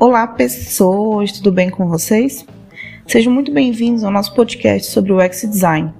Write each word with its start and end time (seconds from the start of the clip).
Olá, 0.00 0.28
pessoas, 0.28 1.32
tudo 1.32 1.50
bem 1.50 1.68
com 1.68 1.88
vocês? 1.88 2.46
Sejam 3.04 3.32
muito 3.32 3.50
bem-vindos 3.50 4.04
ao 4.04 4.12
nosso 4.12 4.32
podcast 4.32 4.92
sobre 4.92 5.12
o 5.12 5.16
UX 5.16 5.40
Design. 5.40 5.92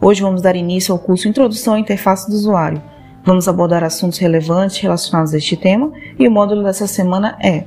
Hoje 0.00 0.22
vamos 0.22 0.40
dar 0.40 0.56
início 0.56 0.94
ao 0.94 0.98
curso 0.98 1.28
Introdução 1.28 1.74
à 1.74 1.78
Interface 1.78 2.26
do 2.26 2.34
Usuário. 2.34 2.82
Vamos 3.22 3.46
abordar 3.46 3.84
assuntos 3.84 4.16
relevantes 4.16 4.78
relacionados 4.78 5.34
a 5.34 5.36
este 5.36 5.58
tema 5.58 5.92
e 6.18 6.26
o 6.26 6.30
módulo 6.30 6.62
dessa 6.62 6.86
semana 6.86 7.36
é 7.38 7.64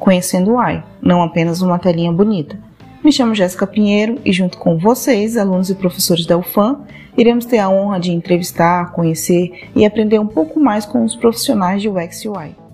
Conhecendo 0.00 0.50
o 0.50 0.56
UI, 0.56 0.82
não 1.00 1.22
apenas 1.22 1.62
uma 1.62 1.78
telinha 1.78 2.10
bonita. 2.10 2.58
Me 3.04 3.12
chamo 3.12 3.32
Jéssica 3.32 3.68
Pinheiro 3.68 4.18
e 4.24 4.32
junto 4.32 4.58
com 4.58 4.78
vocês, 4.78 5.36
alunos 5.36 5.70
e 5.70 5.76
professores 5.76 6.26
da 6.26 6.36
UFAM, 6.36 6.80
iremos 7.16 7.44
ter 7.44 7.58
a 7.58 7.70
honra 7.70 8.00
de 8.00 8.10
entrevistar, 8.10 8.90
conhecer 8.90 9.68
e 9.76 9.86
aprender 9.86 10.18
um 10.18 10.26
pouco 10.26 10.58
mais 10.58 10.84
com 10.84 11.04
os 11.04 11.14
profissionais 11.14 11.80
de 11.80 11.88
UX 11.88 12.24
e 12.24 12.28
UI. 12.28 12.69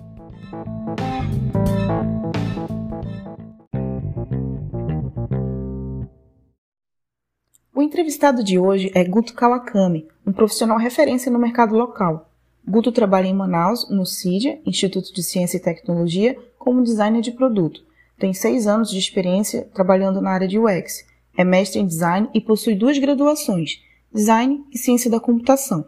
O 7.77 7.81
entrevistado 7.83 8.43
de 8.43 8.57
hoje 8.57 8.91
é 8.95 9.03
Guto 9.03 9.35
Kawakami, 9.35 10.07
um 10.25 10.31
profissional 10.31 10.79
referência 10.79 11.31
no 11.31 11.37
mercado 11.37 11.75
local. 11.75 12.27
Guto 12.67 12.91
trabalha 12.91 13.27
em 13.27 13.35
Manaus, 13.35 13.87
no 13.87 14.03
CIDIA, 14.03 14.59
Instituto 14.65 15.13
de 15.13 15.21
Ciência 15.21 15.57
e 15.57 15.61
Tecnologia, 15.61 16.35
como 16.57 16.81
designer 16.81 17.21
de 17.21 17.31
produto. 17.31 17.83
Tem 18.17 18.33
seis 18.33 18.65
anos 18.65 18.89
de 18.89 18.97
experiência 18.97 19.69
trabalhando 19.75 20.19
na 20.19 20.31
área 20.31 20.47
de 20.47 20.57
UX. 20.57 21.05
É 21.37 21.43
mestre 21.43 21.79
em 21.79 21.85
design 21.85 22.27
e 22.33 22.41
possui 22.41 22.73
duas 22.73 22.97
graduações, 22.97 23.79
design 24.11 24.63
e 24.73 24.77
ciência 24.79 25.11
da 25.11 25.19
computação. 25.19 25.85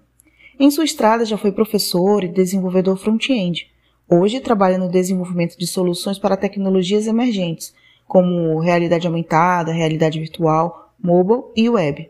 Em 0.60 0.70
sua 0.70 0.86
estrada 0.86 1.26
já 1.26 1.40
foi 1.40 1.52
professor 1.52 2.24
e 2.24 2.28
desenvolvedor 2.28 2.98
front-end. 2.98 3.68
Hoje 4.08 4.40
trabalha 4.40 4.78
no 4.78 4.92
desenvolvimento 4.92 5.58
de 5.58 5.66
soluções 5.66 6.20
para 6.20 6.38
tecnologias 6.38 7.08
emergentes, 7.08 7.74
como 8.08 8.60
realidade 8.60 9.08
aumentada, 9.08 9.72
realidade 9.72 10.20
virtual, 10.20 10.89
mobile 11.02 11.44
e 11.56 11.70
web. 11.70 12.10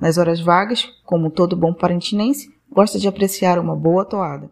Nas 0.00 0.16
horas 0.16 0.40
vagas, 0.40 0.88
como 1.04 1.30
todo 1.30 1.56
bom 1.56 1.74
parentinense, 1.74 2.48
gosta 2.70 2.98
de 2.98 3.06
apreciar 3.06 3.58
uma 3.58 3.76
boa 3.76 4.04
toada. 4.04 4.50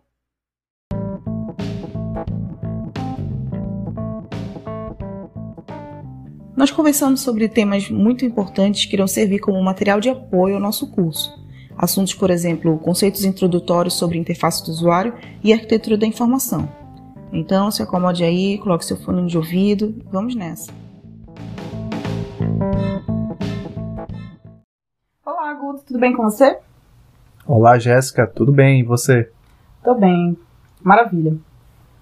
Nós 6.54 6.72
conversamos 6.72 7.20
sobre 7.20 7.48
temas 7.48 7.88
muito 7.88 8.24
importantes 8.24 8.84
que 8.84 8.96
irão 8.96 9.06
servir 9.06 9.38
como 9.38 9.62
material 9.62 10.00
de 10.00 10.10
apoio 10.10 10.56
ao 10.56 10.60
nosso 10.60 10.88
curso. 10.88 11.32
Assuntos, 11.76 12.14
por 12.14 12.30
exemplo, 12.30 12.76
conceitos 12.78 13.24
introdutórios 13.24 13.94
sobre 13.94 14.18
interface 14.18 14.64
do 14.64 14.72
usuário 14.72 15.14
e 15.42 15.52
arquitetura 15.52 15.96
da 15.96 16.04
informação. 16.04 16.68
Então, 17.32 17.70
se 17.70 17.80
acomode 17.80 18.24
aí, 18.24 18.58
coloque 18.58 18.84
seu 18.84 18.96
fone 18.96 19.28
de 19.28 19.36
ouvido, 19.36 19.94
vamos 20.10 20.34
nessa. 20.34 20.72
Guto, 25.54 25.82
tudo 25.86 25.98
bem 25.98 26.14
com 26.14 26.22
você? 26.24 26.58
Olá, 27.46 27.78
Jéssica, 27.78 28.26
tudo 28.26 28.52
bem? 28.52 28.80
E 28.80 28.82
você? 28.82 29.30
Tô 29.82 29.94
bem, 29.94 30.36
maravilha. 30.82 31.36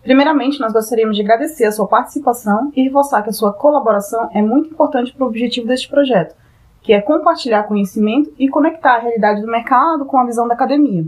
Primeiramente, 0.02 0.60
nós 0.60 0.72
gostaríamos 0.72 1.16
de 1.16 1.22
agradecer 1.22 1.64
a 1.64 1.72
sua 1.72 1.86
participação 1.86 2.72
e 2.74 2.82
reforçar 2.82 3.22
que 3.22 3.30
a 3.30 3.32
sua 3.32 3.52
colaboração 3.52 4.28
é 4.32 4.42
muito 4.42 4.70
importante 4.70 5.12
para 5.12 5.24
o 5.24 5.28
objetivo 5.28 5.66
deste 5.66 5.88
projeto, 5.88 6.34
que 6.82 6.92
é 6.92 7.00
compartilhar 7.00 7.64
conhecimento 7.64 8.32
e 8.38 8.48
conectar 8.48 8.96
a 8.96 9.00
realidade 9.00 9.40
do 9.40 9.46
mercado 9.46 10.04
com 10.04 10.18
a 10.18 10.24
visão 10.24 10.46
da 10.46 10.54
academia. 10.54 11.04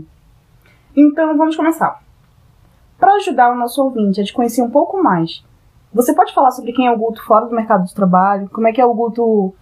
Então, 0.95 1.37
vamos 1.37 1.55
começar. 1.55 2.01
Para 2.97 3.13
ajudar 3.15 3.51
o 3.51 3.57
nosso 3.57 3.81
ouvinte 3.81 4.19
a 4.19 4.23
te 4.23 4.33
conhecer 4.33 4.61
um 4.61 4.69
pouco 4.69 5.01
mais, 5.01 5.43
você 5.93 6.13
pode 6.13 6.33
falar 6.33 6.51
sobre 6.51 6.73
quem 6.73 6.87
é 6.87 6.91
o 6.91 6.97
Guto 6.97 7.23
fora 7.23 7.45
do 7.45 7.55
mercado 7.55 7.85
de 7.85 7.95
trabalho? 7.95 8.49
Como 8.49 8.67
é 8.67 8.73
que 8.73 8.81
é 8.81 8.85
o 8.85 8.93
Guto 8.93 9.55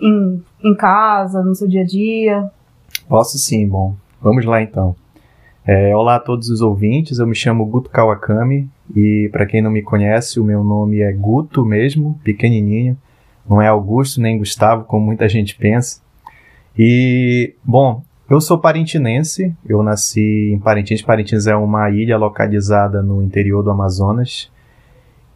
em, 0.00 0.42
em 0.62 0.74
casa, 0.74 1.42
no 1.42 1.54
seu 1.54 1.68
dia 1.68 1.82
a 1.82 1.86
dia? 1.86 2.50
Posso 3.08 3.38
sim, 3.38 3.66
bom. 3.66 3.94
Vamos 4.20 4.44
lá 4.44 4.62
então. 4.62 4.94
É, 5.66 5.94
olá 5.94 6.16
a 6.16 6.20
todos 6.20 6.48
os 6.48 6.62
ouvintes, 6.62 7.18
eu 7.18 7.26
me 7.26 7.34
chamo 7.34 7.66
Guto 7.66 7.90
Kawakami 7.90 8.70
e 8.96 9.28
para 9.30 9.44
quem 9.44 9.60
não 9.60 9.70
me 9.70 9.82
conhece, 9.82 10.40
o 10.40 10.44
meu 10.44 10.64
nome 10.64 11.00
é 11.00 11.12
Guto 11.12 11.64
mesmo, 11.64 12.18
pequenininho, 12.24 12.96
não 13.48 13.60
é 13.60 13.68
Augusto 13.68 14.20
nem 14.20 14.38
Gustavo, 14.38 14.84
como 14.84 15.04
muita 15.04 15.28
gente 15.28 15.54
pensa. 15.54 16.00
E, 16.78 17.54
bom, 17.64 18.02
eu 18.30 18.40
sou 18.40 18.58
parintinense, 18.58 19.56
eu 19.66 19.82
nasci 19.82 20.52
em 20.52 20.58
Parintins. 20.58 21.00
Parintins 21.00 21.46
é 21.46 21.56
uma 21.56 21.90
ilha 21.90 22.16
localizada 22.16 23.02
no 23.02 23.22
interior 23.22 23.62
do 23.62 23.70
Amazonas. 23.70 24.50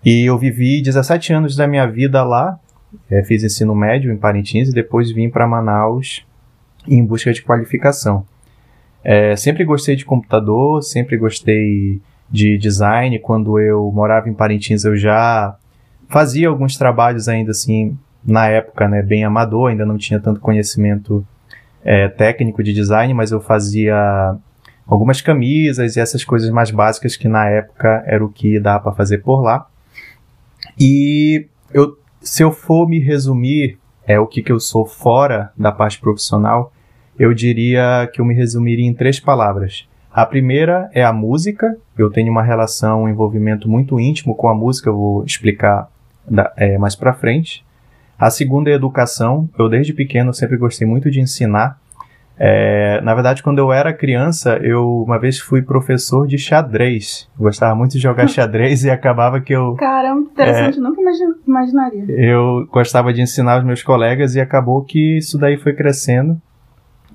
E 0.04 0.28
eu 0.28 0.36
vivi 0.36 0.82
17 0.82 1.32
anos 1.32 1.56
da 1.56 1.66
minha 1.66 1.86
vida 1.86 2.22
lá, 2.22 2.60
é, 3.10 3.22
fiz 3.22 3.42
ensino 3.42 3.74
médio 3.74 4.12
em 4.12 4.16
Parintins 4.16 4.68
e 4.68 4.72
depois 4.72 5.10
vim 5.10 5.28
para 5.28 5.46
Manaus 5.46 6.24
em 6.86 7.04
busca 7.04 7.32
de 7.32 7.42
qualificação. 7.42 8.26
É, 9.04 9.34
sempre 9.36 9.64
gostei 9.64 9.96
de 9.96 10.04
computador, 10.04 10.82
sempre 10.82 11.16
gostei 11.16 12.00
de 12.30 12.56
design. 12.56 13.18
Quando 13.18 13.58
eu 13.58 13.90
morava 13.92 14.28
em 14.28 14.34
Parintins, 14.34 14.84
eu 14.84 14.96
já 14.96 15.56
fazia 16.08 16.48
alguns 16.48 16.76
trabalhos 16.76 17.28
ainda 17.28 17.50
assim, 17.50 17.96
na 18.24 18.48
época, 18.48 18.88
né, 18.88 19.02
bem 19.02 19.24
amador, 19.24 19.70
ainda 19.70 19.84
não 19.84 19.96
tinha 19.96 20.20
tanto 20.20 20.40
conhecimento 20.40 21.26
é, 21.84 22.08
técnico 22.08 22.62
de 22.62 22.72
design, 22.72 23.12
mas 23.14 23.32
eu 23.32 23.40
fazia 23.40 24.36
algumas 24.86 25.20
camisas 25.20 25.96
e 25.96 26.00
essas 26.00 26.24
coisas 26.24 26.50
mais 26.50 26.70
básicas 26.70 27.16
que 27.16 27.28
na 27.28 27.48
época 27.48 28.02
era 28.06 28.24
o 28.24 28.28
que 28.28 28.60
dá 28.60 28.78
para 28.78 28.92
fazer 28.92 29.18
por 29.18 29.40
lá. 29.40 29.66
E 30.78 31.46
eu 31.72 31.96
se 32.22 32.42
eu 32.42 32.52
for 32.52 32.88
me 32.88 32.98
resumir 32.98 33.78
é 34.06 34.18
o 34.18 34.26
que, 34.26 34.42
que 34.42 34.52
eu 34.52 34.60
sou 34.60 34.84
fora 34.84 35.52
da 35.56 35.70
parte 35.70 36.00
profissional, 36.00 36.72
eu 37.18 37.32
diria 37.34 38.08
que 38.12 38.20
eu 38.20 38.24
me 38.24 38.34
resumiria 38.34 38.86
em 38.86 38.94
três 38.94 39.20
palavras. 39.20 39.86
A 40.12 40.26
primeira 40.26 40.90
é 40.92 41.02
a 41.02 41.12
música. 41.12 41.76
Eu 41.96 42.10
tenho 42.10 42.30
uma 42.30 42.42
relação, 42.42 43.04
um 43.04 43.08
envolvimento 43.08 43.68
muito 43.68 43.98
íntimo 43.98 44.34
com 44.34 44.48
a 44.48 44.54
música, 44.54 44.90
eu 44.90 44.96
vou 44.96 45.24
explicar 45.24 45.88
da, 46.28 46.52
é, 46.56 46.76
mais 46.76 46.94
para 46.94 47.14
frente. 47.14 47.64
A 48.18 48.30
segunda 48.30 48.70
é 48.70 48.74
a 48.74 48.76
educação. 48.76 49.48
Eu 49.58 49.68
desde 49.68 49.92
pequeno 49.92 50.34
sempre 50.34 50.56
gostei 50.56 50.86
muito 50.86 51.10
de 51.10 51.20
ensinar. 51.20 51.80
É, 52.38 53.00
na 53.02 53.14
verdade, 53.14 53.42
quando 53.42 53.58
eu 53.58 53.72
era 53.72 53.92
criança, 53.92 54.58
eu 54.62 55.02
uma 55.02 55.18
vez 55.18 55.38
fui 55.38 55.62
professor 55.62 56.26
de 56.26 56.38
xadrez. 56.38 57.28
Eu 57.38 57.44
gostava 57.44 57.74
muito 57.74 57.92
de 57.92 57.98
jogar 57.98 58.26
xadrez 58.28 58.84
e 58.84 58.90
acabava 58.90 59.40
que 59.40 59.52
eu. 59.52 59.74
Caramba, 59.74 60.22
interessante, 60.22 60.78
é, 60.78 60.80
nunca 60.80 61.00
imaginaria. 61.46 62.04
Eu 62.08 62.66
gostava 62.72 63.12
de 63.12 63.20
ensinar 63.20 63.58
os 63.58 63.64
meus 63.64 63.82
colegas 63.82 64.34
e 64.34 64.40
acabou 64.40 64.82
que 64.82 65.18
isso 65.18 65.38
daí 65.38 65.56
foi 65.56 65.72
crescendo. 65.74 66.40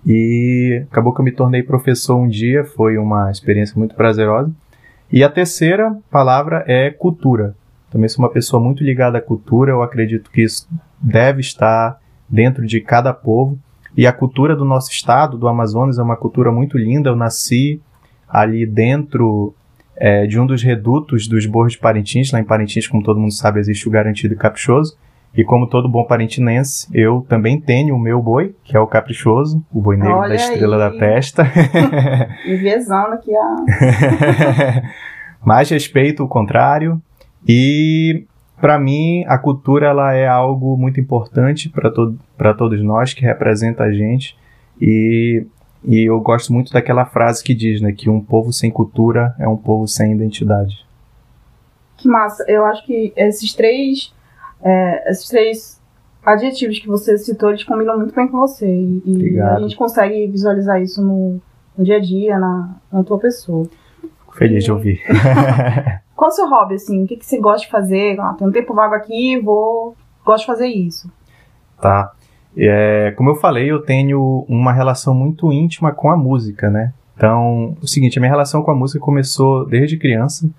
E 0.05 0.85
acabou 0.89 1.13
que 1.13 1.19
eu 1.19 1.25
me 1.25 1.31
tornei 1.31 1.63
professor 1.63 2.15
um 2.15 2.27
dia, 2.27 2.63
foi 2.63 2.97
uma 2.97 3.29
experiência 3.29 3.77
muito 3.77 3.95
prazerosa. 3.95 4.51
E 5.11 5.23
a 5.23 5.29
terceira 5.29 5.97
palavra 6.09 6.63
é 6.67 6.89
cultura. 6.89 7.55
Também 7.89 8.07
sou 8.07 8.23
uma 8.23 8.31
pessoa 8.31 8.61
muito 8.61 8.83
ligada 8.83 9.17
à 9.17 9.21
cultura, 9.21 9.71
eu 9.71 9.81
acredito 9.81 10.29
que 10.29 10.43
isso 10.43 10.67
deve 10.99 11.41
estar 11.41 11.97
dentro 12.29 12.65
de 12.65 12.81
cada 12.81 13.13
povo. 13.13 13.57
E 13.97 14.05
a 14.05 14.13
cultura 14.13 14.55
do 14.55 14.63
nosso 14.63 14.91
estado, 14.91 15.39
do 15.39 15.47
Amazonas, 15.47 15.97
é 15.97 16.03
uma 16.03 16.15
cultura 16.15 16.51
muito 16.51 16.77
linda. 16.77 17.09
Eu 17.09 17.15
nasci 17.15 17.81
ali 18.29 18.63
dentro 18.63 19.55
é, 19.95 20.27
de 20.27 20.39
um 20.39 20.45
dos 20.45 20.61
redutos 20.61 21.27
dos 21.27 21.47
Borros 21.47 21.73
de 21.73 21.79
Parintins. 21.79 22.31
Lá 22.31 22.39
em 22.39 22.43
Parintins, 22.43 22.87
como 22.87 23.01
todo 23.01 23.19
mundo 23.19 23.33
sabe, 23.33 23.59
existe 23.59 23.87
o 23.87 23.91
Garantido 23.91 24.35
e 24.35 24.37
Caprichoso. 24.37 24.95
E 25.35 25.43
como 25.43 25.67
todo 25.67 25.89
bom 25.89 26.03
parintinense, 26.03 26.87
eu 26.93 27.25
também 27.27 27.59
tenho 27.59 27.95
o 27.95 27.99
meu 27.99 28.21
boi, 28.21 28.55
que 28.63 28.75
é 28.75 28.79
o 28.79 28.87
Caprichoso, 28.87 29.63
o 29.71 29.81
boi 29.81 29.97
negro 29.97 30.15
Olha 30.15 30.29
da 30.29 30.35
estrela 30.35 30.75
aí. 30.75 30.91
da 30.91 30.99
testa. 30.99 31.43
Enviesando 32.45 33.13
aqui 33.13 33.35
a... 33.35 33.55
Mas 35.43 35.69
respeito 35.69 36.23
o 36.23 36.27
contrário. 36.27 37.01
E 37.47 38.25
para 38.59 38.79
mim, 38.79 39.23
a 39.27 39.37
cultura 39.37 39.87
ela 39.87 40.13
é 40.13 40.27
algo 40.27 40.75
muito 40.77 40.99
importante 40.99 41.69
para 41.69 41.91
to 41.91 42.17
todos 42.57 42.81
nós, 42.83 43.13
que 43.13 43.21
representa 43.21 43.83
a 43.83 43.91
gente. 43.91 44.35
E, 44.81 45.45
e 45.83 46.09
eu 46.09 46.19
gosto 46.19 46.51
muito 46.51 46.71
daquela 46.71 47.05
frase 47.05 47.43
que 47.43 47.53
diz 47.53 47.81
né, 47.81 47.91
que 47.91 48.09
um 48.09 48.19
povo 48.19 48.51
sem 48.51 48.71
cultura 48.71 49.35
é 49.39 49.47
um 49.47 49.57
povo 49.57 49.87
sem 49.87 50.13
identidade. 50.13 50.85
Que 51.97 52.07
massa! 52.07 52.43
Eu 52.47 52.65
acho 52.65 52.85
que 52.85 53.13
esses 53.15 53.53
três, 53.53 54.13
é, 54.63 55.11
esses 55.11 55.27
três 55.27 55.81
adjetivos 56.25 56.79
que 56.79 56.87
você 56.87 57.17
citou, 57.17 57.49
eles 57.49 57.63
combinam 57.63 57.97
muito 57.97 58.13
bem 58.13 58.27
com 58.27 58.39
você. 58.39 58.67
E, 58.67 59.01
e 59.05 59.39
a 59.39 59.59
gente 59.59 59.75
consegue 59.75 60.27
visualizar 60.27 60.81
isso 60.81 61.01
no, 61.01 61.39
no 61.77 61.85
dia 61.85 61.97
a 61.97 62.01
dia, 62.01 62.39
na, 62.39 62.75
na 62.91 63.03
tua 63.03 63.19
pessoa. 63.19 63.67
Feliz 64.33 64.63
e... 64.63 64.65
de 64.65 64.71
ouvir. 64.71 65.01
Qual 66.17 66.31
é 66.31 66.33
o 66.33 66.35
seu 66.35 66.49
hobby, 66.49 66.73
assim? 66.73 67.03
O 67.03 67.07
que, 67.07 67.15
que 67.15 67.25
você 67.25 67.39
gosta 67.39 67.67
de 67.67 67.71
fazer? 67.71 68.19
Ah, 68.19 68.35
tem 68.37 68.47
um 68.47 68.51
tempo 68.51 68.73
vago 68.73 68.95
aqui, 68.95 69.39
vou... 69.39 69.95
Gosto 70.25 70.41
de 70.41 70.47
fazer 70.47 70.67
isso. 70.67 71.09
Tá. 71.79 72.11
É, 72.57 73.13
como 73.15 73.29
eu 73.29 73.35
falei, 73.35 73.71
eu 73.71 73.83
tenho 73.83 74.43
uma 74.49 74.73
relação 74.73 75.13
muito 75.13 75.53
íntima 75.53 75.91
com 75.91 76.09
a 76.09 76.17
música, 76.17 76.71
né? 76.71 76.91
Então, 77.15 77.77
o 77.79 77.87
seguinte, 77.87 78.17
a 78.17 78.21
minha 78.21 78.31
relação 78.31 78.63
com 78.63 78.71
a 78.71 78.75
música 78.75 78.99
começou 78.99 79.63
desde 79.65 79.95
criança. 79.95 80.49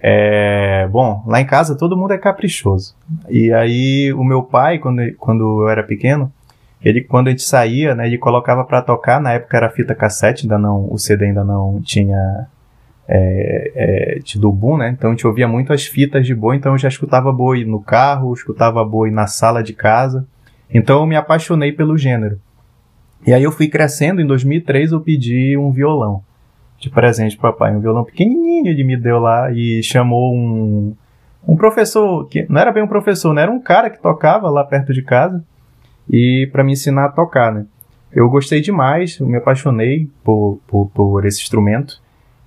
É, 0.00 0.88
bom, 0.88 1.22
lá 1.26 1.40
em 1.40 1.46
casa 1.46 1.76
todo 1.76 1.96
mundo 1.96 2.12
é 2.12 2.18
caprichoso. 2.18 2.94
E 3.28 3.52
aí 3.52 4.12
o 4.12 4.24
meu 4.24 4.42
pai, 4.42 4.78
quando, 4.78 5.02
quando 5.18 5.62
eu 5.62 5.68
era 5.68 5.82
pequeno, 5.82 6.32
ele 6.82 7.02
quando 7.02 7.28
a 7.28 7.30
gente 7.30 7.42
saía, 7.42 7.94
né, 7.94 8.06
ele 8.06 8.18
colocava 8.18 8.64
para 8.64 8.82
tocar, 8.82 9.20
na 9.20 9.32
época 9.32 9.56
era 9.56 9.70
fita 9.70 9.94
cassete, 9.94 10.44
ainda 10.44 10.58
não, 10.58 10.90
o 10.90 10.98
CD 10.98 11.26
ainda 11.26 11.44
não 11.44 11.80
tinha 11.82 12.46
é, 13.06 13.72
é, 14.16 14.20
tido 14.20 14.50
boom, 14.50 14.78
né? 14.78 14.90
Então 14.90 15.10
a 15.10 15.12
gente 15.12 15.26
ouvia 15.26 15.46
muito 15.46 15.72
as 15.72 15.86
fitas 15.86 16.26
de 16.26 16.34
boi, 16.34 16.56
então 16.56 16.72
eu 16.72 16.78
já 16.78 16.88
escutava 16.88 17.32
boi 17.32 17.64
no 17.64 17.80
carro, 17.80 18.32
escutava 18.32 18.84
boi 18.84 19.10
na 19.10 19.26
sala 19.26 19.62
de 19.62 19.72
casa. 19.72 20.26
Então 20.72 21.00
eu 21.00 21.06
me 21.06 21.16
apaixonei 21.16 21.72
pelo 21.72 21.96
gênero. 21.96 22.40
E 23.26 23.32
aí 23.32 23.42
eu 23.42 23.52
fui 23.52 23.68
crescendo, 23.68 24.20
em 24.20 24.26
2003 24.26 24.92
eu 24.92 25.00
pedi 25.00 25.56
um 25.56 25.70
violão 25.70 26.22
de 26.78 26.90
presente 26.90 27.36
pro 27.36 27.50
papai, 27.50 27.74
um 27.74 27.80
violão 27.80 28.04
pequenininho 28.04 28.68
ele 28.68 28.84
me 28.84 28.96
deu 28.96 29.18
lá 29.18 29.50
e 29.50 29.82
chamou 29.82 30.34
um, 30.34 30.94
um 31.46 31.56
professor, 31.56 32.26
que 32.28 32.46
não 32.48 32.60
era 32.60 32.72
bem 32.72 32.82
um 32.82 32.88
professor, 32.88 33.32
né? 33.32 33.42
Era 33.42 33.50
um 33.50 33.60
cara 33.60 33.88
que 33.88 34.00
tocava 34.00 34.50
lá 34.50 34.64
perto 34.64 34.92
de 34.92 35.02
casa 35.02 35.42
e 36.10 36.48
para 36.52 36.64
me 36.64 36.72
ensinar 36.72 37.06
a 37.06 37.08
tocar, 37.08 37.52
né? 37.52 37.66
Eu 38.12 38.28
gostei 38.28 38.60
demais, 38.60 39.18
eu 39.18 39.26
me 39.26 39.38
apaixonei 39.38 40.08
por, 40.22 40.60
por, 40.66 40.90
por 40.94 41.24
esse 41.24 41.40
instrumento. 41.42 42.00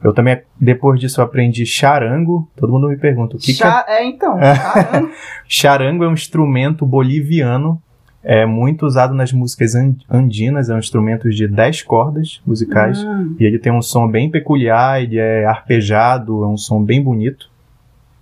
Eu 0.03 0.13
também, 0.13 0.39
depois 0.59 0.99
disso, 0.99 1.21
aprendi 1.21 1.65
charango. 1.65 2.47
Todo 2.55 2.71
mundo 2.71 2.87
me 2.87 2.97
pergunta 2.97 3.35
o 3.35 3.39
que, 3.39 3.53
Cha 3.53 3.83
que 3.83 3.91
é. 3.91 3.95
É, 3.97 4.05
então. 4.05 4.37
charango. 4.39 5.11
charango 5.47 6.03
é 6.03 6.07
um 6.07 6.13
instrumento 6.13 6.85
boliviano, 6.85 7.81
é 8.23 8.45
muito 8.45 8.85
usado 8.85 9.13
nas 9.13 9.31
músicas 9.31 9.73
andinas, 10.09 10.69
é 10.69 10.75
um 10.75 10.79
instrumento 10.79 11.29
de 11.29 11.47
10 11.47 11.83
cordas 11.83 12.41
musicais. 12.45 13.03
Hum. 13.03 13.35
E 13.39 13.45
ele 13.45 13.57
tem 13.57 13.71
um 13.71 13.81
som 13.81 14.07
bem 14.07 14.29
peculiar, 14.29 15.01
ele 15.01 15.17
é 15.17 15.45
arpejado, 15.45 16.43
é 16.43 16.47
um 16.47 16.57
som 16.57 16.83
bem 16.83 17.01
bonito. 17.01 17.49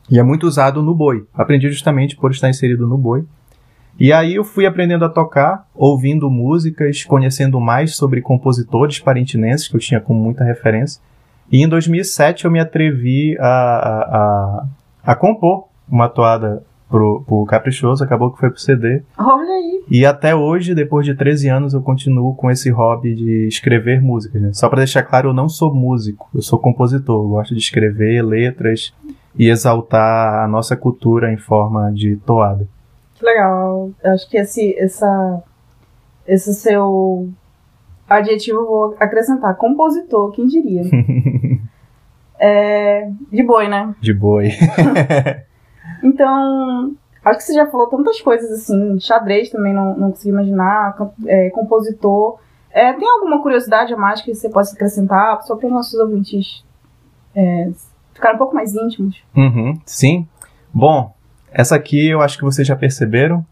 E 0.09 0.19
é 0.19 0.23
muito 0.23 0.45
usado 0.45 0.81
no 0.83 0.93
boi. 0.93 1.25
Aprendi 1.33 1.69
justamente 1.69 2.15
por 2.15 2.31
estar 2.31 2.49
inserido 2.49 2.87
no 2.87 2.97
boi. 2.97 3.25
E 3.99 4.11
aí 4.11 4.35
eu 4.35 4.43
fui 4.43 4.65
aprendendo 4.65 5.05
a 5.05 5.09
tocar, 5.09 5.65
ouvindo 5.73 6.29
músicas, 6.29 7.03
conhecendo 7.03 7.59
mais 7.59 7.95
sobre 7.95 8.21
compositores 8.21 8.99
parintinenses, 8.99 9.67
que 9.67 9.75
eu 9.75 9.79
tinha 9.79 10.01
como 10.01 10.21
muita 10.21 10.43
referência. 10.43 11.01
E 11.51 11.63
em 11.63 11.67
2007 11.67 12.45
eu 12.45 12.51
me 12.51 12.59
atrevi 12.59 13.37
a, 13.39 13.47
a, 13.47 14.17
a, 14.17 14.65
a 15.11 15.15
compor 15.15 15.67
uma 15.87 16.09
toada 16.09 16.63
pro, 16.89 17.23
pro 17.25 17.45
Caprichoso, 17.45 18.03
acabou 18.03 18.31
que 18.31 18.39
foi 18.39 18.49
pro 18.49 18.59
CD. 18.59 19.03
Olha 19.17 19.51
aí. 19.51 19.83
E 19.89 20.05
até 20.05 20.35
hoje, 20.35 20.73
depois 20.73 21.05
de 21.05 21.13
13 21.13 21.49
anos, 21.49 21.73
eu 21.73 21.81
continuo 21.81 22.35
com 22.35 22.49
esse 22.49 22.69
hobby 22.69 23.13
de 23.13 23.47
escrever 23.47 24.01
músicas. 24.01 24.41
Né? 24.41 24.53
Só 24.53 24.67
para 24.67 24.79
deixar 24.79 25.03
claro, 25.03 25.29
eu 25.29 25.33
não 25.33 25.47
sou 25.47 25.73
músico, 25.73 26.29
eu 26.33 26.41
sou 26.41 26.57
compositor. 26.57 27.23
Eu 27.23 27.29
gosto 27.29 27.53
de 27.53 27.59
escrever 27.59 28.23
letras 28.23 28.93
e 29.37 29.49
exaltar 29.49 30.43
a 30.43 30.47
nossa 30.47 30.75
cultura 30.75 31.31
em 31.31 31.37
forma 31.37 31.91
de 31.91 32.15
toada. 32.17 32.67
Que 33.15 33.25
legal. 33.25 33.91
Eu 34.03 34.11
acho 34.11 34.29
que 34.29 34.37
esse, 34.37 34.75
essa, 34.77 35.43
esse 36.27 36.53
seu 36.53 37.29
adjetivo 38.07 38.65
vou 38.65 38.95
acrescentar. 38.99 39.55
Compositor, 39.55 40.31
quem 40.31 40.45
diria? 40.47 40.83
é, 42.39 43.09
de 43.31 43.43
boi, 43.43 43.67
né? 43.67 43.93
De 43.99 44.13
boi. 44.13 44.49
Então, 46.03 46.95
acho 47.23 47.37
que 47.39 47.43
você 47.43 47.53
já 47.53 47.67
falou 47.67 47.87
tantas 47.87 48.21
coisas 48.21 48.51
assim. 48.51 48.99
Xadrez 48.99 49.49
também 49.49 49.73
não, 49.73 49.97
não 49.97 50.11
consigo 50.11 50.35
imaginar. 50.35 50.95
É, 51.25 51.49
compositor. 51.49 52.39
É, 52.71 52.93
tem 52.93 53.09
alguma 53.09 53.41
curiosidade 53.41 53.93
a 53.93 53.97
mais 53.97 54.21
que 54.21 54.33
você 54.33 54.49
possa 54.49 54.75
acrescentar? 54.75 55.41
Só 55.43 55.55
para 55.55 55.67
os 55.67 55.71
nossos 55.73 55.93
ouvintes 55.99 56.63
é, 57.35 57.69
ficarem 58.13 58.35
um 58.35 58.39
pouco 58.39 58.55
mais 58.55 58.75
íntimos. 58.75 59.23
Uhum, 59.35 59.79
sim. 59.85 60.27
Bom, 60.73 61.13
essa 61.51 61.75
aqui 61.75 62.09
eu 62.09 62.21
acho 62.21 62.37
que 62.37 62.43
vocês 62.43 62.67
já 62.67 62.75
perceberam. 62.75 63.45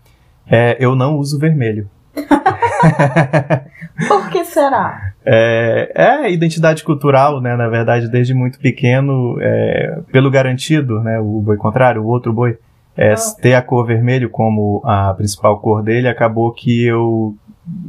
É, 0.45 0.75
eu 0.79 0.95
não 0.95 1.17
uso 1.17 1.39
vermelho. 1.39 1.89
Por 4.07 4.30
que 4.30 4.44
será? 4.44 5.13
É, 5.25 5.91
é, 5.95 6.31
identidade 6.31 6.83
cultural, 6.83 7.39
né? 7.39 7.56
Na 7.56 7.68
verdade, 7.68 8.09
desde 8.09 8.33
muito 8.33 8.59
pequeno, 8.59 9.38
é, 9.39 10.00
pelo 10.12 10.30
garantido, 10.30 11.00
né? 11.00 11.19
O 11.19 11.41
boi 11.41 11.57
contrário, 11.57 12.01
o 12.01 12.07
outro 12.07 12.33
boi, 12.33 12.57
é, 12.97 13.13
ah. 13.13 13.15
ter 13.41 13.53
a 13.53 13.62
cor 13.62 13.85
vermelho 13.85 14.30
como 14.30 14.81
a 14.83 15.13
principal 15.13 15.59
cor 15.59 15.81
dele, 15.81 16.07
acabou 16.07 16.51
que 16.51 16.85
eu. 16.85 17.35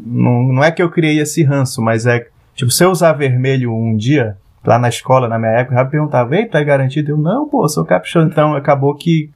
Não, 0.07 0.45
não 0.45 0.65
é 0.65 0.71
que 0.71 0.83
eu 0.83 0.91
criei 0.91 1.19
esse 1.19 1.43
ranço, 1.43 1.83
mas 1.83 2.07
é. 2.07 2.27
Tipo, 2.55 2.71
se 2.71 2.85
eu 2.85 2.91
usar 2.91 3.13
vermelho 3.15 3.75
um 3.75 3.97
dia, 3.97 4.37
lá 4.65 4.79
na 4.79 4.89
escola, 4.89 5.27
na 5.27 5.39
minha 5.39 5.53
época, 5.53 5.77
já 5.77 5.85
perguntava, 5.85 6.37
eita, 6.37 6.59
é 6.59 6.65
garantido? 6.65 7.13
Eu, 7.13 7.17
não, 7.17 7.49
pô, 7.49 7.69
sou 7.69 7.85
caprichoso. 7.85 8.29
Então 8.29 8.55
acabou 8.55 8.95
que 8.95 9.31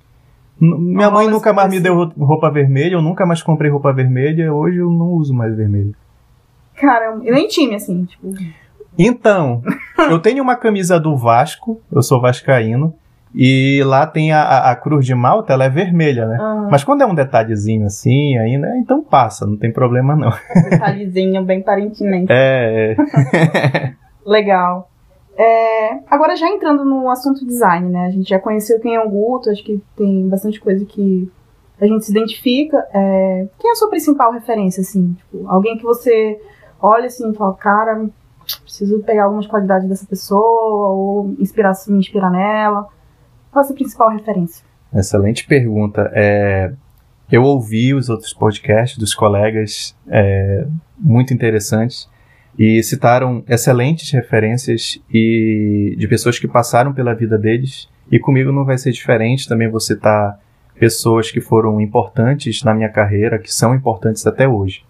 minha 0.60 1.10
mãe 1.10 1.28
nunca 1.28 1.52
mais 1.52 1.70
me 1.70 1.81
deu 1.81 2.10
roupa 2.19 2.50
vermelha, 2.50 2.94
eu 2.94 3.02
nunca 3.02 3.25
mais 3.25 3.43
comprei 3.43 3.70
roupa 3.70 3.93
vermelha, 3.93 4.52
hoje 4.52 4.78
eu 4.78 4.90
não 4.90 5.08
uso 5.12 5.32
mais 5.32 5.55
vermelho. 5.56 5.94
Cara, 6.75 7.16
nem 7.16 7.46
time, 7.49 7.75
assim, 7.75 8.05
tipo. 8.05 8.32
Então, 8.99 9.62
eu 10.10 10.19
tenho 10.19 10.43
uma 10.43 10.56
camisa 10.56 10.99
do 10.99 11.16
Vasco, 11.16 11.81
eu 11.93 12.02
sou 12.02 12.20
vascaíno, 12.20 12.94
e 13.34 13.82
lá 13.84 14.06
tem 14.06 14.32
a, 14.32 14.43
a, 14.43 14.70
a 14.70 14.76
cruz 14.76 15.05
de 15.05 15.14
Malta, 15.14 15.52
ela 15.52 15.64
é 15.64 15.69
vermelha, 15.69 16.26
né? 16.26 16.38
Uhum. 16.40 16.69
Mas 16.70 16.82
quando 16.82 17.02
é 17.02 17.06
um 17.06 17.14
detalhezinho 17.14 17.87
assim, 17.87 18.37
ainda, 18.38 18.76
então 18.78 19.02
passa, 19.02 19.46
não 19.46 19.56
tem 19.56 19.72
problema 19.72 20.16
não. 20.16 20.32
Detalhezinho 20.70 21.44
bem 21.44 21.62
parentinense. 21.62 22.26
É. 22.32 22.96
é. 22.96 23.93
Legal. 24.26 24.90
É, 25.38 26.00
agora 26.11 26.35
já 26.35 26.49
entrando 26.49 26.85
no 26.85 27.08
assunto 27.08 27.46
design, 27.46 27.88
né? 27.88 28.06
A 28.06 28.11
gente 28.11 28.29
já 28.29 28.40
conheceu 28.40 28.81
quem 28.81 28.96
é 28.96 29.00
o 29.00 29.08
Guto, 29.08 29.50
acho 29.50 29.62
que 29.62 29.81
tem 29.96 30.29
bastante 30.29 30.61
coisa 30.61 30.85
que 30.85 31.31
a 31.81 31.87
gente 31.87 32.05
se 32.05 32.11
identifica. 32.11 32.76
É, 32.93 33.46
quem 33.56 33.70
é 33.70 33.73
a 33.73 33.76
sua 33.76 33.88
principal 33.88 34.32
referência, 34.32 34.81
assim? 34.81 35.12
Tipo, 35.12 35.46
alguém 35.46 35.79
que 35.79 35.85
você 35.85 36.40
olha 36.82 37.06
assim 37.06 37.31
e 37.31 37.35
fala, 37.37 37.55
cara, 37.55 38.08
preciso 38.64 38.99
pegar 39.05 39.25
algumas 39.25 39.46
qualidades 39.46 39.88
dessa 39.88 40.06
pessoa, 40.06 40.88
ou 40.88 41.37
inspirar, 41.38 41.73
me 41.87 41.99
inspirar 41.99 42.31
nela. 42.32 42.88
Qual 43.52 43.62
é 43.62 43.64
a 43.64 43.64
sua 43.64 43.76
principal 43.76 44.11
referência? 44.11 44.67
Excelente 44.93 45.46
pergunta. 45.46 46.11
É, 46.14 46.73
eu 47.31 47.44
ouvi 47.44 47.94
os 47.94 48.08
outros 48.08 48.35
podcasts 48.35 48.99
dos 48.99 49.14
colegas, 49.14 49.96
é, 50.08 50.67
muito 50.99 51.32
interessantes 51.32 52.08
e 52.56 52.83
citaram 52.83 53.45
excelentes 53.49 54.11
referências 54.11 55.00
e 55.12 55.95
de 55.99 56.09
pessoas 56.09 56.39
que 56.39 56.49
passaram 56.49 56.93
pela 56.93 57.14
vida 57.14 57.38
deles. 57.38 57.88
E 58.11 58.19
comigo 58.19 58.52
não 58.52 58.64
vai 58.64 58.78
ser 58.78 58.93
diferente, 58.93 59.49
também 59.49 59.69
vou 59.69 59.81
citar 59.81 60.38
pessoas 60.78 61.31
que 61.31 61.40
foram 61.40 61.81
importantes 61.81 62.62
na 62.62 62.73
minha 62.73 62.88
carreira, 62.88 63.38
que 63.38 63.52
são 63.52 63.75
importantes 63.75 64.26
até 64.26 64.49
hoje. 64.49 64.85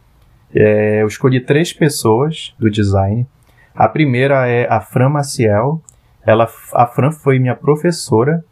É, 0.55 1.03
eu 1.03 1.07
escolhi 1.07 1.41
três 1.41 1.73
pessoas 1.73 2.55
do 2.59 2.71
design. 2.71 3.27
A 3.75 3.88
primeira 3.88 4.47
é 4.47 4.67
a 4.69 4.81
Fran 4.81 5.09
Maciel. 5.09 5.83
Ela, 6.27 6.49
a 6.75 6.87
Fran 6.87 7.11
foi 7.11 7.38
minha 7.38 7.55
professora 7.55 8.45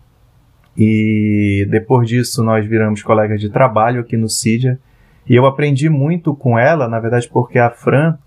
e 0.77 1.67
depois 1.71 2.09
disso 2.09 2.43
nós 2.43 2.67
viramos 2.67 3.03
colegas 3.03 3.41
de 3.41 3.49
trabalho 3.49 4.01
aqui 4.01 4.17
no 4.17 4.29
CIDIA. 4.29 4.79
E 5.29 5.35
eu 5.35 5.47
aprendi 5.47 5.89
muito 5.89 6.35
com 6.35 6.59
ela, 6.59 6.87
na 6.87 7.01
verdade, 7.01 7.29
porque 7.29 7.59
a 7.59 7.71
Fran 7.71 8.19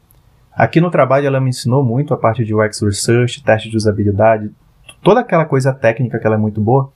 Aqui 0.55 0.81
no 0.81 0.91
trabalho 0.91 1.27
ela 1.27 1.39
me 1.39 1.49
ensinou 1.49 1.83
muito 1.83 2.13
a 2.13 2.17
parte 2.17 2.43
de 2.43 2.53
UX 2.53 2.81
Research, 2.81 3.43
teste 3.43 3.69
de 3.69 3.77
usabilidade, 3.77 4.51
toda 5.01 5.21
aquela 5.21 5.45
coisa 5.45 5.73
técnica 5.73 6.19
que 6.19 6.25
ela 6.25 6.35
é 6.35 6.39
muito 6.39 6.59
boa, 6.59 6.91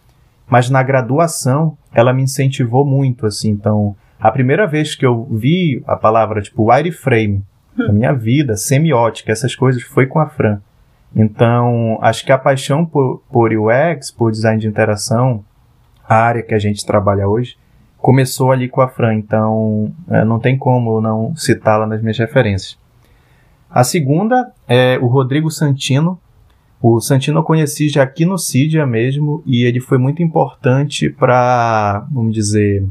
mas 0.48 0.70
na 0.70 0.84
graduação 0.84 1.78
ela 1.94 2.14
me 2.14 2.24
incentivou 2.24 2.86
muito, 2.86 3.26
assim, 3.26 3.50
então 3.50 3.96
a 4.20 4.32
primeira 4.32 4.68
vez 4.68 4.96
que 4.96 5.06
eu 5.06 5.26
vi 5.32 5.84
a 5.88 5.96
palavra 5.96 6.42
tipo 6.42 6.72
wireframe 6.72 7.44
na 7.78 7.92
minha 7.92 8.14
vida, 8.14 8.56
semiótica, 8.56 9.32
essas 9.32 9.56
coisas, 9.56 9.82
foi 9.84 10.06
com 10.06 10.20
a 10.20 10.28
Fran. 10.28 10.60
Então, 11.16 12.00
acho 12.02 12.26
que 12.26 12.32
a 12.32 12.38
paixão 12.38 12.86
por, 12.86 13.22
por 13.32 13.52
UX, 13.52 14.12
por 14.12 14.32
design 14.32 14.60
de 14.60 14.68
interação, 14.68 15.44
a 16.08 16.16
área 16.16 16.42
que 16.42 16.54
a 16.54 16.60
gente 16.60 16.86
trabalha 16.86 17.28
hoje, 17.28 17.58
começou 17.98 18.52
ali 18.52 18.68
com 18.68 18.82
a 18.82 18.88
Fran. 18.88 19.16
Então, 19.16 19.92
é, 20.10 20.24
não 20.26 20.40
tem 20.40 20.58
como 20.58 21.00
não 21.02 21.36
citá-la 21.36 21.86
nas 21.86 22.02
minhas 22.02 22.18
referências. 22.18 22.78
A 23.74 23.84
segunda 23.84 24.54
é 24.68 25.00
o 25.00 25.08
Rodrigo 25.08 25.50
Santino. 25.50 26.20
O 26.80 27.02
Santino 27.02 27.40
eu 27.40 27.44
conheci 27.44 27.90
já 27.90 28.04
aqui 28.04 28.24
no 28.24 28.38
Cidia 28.38 28.86
mesmo 28.86 29.42
e 29.48 29.64
ele 29.64 29.80
foi 29.80 29.98
muito 29.98 30.22
importante 30.22 31.10
para, 31.10 32.06
vamos 32.12 32.36
dizer, 32.36 32.86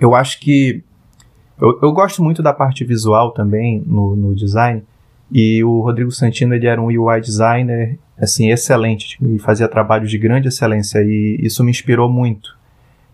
eu 0.00 0.14
acho 0.14 0.40
que 0.40 0.82
eu, 1.60 1.78
eu, 1.82 1.92
gosto 1.92 2.22
muito 2.22 2.42
da 2.42 2.54
parte 2.54 2.82
visual 2.82 3.32
também 3.32 3.82
no, 3.86 4.16
no, 4.16 4.34
design 4.34 4.82
e 5.30 5.62
o 5.62 5.80
Rodrigo 5.82 6.10
Santino 6.10 6.54
ele 6.54 6.66
era 6.66 6.80
um 6.80 6.86
UI 6.86 7.20
designer 7.20 7.98
assim 8.16 8.48
excelente 8.48 9.18
e 9.20 9.38
fazia 9.38 9.68
trabalhos 9.68 10.10
de 10.10 10.16
grande 10.16 10.48
excelência 10.48 11.00
e 11.00 11.38
isso 11.42 11.62
me 11.62 11.70
inspirou 11.70 12.10
muito. 12.10 12.56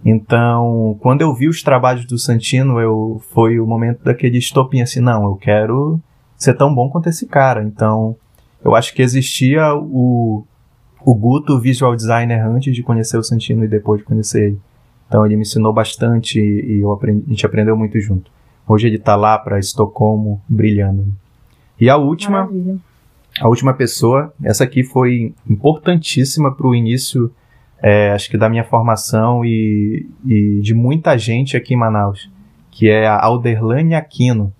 Então, 0.05 0.97
quando 1.00 1.23
eu 1.23 1.35
vi 1.35 1.49
os 1.49 1.64
trabalhos 1.64 2.05
do 2.05 2.16
Santino, 2.16 2.78
eu 2.78 3.21
foi 3.33 3.59
o 3.59 3.66
momento 3.66 4.05
daquele 4.05 4.38
estopim 4.38 4.83
assim, 4.83 5.00
não, 5.00 5.25
eu 5.25 5.35
quero 5.35 6.00
ser 6.37 6.55
tão 6.55 6.75
bom 6.75 6.88
quanto 6.88 7.09
esse 7.09 7.26
cara. 7.26 7.62
Então, 7.62 8.16
eu 8.64 8.75
acho 8.75 8.95
que 8.95 9.02
existia 9.02 9.75
o, 9.75 10.45
o 11.00 11.14
Guto 11.14 11.61
visual 11.61 11.95
designer 11.95 12.45
antes 12.45 12.75
de 12.75 12.83
conhecer 12.83 13.16
o 13.16 13.23
Santino 13.23 13.64
e 13.64 13.69
depois 13.69 14.00
de 14.00 14.07
conhecer 14.07 14.47
ele. 14.47 14.61
Então 15.09 15.25
ele 15.25 15.37
me 15.37 15.43
ensinou 15.43 15.73
bastante 15.73 16.40
e 16.40 16.81
eu 16.81 16.93
aprendi, 16.93 17.23
a 17.26 17.31
gente 17.31 17.47
aprendeu 17.47 17.76
muito 17.76 17.99
junto. 18.00 18.31
Hoje 18.66 18.88
ele 18.88 18.97
está 18.97 19.14
lá 19.14 19.38
para 19.38 19.59
Estocolmo 19.59 20.43
brilhando. 20.49 21.07
E 21.81 21.88
a 21.88 21.97
última, 21.97 22.40
Maravilha. 22.40 22.76
a 23.40 23.49
última 23.49 23.73
pessoa, 23.73 24.35
essa 24.43 24.64
aqui 24.64 24.83
foi 24.83 25.33
importantíssima 25.49 26.52
para 26.52 26.66
o 26.66 26.75
início, 26.75 27.31
é, 27.81 28.11
acho 28.11 28.28
que 28.28 28.37
da 28.37 28.49
minha 28.49 28.64
formação 28.64 29.45
e, 29.45 30.09
e 30.25 30.61
de 30.61 30.75
muita 30.75 31.16
gente 31.16 31.57
aqui 31.57 31.75
em 31.75 31.76
Manaus, 31.76 32.28
que 32.71 32.88
é 32.88 33.07
a 33.07 33.23
Alderlane 33.23 33.95
Aquino. 33.95 34.52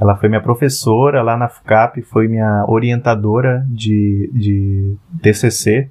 Ela 0.00 0.16
foi 0.16 0.28
minha 0.28 0.40
professora 0.40 1.22
lá 1.22 1.36
na 1.36 1.48
FUCAP, 1.48 2.00
foi 2.02 2.26
minha 2.26 2.64
orientadora 2.66 3.66
de, 3.68 4.30
de 4.32 4.96
TCC. 5.20 5.90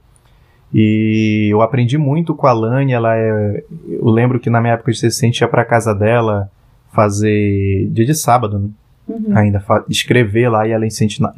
E 0.74 1.50
eu 1.52 1.62
aprendi 1.62 1.98
muito 1.98 2.34
com 2.34 2.48
a 2.48 2.52
Lani. 2.52 2.92
Ela 2.92 3.16
é, 3.16 3.64
eu 3.88 4.10
lembro 4.10 4.40
que 4.40 4.50
na 4.50 4.60
minha 4.60 4.74
época 4.74 4.92
de 4.92 5.00
TCC 5.00 5.26
a 5.26 5.28
gente 5.28 5.42
ia 5.42 5.48
para 5.48 5.64
casa 5.64 5.94
dela 5.94 6.50
fazer 6.92 7.88
dia 7.92 8.06
de 8.06 8.16
sábado, 8.16 8.58
né? 8.58 8.70
uhum. 9.10 9.38
ainda 9.38 9.64
escrever 9.90 10.50
lá 10.50 10.68
e 10.68 10.72
ela 10.72 10.86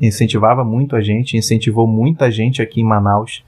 incentivava 0.02 0.64
muito 0.64 0.96
a 0.96 1.02
gente, 1.02 1.38
incentivou 1.38 1.88
muita 1.88 2.30
gente 2.30 2.62
aqui 2.62 2.82
em 2.82 2.86
Manaus. 2.86 3.44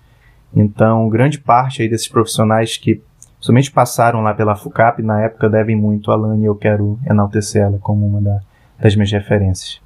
Então, 0.55 1.09
grande 1.09 1.39
parte 1.39 1.81
aí 1.81 1.89
desses 1.89 2.07
profissionais 2.07 2.77
que 2.77 3.01
somente 3.39 3.71
passaram 3.71 4.21
lá 4.21 4.33
pela 4.33 4.55
FUCAP 4.55 5.01
na 5.01 5.21
época 5.21 5.49
devem 5.49 5.75
muito 5.75 6.11
a 6.11 6.15
Lani 6.15 6.43
e 6.43 6.45
eu 6.45 6.55
quero 6.55 6.97
enaltecer 7.09 7.63
ela 7.63 7.77
como 7.79 8.05
uma 8.05 8.21
da, 8.21 8.39
das 8.79 8.95
minhas 8.95 9.11
referências. 9.11 9.81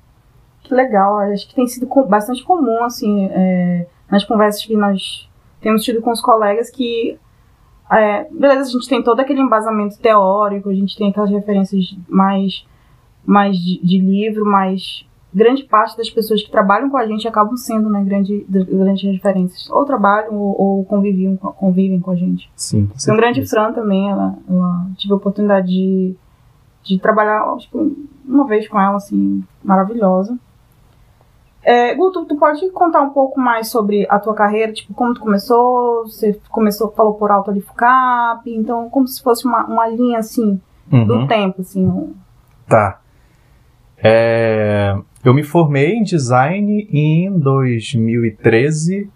Que 0.63 0.74
legal, 0.74 1.20
acho 1.20 1.48
que 1.48 1.56
tem 1.56 1.67
sido 1.67 1.88
bastante 2.08 2.44
comum, 2.44 2.84
assim, 2.84 3.25
é, 3.32 3.88
nas 4.12 4.24
conversas 4.24 4.65
que 4.65 4.75
nós 4.75 5.29
temos 5.62 5.84
tido 5.84 6.01
com 6.01 6.12
os 6.12 6.22
colegas 6.22 6.70
que 6.70 7.17
é, 7.89 8.27
beleza, 8.29 8.62
a 8.62 8.72
gente 8.72 8.88
tem 8.88 9.01
todo 9.01 9.20
aquele 9.20 9.39
embasamento 9.39 9.98
teórico, 9.98 10.70
a 10.70 10.74
gente 10.74 10.98
tem 10.98 11.10
aquelas 11.10 11.29
referências 11.29 11.96
mais, 12.08 12.65
mais 13.25 13.58
de, 13.58 13.79
de 13.82 13.98
livro, 14.00 14.46
mas 14.46 15.06
grande 15.34 15.63
parte 15.63 15.96
das 15.96 16.10
pessoas 16.10 16.44
que 16.44 16.51
trabalham 16.51 16.89
com 16.89 16.98
a 16.98 17.06
gente 17.06 17.27
acabam 17.27 17.56
sendo 17.56 17.89
né, 17.89 18.03
grande, 18.03 18.46
grandes 18.50 19.03
referências. 19.03 19.70
Ou 19.70 19.86
trabalham 19.86 20.36
ou, 20.36 20.62
ou 20.62 20.86
convivem, 20.86 21.38
convivem 21.38 22.00
com 22.00 22.12
a 22.12 22.15
gente. 22.15 22.50
Sim. 22.56 22.89
Tem 23.03 23.13
um 23.13 23.17
grande 23.17 23.48
Fran 23.48 23.72
também, 23.72 24.10
ela, 24.10 24.36
ela 24.50 24.88
tive 24.98 25.13
a 25.13 25.17
oportunidade 25.17 25.67
de, 25.67 26.15
de 26.84 27.00
trabalhar 27.00 27.44
acho 27.53 27.70
que 27.70 27.77
uma 28.27 28.46
vez 28.46 28.67
com 28.67 28.79
ela, 28.79 28.98
assim, 28.98 29.43
maravilhosa. 29.63 30.38
É, 31.63 31.93
Guto, 31.96 32.25
tu 32.25 32.38
pode 32.38 32.69
contar 32.72 33.01
um 33.01 33.10
pouco 33.10 33.39
mais 33.39 33.69
sobre 33.69 34.07
a 34.10 34.19
tua 34.19 34.34
carreira, 34.34 34.72
tipo, 34.72 34.93
como 34.93 35.13
tu 35.13 35.19
começou, 35.19 36.03
você 36.05 36.39
começou, 36.50 36.91
falou 36.91 37.15
por 37.15 37.29
alto 37.29 37.51
ali 37.51 37.60
FUCAP, 37.60 38.48
então 38.48 38.89
como 38.89 39.05
se 39.07 39.22
fosse 39.22 39.46
uma, 39.46 39.65
uma 39.65 39.88
linha, 39.88 40.19
assim, 40.19 40.62
uhum. 40.89 41.05
do 41.05 41.27
tempo, 41.27 41.62
assim. 41.62 42.15
Tá. 42.67 43.01
É, 43.98 44.96
eu 45.25 45.34
me 45.34 45.43
formei 45.43 45.93
em 45.93 46.03
design 46.03 46.88
em 46.89 47.38
2013 47.38 49.10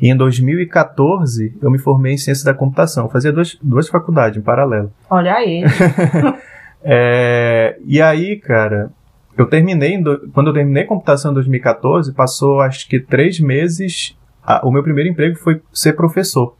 e 0.00 0.08
em 0.08 0.16
2014 0.16 1.56
eu 1.60 1.70
me 1.70 1.78
formei 1.78 2.14
em 2.14 2.18
ciência 2.18 2.44
da 2.44 2.54
computação. 2.54 3.06
Eu 3.06 3.10
fazia 3.10 3.32
duas, 3.32 3.58
duas 3.60 3.88
faculdades 3.88 4.38
em 4.38 4.42
paralelo. 4.42 4.92
Olha 5.10 5.34
aí. 5.34 5.64
é, 6.88 7.76
e 7.84 8.00
aí, 8.00 8.36
cara, 8.36 8.92
eu 9.36 9.46
terminei, 9.46 10.00
quando 10.32 10.46
eu 10.46 10.54
terminei 10.54 10.84
computação 10.84 11.32
em 11.32 11.34
2014, 11.34 12.14
passou 12.14 12.60
acho 12.60 12.88
que 12.88 13.00
três 13.00 13.40
meses. 13.40 14.16
A, 14.40 14.64
o 14.64 14.70
meu 14.70 14.84
primeiro 14.84 15.10
emprego 15.10 15.36
foi 15.36 15.60
ser 15.72 15.94
professor 15.94 16.54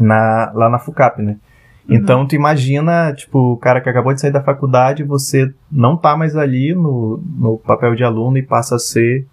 na, 0.00 0.50
lá 0.54 0.70
na 0.70 0.78
FUCAP, 0.78 1.20
né? 1.20 1.36
Uhum. 1.86 1.96
Então, 1.96 2.26
tu 2.26 2.34
imagina, 2.34 3.12
tipo, 3.12 3.52
o 3.52 3.56
cara 3.58 3.82
que 3.82 3.88
acabou 3.90 4.14
de 4.14 4.20
sair 4.22 4.32
da 4.32 4.42
faculdade, 4.42 5.04
você 5.04 5.52
não 5.70 5.94
tá 5.94 6.16
mais 6.16 6.34
ali 6.34 6.74
no, 6.74 7.22
no 7.38 7.58
papel 7.58 7.94
de 7.94 8.02
aluno 8.02 8.38
e 8.38 8.42
passa 8.42 8.76
a 8.76 8.78
ser 8.78 9.26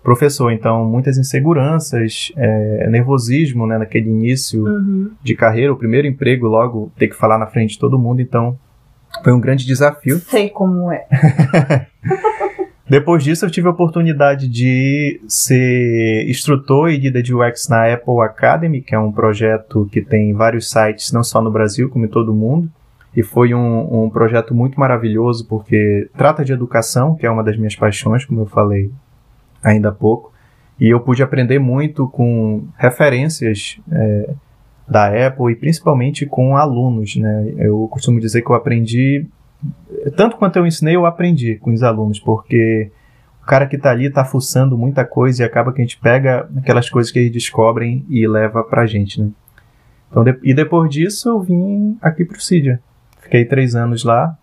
professor. 0.00 0.52
Então, 0.52 0.84
muitas 0.84 1.18
inseguranças, 1.18 2.32
é, 2.36 2.88
nervosismo, 2.88 3.66
né, 3.66 3.76
naquele 3.76 4.08
início 4.08 4.64
uhum. 4.64 5.10
de 5.20 5.34
carreira, 5.34 5.72
o 5.72 5.76
primeiro 5.76 6.06
emprego, 6.06 6.46
logo 6.46 6.92
ter 6.96 7.08
que 7.08 7.16
falar 7.16 7.36
na 7.36 7.48
frente 7.48 7.72
de 7.72 7.80
todo 7.80 7.98
mundo. 7.98 8.22
Então, 8.22 8.56
foi 9.22 9.32
um 9.32 9.40
grande 9.40 9.66
desafio. 9.66 10.18
Sei 10.20 10.48
como 10.48 10.90
é. 10.90 11.06
Depois 12.88 13.24
disso, 13.24 13.44
eu 13.44 13.50
tive 13.50 13.66
a 13.66 13.72
oportunidade 13.72 14.46
de 14.46 15.20
ser 15.26 16.28
instrutor 16.28 16.88
e 16.88 16.98
guia 16.98 17.20
de 17.20 17.34
UX 17.34 17.68
na 17.68 17.92
Apple 17.92 18.20
Academy, 18.20 18.80
que 18.80 18.94
é 18.94 18.98
um 18.98 19.10
projeto 19.10 19.88
que 19.90 20.00
tem 20.00 20.32
vários 20.32 20.70
sites, 20.70 21.10
não 21.10 21.24
só 21.24 21.42
no 21.42 21.50
Brasil, 21.50 21.88
como 21.88 22.04
em 22.04 22.08
todo 22.08 22.30
o 22.30 22.34
mundo. 22.34 22.70
E 23.16 23.24
foi 23.24 23.54
um, 23.54 24.04
um 24.04 24.10
projeto 24.10 24.54
muito 24.54 24.78
maravilhoso, 24.78 25.46
porque 25.48 26.08
trata 26.16 26.44
de 26.44 26.52
educação, 26.52 27.16
que 27.16 27.26
é 27.26 27.30
uma 27.30 27.42
das 27.42 27.56
minhas 27.56 27.74
paixões, 27.74 28.24
como 28.24 28.42
eu 28.42 28.46
falei 28.46 28.92
ainda 29.64 29.88
há 29.88 29.92
pouco. 29.92 30.32
E 30.78 30.88
eu 30.88 31.00
pude 31.00 31.22
aprender 31.22 31.58
muito 31.58 32.06
com 32.08 32.68
referências 32.76 33.80
é, 33.90 34.30
da 34.88 35.26
Apple 35.26 35.52
e 35.52 35.56
principalmente 35.56 36.26
com 36.26 36.56
alunos, 36.56 37.16
né? 37.16 37.52
Eu 37.56 37.88
costumo 37.88 38.20
dizer 38.20 38.42
que 38.42 38.50
eu 38.50 38.54
aprendi 38.54 39.26
tanto 40.16 40.36
quanto 40.36 40.56
eu 40.56 40.66
ensinei, 40.66 40.96
eu 40.96 41.06
aprendi 41.06 41.56
com 41.56 41.72
os 41.72 41.82
alunos, 41.82 42.20
porque 42.20 42.90
o 43.42 43.46
cara 43.46 43.66
que 43.66 43.76
está 43.76 43.90
ali 43.90 44.06
está 44.06 44.24
fuçando 44.24 44.76
muita 44.76 45.04
coisa 45.04 45.42
e 45.42 45.46
acaba 45.46 45.72
que 45.72 45.80
a 45.80 45.84
gente 45.84 45.98
pega 45.98 46.48
aquelas 46.56 46.90
coisas 46.90 47.10
que 47.10 47.18
eles 47.18 47.32
descobrem 47.32 48.04
e 48.08 48.26
leva 48.26 48.62
para 48.62 48.82
a 48.82 48.86
gente, 48.86 49.20
né? 49.20 49.30
Então, 50.10 50.22
de, 50.22 50.38
e 50.42 50.54
depois 50.54 50.90
disso 50.90 51.28
eu 51.28 51.40
vim 51.40 51.98
aqui 52.00 52.24
para 52.24 52.36
o 52.36 52.40
Cydia. 52.40 52.80
Fiquei 53.20 53.44
três 53.44 53.74
anos 53.74 54.04
lá 54.04 54.36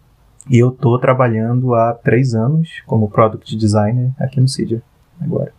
e 0.49 0.59
eu 0.59 0.71
tô 0.71 0.99
trabalhando 0.99 1.73
há 1.73 1.93
três 1.93 2.33
anos 2.33 2.81
como 2.85 3.09
Product 3.09 3.55
Designer 3.55 4.11
aqui 4.19 4.41
no 4.41 4.47
Cydia 4.47 4.81
agora. 5.21 5.53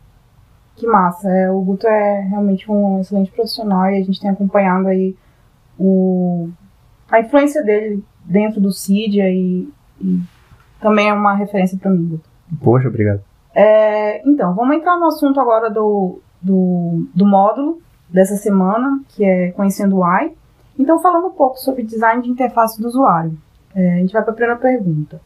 Que 0.84 0.90
massa. 0.90 1.30
É, 1.30 1.50
o 1.50 1.62
Guto 1.62 1.86
é 1.86 2.20
realmente 2.28 2.70
um 2.70 3.00
excelente 3.00 3.30
profissional 3.30 3.86
e 3.86 3.98
a 3.98 4.04
gente 4.04 4.20
tem 4.20 4.28
acompanhado 4.28 4.88
aí 4.88 5.16
o, 5.78 6.50
a 7.10 7.20
influência 7.20 7.64
dele 7.64 8.04
dentro 8.22 8.60
do 8.60 8.70
Cydia 8.70 9.30
e, 9.30 9.66
e 9.98 10.20
também 10.78 11.08
é 11.08 11.14
uma 11.14 11.34
referência 11.34 11.78
para 11.78 11.90
mim, 11.90 12.06
Guto. 12.06 12.28
Poxa, 12.62 12.88
obrigado. 12.88 13.22
É, 13.54 14.28
então, 14.28 14.54
vamos 14.54 14.76
entrar 14.76 14.98
no 14.98 15.06
assunto 15.06 15.40
agora 15.40 15.70
do, 15.70 16.20
do, 16.42 17.06
do 17.14 17.24
módulo 17.24 17.80
dessa 18.06 18.36
semana, 18.36 19.00
que 19.08 19.24
é 19.24 19.52
Conhecendo 19.52 19.96
o 19.96 20.04
AI. 20.04 20.32
Então, 20.78 21.00
falando 21.00 21.28
um 21.28 21.32
pouco 21.32 21.58
sobre 21.58 21.82
design 21.82 22.22
de 22.22 22.28
interface 22.28 22.78
do 22.78 22.88
usuário. 22.88 23.32
É, 23.74 23.94
a 23.94 23.96
gente 23.96 24.12
vai 24.12 24.22
para 24.22 24.32
a 24.32 24.36
primeira 24.36 24.60
pergunta. 24.60 25.18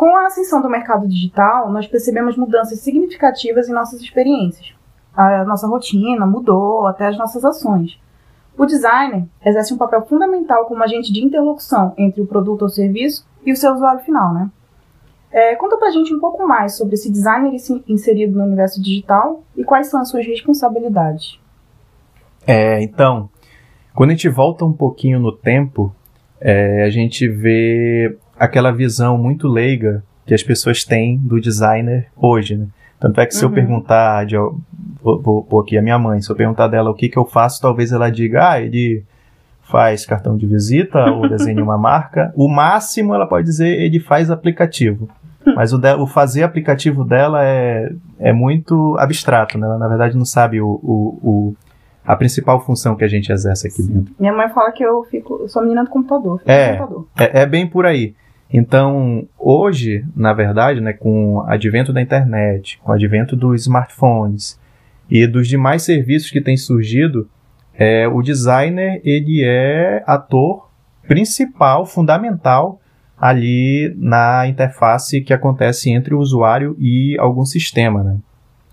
Com 0.00 0.16
a 0.16 0.28
ascensão 0.28 0.62
do 0.62 0.70
mercado 0.70 1.06
digital, 1.06 1.70
nós 1.70 1.86
percebemos 1.86 2.34
mudanças 2.34 2.80
significativas 2.80 3.68
em 3.68 3.74
nossas 3.74 4.00
experiências. 4.00 4.72
A 5.14 5.44
nossa 5.44 5.66
rotina 5.66 6.24
mudou, 6.24 6.86
até 6.86 7.06
as 7.06 7.18
nossas 7.18 7.44
ações. 7.44 8.00
O 8.56 8.64
designer 8.64 9.26
exerce 9.44 9.74
um 9.74 9.76
papel 9.76 10.00
fundamental 10.06 10.64
como 10.64 10.82
agente 10.82 11.12
de 11.12 11.22
interlocução 11.22 11.92
entre 11.98 12.22
o 12.22 12.26
produto 12.26 12.62
ou 12.62 12.70
serviço 12.70 13.26
e 13.44 13.52
o 13.52 13.56
seu 13.56 13.74
usuário 13.74 14.00
final, 14.00 14.32
né? 14.32 14.50
É, 15.30 15.54
conta 15.56 15.76
pra 15.76 15.90
gente 15.90 16.14
um 16.14 16.18
pouco 16.18 16.48
mais 16.48 16.78
sobre 16.78 16.94
esse 16.94 17.12
designer 17.12 17.52
inserido 17.86 18.38
no 18.38 18.44
universo 18.44 18.82
digital 18.82 19.42
e 19.54 19.64
quais 19.64 19.88
são 19.88 20.00
as 20.00 20.08
suas 20.08 20.26
responsabilidades. 20.26 21.38
É, 22.46 22.82
então, 22.82 23.28
quando 23.94 24.08
a 24.08 24.14
gente 24.14 24.30
volta 24.30 24.64
um 24.64 24.72
pouquinho 24.72 25.20
no 25.20 25.30
tempo, 25.30 25.94
é, 26.40 26.84
a 26.84 26.88
gente 26.88 27.28
vê 27.28 28.16
aquela 28.40 28.72
visão 28.72 29.18
muito 29.18 29.46
leiga 29.46 30.02
que 30.24 30.32
as 30.32 30.42
pessoas 30.42 30.82
têm 30.82 31.18
do 31.18 31.38
designer 31.38 32.06
hoje, 32.16 32.56
né? 32.56 32.66
Tanto 32.98 33.20
é 33.20 33.26
que 33.26 33.34
se 33.34 33.44
uhum. 33.44 33.50
eu 33.50 33.54
perguntar, 33.54 34.26
de, 34.26 34.36
vou, 35.02 35.46
vou 35.48 35.60
aqui 35.60 35.76
a 35.76 35.82
minha 35.82 35.98
mãe, 35.98 36.20
se 36.20 36.30
eu 36.30 36.36
perguntar 36.36 36.68
dela 36.68 36.90
o 36.90 36.94
que, 36.94 37.08
que 37.08 37.18
eu 37.18 37.24
faço, 37.24 37.60
talvez 37.60 37.92
ela 37.92 38.10
diga, 38.10 38.50
ah, 38.50 38.60
ele 38.60 39.04
faz 39.62 40.04
cartão 40.04 40.36
de 40.36 40.46
visita 40.46 41.10
ou 41.10 41.28
desenha 41.28 41.62
uma 41.62 41.78
marca. 41.78 42.32
O 42.34 42.48
máximo 42.48 43.14
ela 43.14 43.26
pode 43.26 43.46
dizer, 43.46 43.68
ele 43.68 44.00
faz 44.00 44.30
aplicativo. 44.30 45.08
Mas 45.56 45.72
o, 45.72 45.78
de, 45.78 45.94
o 45.94 46.06
fazer 46.06 46.42
aplicativo 46.42 47.04
dela 47.04 47.42
é, 47.42 47.90
é 48.18 48.32
muito 48.32 48.96
abstrato, 48.98 49.56
né? 49.56 49.66
Ela, 49.66 49.78
na 49.78 49.88
verdade, 49.88 50.16
não 50.16 50.26
sabe 50.26 50.60
o, 50.60 50.68
o, 50.68 51.18
o 51.22 51.56
a 52.06 52.16
principal 52.16 52.60
função 52.60 52.96
que 52.96 53.04
a 53.04 53.08
gente 53.08 53.32
exerce 53.32 53.68
aqui 53.68 53.82
dentro. 53.82 54.14
Minha 54.18 54.32
mãe 54.32 54.48
fala 54.50 54.70
que 54.72 54.82
eu 54.82 55.02
fico, 55.04 55.38
eu 55.40 55.48
sou 55.48 55.62
menina 55.62 55.84
do 55.84 55.90
computador. 55.90 56.42
É, 56.44 56.76
computador. 56.76 57.06
é, 57.18 57.42
é 57.42 57.46
bem 57.46 57.66
por 57.66 57.86
aí. 57.86 58.14
Então, 58.52 59.28
hoje, 59.38 60.04
na 60.14 60.32
verdade, 60.32 60.80
né, 60.80 60.92
com 60.92 61.34
o 61.34 61.40
advento 61.42 61.92
da 61.92 62.02
internet, 62.02 62.78
com 62.82 62.90
o 62.90 62.94
advento 62.94 63.36
dos 63.36 63.62
smartphones 63.62 64.58
e 65.08 65.26
dos 65.26 65.46
demais 65.46 65.82
serviços 65.82 66.30
que 66.30 66.40
têm 66.40 66.56
surgido, 66.56 67.28
é, 67.74 68.08
o 68.08 68.20
designer 68.22 69.00
ele 69.04 69.42
é 69.44 70.02
ator 70.06 70.68
principal, 71.06 71.86
fundamental 71.86 72.80
ali 73.18 73.94
na 73.96 74.46
interface 74.46 75.20
que 75.20 75.32
acontece 75.32 75.90
entre 75.90 76.14
o 76.14 76.18
usuário 76.18 76.74
e 76.78 77.16
algum 77.18 77.44
sistema. 77.44 78.02
Né? 78.02 78.16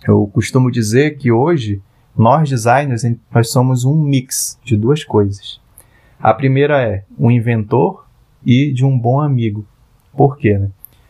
Eu 0.07 0.25
costumo 0.33 0.71
dizer 0.71 1.17
que 1.17 1.31
hoje 1.31 1.81
nós 2.17 2.49
designers, 2.49 3.03
nós 3.31 3.51
somos 3.51 3.85
um 3.85 3.95
mix 4.01 4.57
de 4.63 4.75
duas 4.75 5.03
coisas. 5.03 5.59
A 6.19 6.33
primeira 6.33 6.81
é 6.81 7.03
um 7.19 7.29
inventor 7.29 8.06
e 8.47 8.71
de 8.71 8.85
um 8.85 8.97
bom 8.97 9.19
amigo. 9.19 9.67
Por 10.15 10.37
quê? 10.37 10.57
Né? 10.57 10.69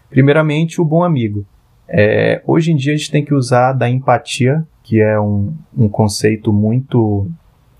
Primeiramente, 0.10 0.82
o 0.82 0.86
bom 0.86 1.04
amigo. 1.04 1.46
É, 1.88 2.42
hoje 2.48 2.72
em 2.72 2.76
dia 2.76 2.94
a 2.94 2.98
gente 2.98 3.12
tem 3.12 3.24
que 3.24 3.34
usar 3.34 3.74
da 3.74 3.88
empatia, 3.88 4.66
que 4.82 5.00
é 5.00 5.20
um, 5.20 5.54
um 5.78 5.88
conceito 5.88 6.52
muito 6.52 7.30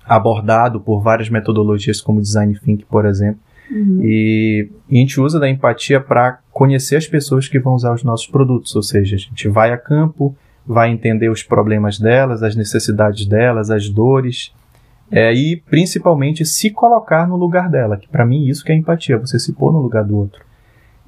abordado 0.06 0.80
por 0.80 1.02
várias 1.02 1.28
metodologias 1.28 2.00
como 2.00 2.22
Design 2.22 2.58
Think, 2.64 2.86
por 2.86 3.06
exemplo. 3.06 3.40
Uhum. 3.72 4.00
E, 4.02 4.70
e, 4.88 4.98
a 4.98 5.00
gente 5.00 5.20
usa 5.20 5.40
da 5.40 5.50
empatia 5.50 6.00
para 6.00 6.40
conhecer 6.52 6.96
as 6.96 7.08
pessoas 7.08 7.50
que 7.50 7.60
vão 7.60 7.74
usar 7.74 7.94
os 7.94 8.04
nossos 8.04 8.28
produtos, 8.28 8.74
ou 8.76 8.84
seja, 8.84 9.16
a 9.16 9.20
gente 9.20 9.50
vai 9.50 9.74
a 9.74 9.78
campo, 9.78 10.36
vai 10.66 10.90
entender 10.90 11.30
os 11.30 11.44
problemas 11.44 12.00
delas, 12.00 12.44
as 12.44 12.56
necessidades 12.56 13.26
delas, 13.26 13.70
as 13.70 13.90
dores, 13.90 14.54
é, 15.12 15.34
e 15.34 15.58
principalmente 15.58 16.46
se 16.46 16.70
colocar 16.70 17.28
no 17.28 17.36
lugar 17.36 17.70
dela, 17.70 17.98
que 17.98 18.08
para 18.08 18.26
mim 18.26 18.46
isso 18.46 18.64
que 18.64 18.72
é 18.72 18.76
empatia, 18.76 19.18
você 19.18 19.40
se 19.40 19.54
pôr 19.54 19.72
no 19.72 19.80
lugar 19.80 20.04
do 20.04 20.18
outro. 20.18 20.44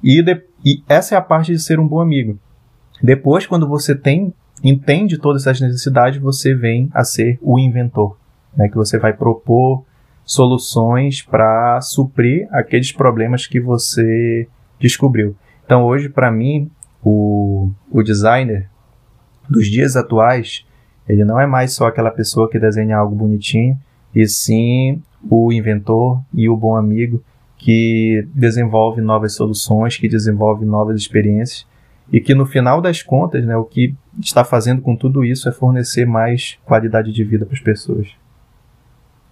E, 0.02 0.22
de, 0.22 0.42
e 0.64 0.82
essa 0.88 1.14
é 1.14 1.18
a 1.18 1.22
parte 1.22 1.52
de 1.52 1.58
ser 1.58 1.78
um 1.78 1.86
bom 1.86 2.00
amigo. 2.00 2.38
Depois, 3.02 3.46
quando 3.46 3.68
você 3.68 3.94
tem 3.94 4.32
entende 4.62 5.18
todas 5.18 5.46
essas 5.46 5.60
necessidades, 5.60 6.20
você 6.20 6.54
vem 6.54 6.90
a 6.92 7.02
ser 7.04 7.38
o 7.40 7.58
inventor, 7.58 8.16
né, 8.56 8.68
que 8.68 8.76
você 8.76 8.98
vai 8.98 9.12
propor 9.12 9.84
soluções 10.24 11.22
para 11.22 11.80
suprir 11.80 12.46
aqueles 12.52 12.92
problemas 12.92 13.46
que 13.46 13.58
você 13.58 14.46
descobriu. 14.78 15.34
Então, 15.64 15.84
hoje, 15.84 16.08
para 16.08 16.30
mim, 16.30 16.70
o, 17.02 17.70
o 17.90 18.02
designer 18.02 18.68
dos 19.48 19.66
dias 19.66 19.96
atuais, 19.96 20.64
ele 21.08 21.24
não 21.24 21.40
é 21.40 21.46
mais 21.46 21.72
só 21.72 21.86
aquela 21.86 22.10
pessoa 22.10 22.48
que 22.48 22.58
desenha 22.58 22.96
algo 22.96 23.14
bonitinho, 23.14 23.78
e 24.14 24.26
sim 24.26 25.02
o 25.28 25.52
inventor 25.52 26.20
e 26.32 26.48
o 26.48 26.56
bom 26.56 26.76
amigo 26.76 27.22
que 27.56 28.26
desenvolve 28.34 29.00
novas 29.00 29.34
soluções, 29.34 29.96
que 29.96 30.08
desenvolve 30.08 30.64
novas 30.64 31.00
experiências 31.00 31.66
e 32.12 32.20
que 32.20 32.34
no 32.34 32.46
final 32.46 32.80
das 32.80 33.02
contas, 33.02 33.44
né, 33.44 33.56
o 33.56 33.64
que 33.64 33.94
está 34.18 34.42
fazendo 34.44 34.82
com 34.82 34.96
tudo 34.96 35.24
isso 35.24 35.48
é 35.48 35.52
fornecer 35.52 36.06
mais 36.06 36.58
qualidade 36.64 37.12
de 37.12 37.22
vida 37.22 37.44
para 37.44 37.54
as 37.54 37.60
pessoas. 37.60 38.08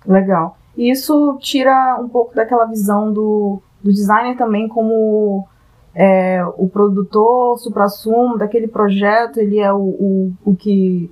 Legal. 0.07 0.57
E 0.77 0.91
isso 0.91 1.37
tira 1.41 1.99
um 2.01 2.09
pouco 2.09 2.35
daquela 2.35 2.67
visão 2.67 3.13
do, 3.13 3.61
do 3.83 3.93
designer 3.93 4.37
também 4.37 4.69
como 4.69 5.47
é, 5.95 6.45
o 6.57 6.69
produtor 6.69 7.59
supra-sumo 7.59 8.39
daquele 8.39 8.69
projeto, 8.69 9.39
ele 9.39 9.59
é 9.59 9.73
o, 9.73 9.79
o, 9.79 10.33
o 10.45 10.55
que 10.55 11.11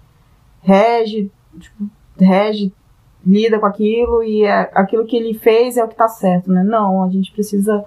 rege, 0.62 1.30
tipo, 1.58 1.90
rege, 2.16 2.72
lida 3.26 3.58
com 3.58 3.66
aquilo 3.66 4.22
e 4.22 4.44
é, 4.44 4.70
aquilo 4.72 5.04
que 5.04 5.16
ele 5.16 5.34
fez 5.34 5.76
é 5.76 5.82
o 5.82 5.88
que 5.88 5.94
está 5.94 6.08
certo, 6.08 6.52
né? 6.52 6.62
Não, 6.62 7.02
a 7.02 7.08
gente 7.08 7.32
precisa 7.32 7.84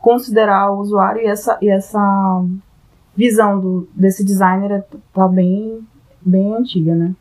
considerar 0.00 0.70
o 0.70 0.78
usuário 0.78 1.20
e 1.22 1.26
essa, 1.26 1.58
e 1.60 1.68
essa 1.68 2.44
visão 3.16 3.58
do, 3.58 3.88
desse 3.92 4.24
designer 4.24 4.84
tá 5.12 5.26
bem, 5.26 5.84
bem 6.20 6.54
antiga, 6.54 6.94
né? 6.94 7.14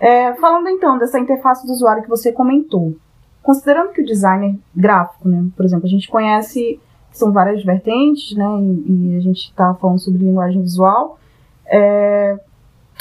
É, 0.00 0.34
falando 0.34 0.68
então 0.68 0.98
dessa 0.98 1.20
interface 1.20 1.64
do 1.64 1.72
usuário 1.72 2.02
que 2.02 2.08
você 2.08 2.32
comentou, 2.32 2.96
considerando 3.40 3.92
que 3.92 4.02
o 4.02 4.04
designer 4.04 4.58
gráfico, 4.74 5.28
né, 5.28 5.46
por 5.54 5.64
exemplo, 5.64 5.86
a 5.86 5.88
gente 5.88 6.08
conhece 6.08 6.80
são 7.12 7.30
várias 7.30 7.62
vertentes, 7.62 8.36
né, 8.36 8.44
e, 8.60 9.12
e 9.12 9.16
a 9.16 9.20
gente 9.20 9.44
está 9.44 9.74
falando 9.74 10.00
sobre 10.00 10.24
linguagem 10.24 10.60
visual, 10.60 11.20
é, 11.66 12.36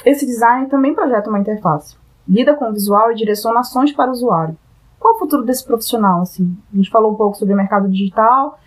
esse 0.06 0.26
designer 0.28 0.70
também 0.70 0.94
projeta 0.94 1.30
uma 1.30 1.40
interface, 1.40 1.96
lida 2.32 2.56
com 2.56 2.70
o 2.70 2.74
visual 2.74 3.12
e 3.12 3.16
direciona 3.16 3.60
ações 3.60 3.92
para 3.92 4.10
o 4.10 4.14
usuário. 4.14 4.58
Qual 4.98 5.16
o 5.16 5.20
futuro 5.20 5.44
desse 5.44 5.66
profissional? 5.66 6.22
Assim? 6.22 6.56
A 6.74 6.78
gente 6.78 6.90
falou 6.90 7.12
um 7.12 7.16
pouco 7.16 7.38
sobre 7.38 7.54
o 7.54 7.58
mercado 7.58 7.90
digital, 7.90 8.58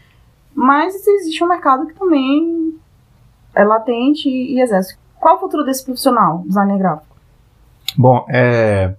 mas 0.55 0.95
existe 1.07 1.43
um 1.43 1.49
mercado 1.49 1.87
que 1.87 1.95
também 1.95 2.75
é 3.55 3.65
latente 3.65 4.29
e, 4.29 4.61
exerce. 4.61 4.97
Qual 5.19 5.37
o 5.37 5.41
futuro 5.41 5.65
desse 5.65 5.83
profissional, 5.83 6.43
designer 6.47 6.77
gráfico? 6.77 7.17
Bom, 7.97 8.27
é, 8.29 8.95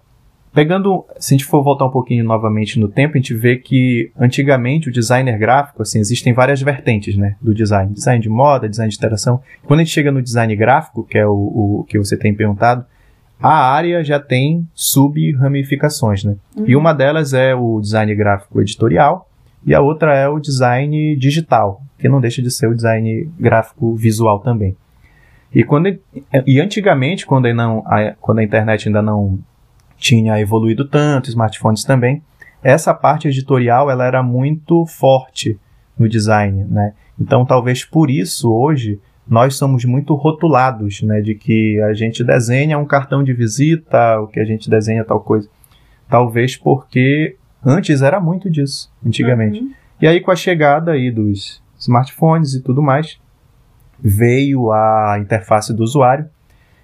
pegando, 0.51 1.05
se 1.19 1.33
a 1.33 1.37
gente 1.37 1.45
for 1.45 1.61
voltar 1.61 1.85
um 1.85 1.91
pouquinho 1.91 2.23
novamente 2.23 2.79
no 2.79 2.87
tempo, 2.87 3.13
a 3.15 3.17
gente 3.17 3.35
vê 3.35 3.57
que 3.57 4.11
antigamente 4.17 4.89
o 4.89 4.91
designer 4.91 5.37
gráfico, 5.37 5.83
assim, 5.83 5.99
existem 5.99 6.33
várias 6.33 6.61
vertentes, 6.61 7.15
né, 7.15 7.35
do 7.39 7.53
design. 7.53 7.93
Design 7.93 8.19
de 8.19 8.29
moda, 8.29 8.67
design 8.67 8.89
de 8.89 8.97
interação. 8.97 9.41
Quando 9.65 9.81
a 9.81 9.83
gente 9.83 9.93
chega 9.93 10.11
no 10.11 10.21
design 10.21 10.55
gráfico, 10.55 11.03
que 11.03 11.17
é 11.17 11.27
o, 11.27 11.81
o 11.81 11.85
que 11.87 11.99
você 11.99 12.17
tem 12.17 12.33
perguntado, 12.33 12.85
a 13.39 13.71
área 13.71 14.03
já 14.03 14.19
tem 14.19 14.67
sub-ramificações, 14.73 16.23
né? 16.23 16.35
Uhum. 16.55 16.65
E 16.67 16.75
uma 16.75 16.93
delas 16.93 17.33
é 17.33 17.53
o 17.53 17.79
design 17.79 18.13
gráfico 18.15 18.61
editorial 18.61 19.29
e 19.65 19.73
a 19.73 19.81
outra 19.81 20.15
é 20.15 20.27
o 20.27 20.39
design 20.39 21.15
digital, 21.15 21.81
que 21.97 22.07
não 22.07 22.21
deixa 22.21 22.41
de 22.41 22.51
ser 22.51 22.67
o 22.67 22.75
design 22.75 23.29
gráfico 23.39 23.95
visual 23.95 24.39
também. 24.39 24.75
E, 25.53 25.63
quando, 25.63 25.97
e 26.45 26.59
antigamente, 26.59 27.25
quando, 27.25 27.51
não, 27.53 27.83
a, 27.85 28.13
quando 28.19 28.39
a 28.39 28.43
internet 28.43 28.87
ainda 28.87 29.01
não 29.01 29.39
tinha 29.97 30.39
evoluído 30.39 30.85
tanto, 30.85 31.29
smartphones 31.29 31.83
também, 31.83 32.21
essa 32.61 32.93
parte 32.93 33.27
editorial 33.27 33.89
ela 33.89 34.05
era 34.05 34.21
muito 34.21 34.85
forte 34.85 35.57
no 35.97 36.09
design, 36.09 36.65
né? 36.65 36.93
Então, 37.19 37.45
talvez 37.45 37.85
por 37.85 38.09
isso, 38.09 38.51
hoje, 38.51 38.99
nós 39.27 39.55
somos 39.55 39.85
muito 39.85 40.13
rotulados, 40.13 41.01
né? 41.01 41.21
De 41.21 41.35
que 41.35 41.81
a 41.81 41.93
gente 41.93 42.23
desenha 42.23 42.77
um 42.77 42.85
cartão 42.85 43.23
de 43.23 43.33
visita, 43.33 44.19
o 44.19 44.27
que 44.27 44.39
a 44.39 44.45
gente 44.45 44.69
desenha 44.69 45.03
tal 45.03 45.19
coisa. 45.19 45.49
Talvez 46.07 46.55
porque 46.55 47.35
antes 47.63 48.01
era 48.01 48.19
muito 48.19 48.49
disso, 48.49 48.91
antigamente. 49.05 49.59
Uhum. 49.59 49.71
E 50.01 50.07
aí, 50.07 50.19
com 50.21 50.31
a 50.31 50.35
chegada 50.35 50.91
aí 50.91 51.09
dos 51.09 51.61
smartphones 51.79 52.53
e 52.53 52.61
tudo 52.61 52.81
mais, 52.81 53.19
veio 53.99 54.71
a 54.71 55.17
interface 55.19 55.73
do 55.73 55.83
usuário 55.83 56.27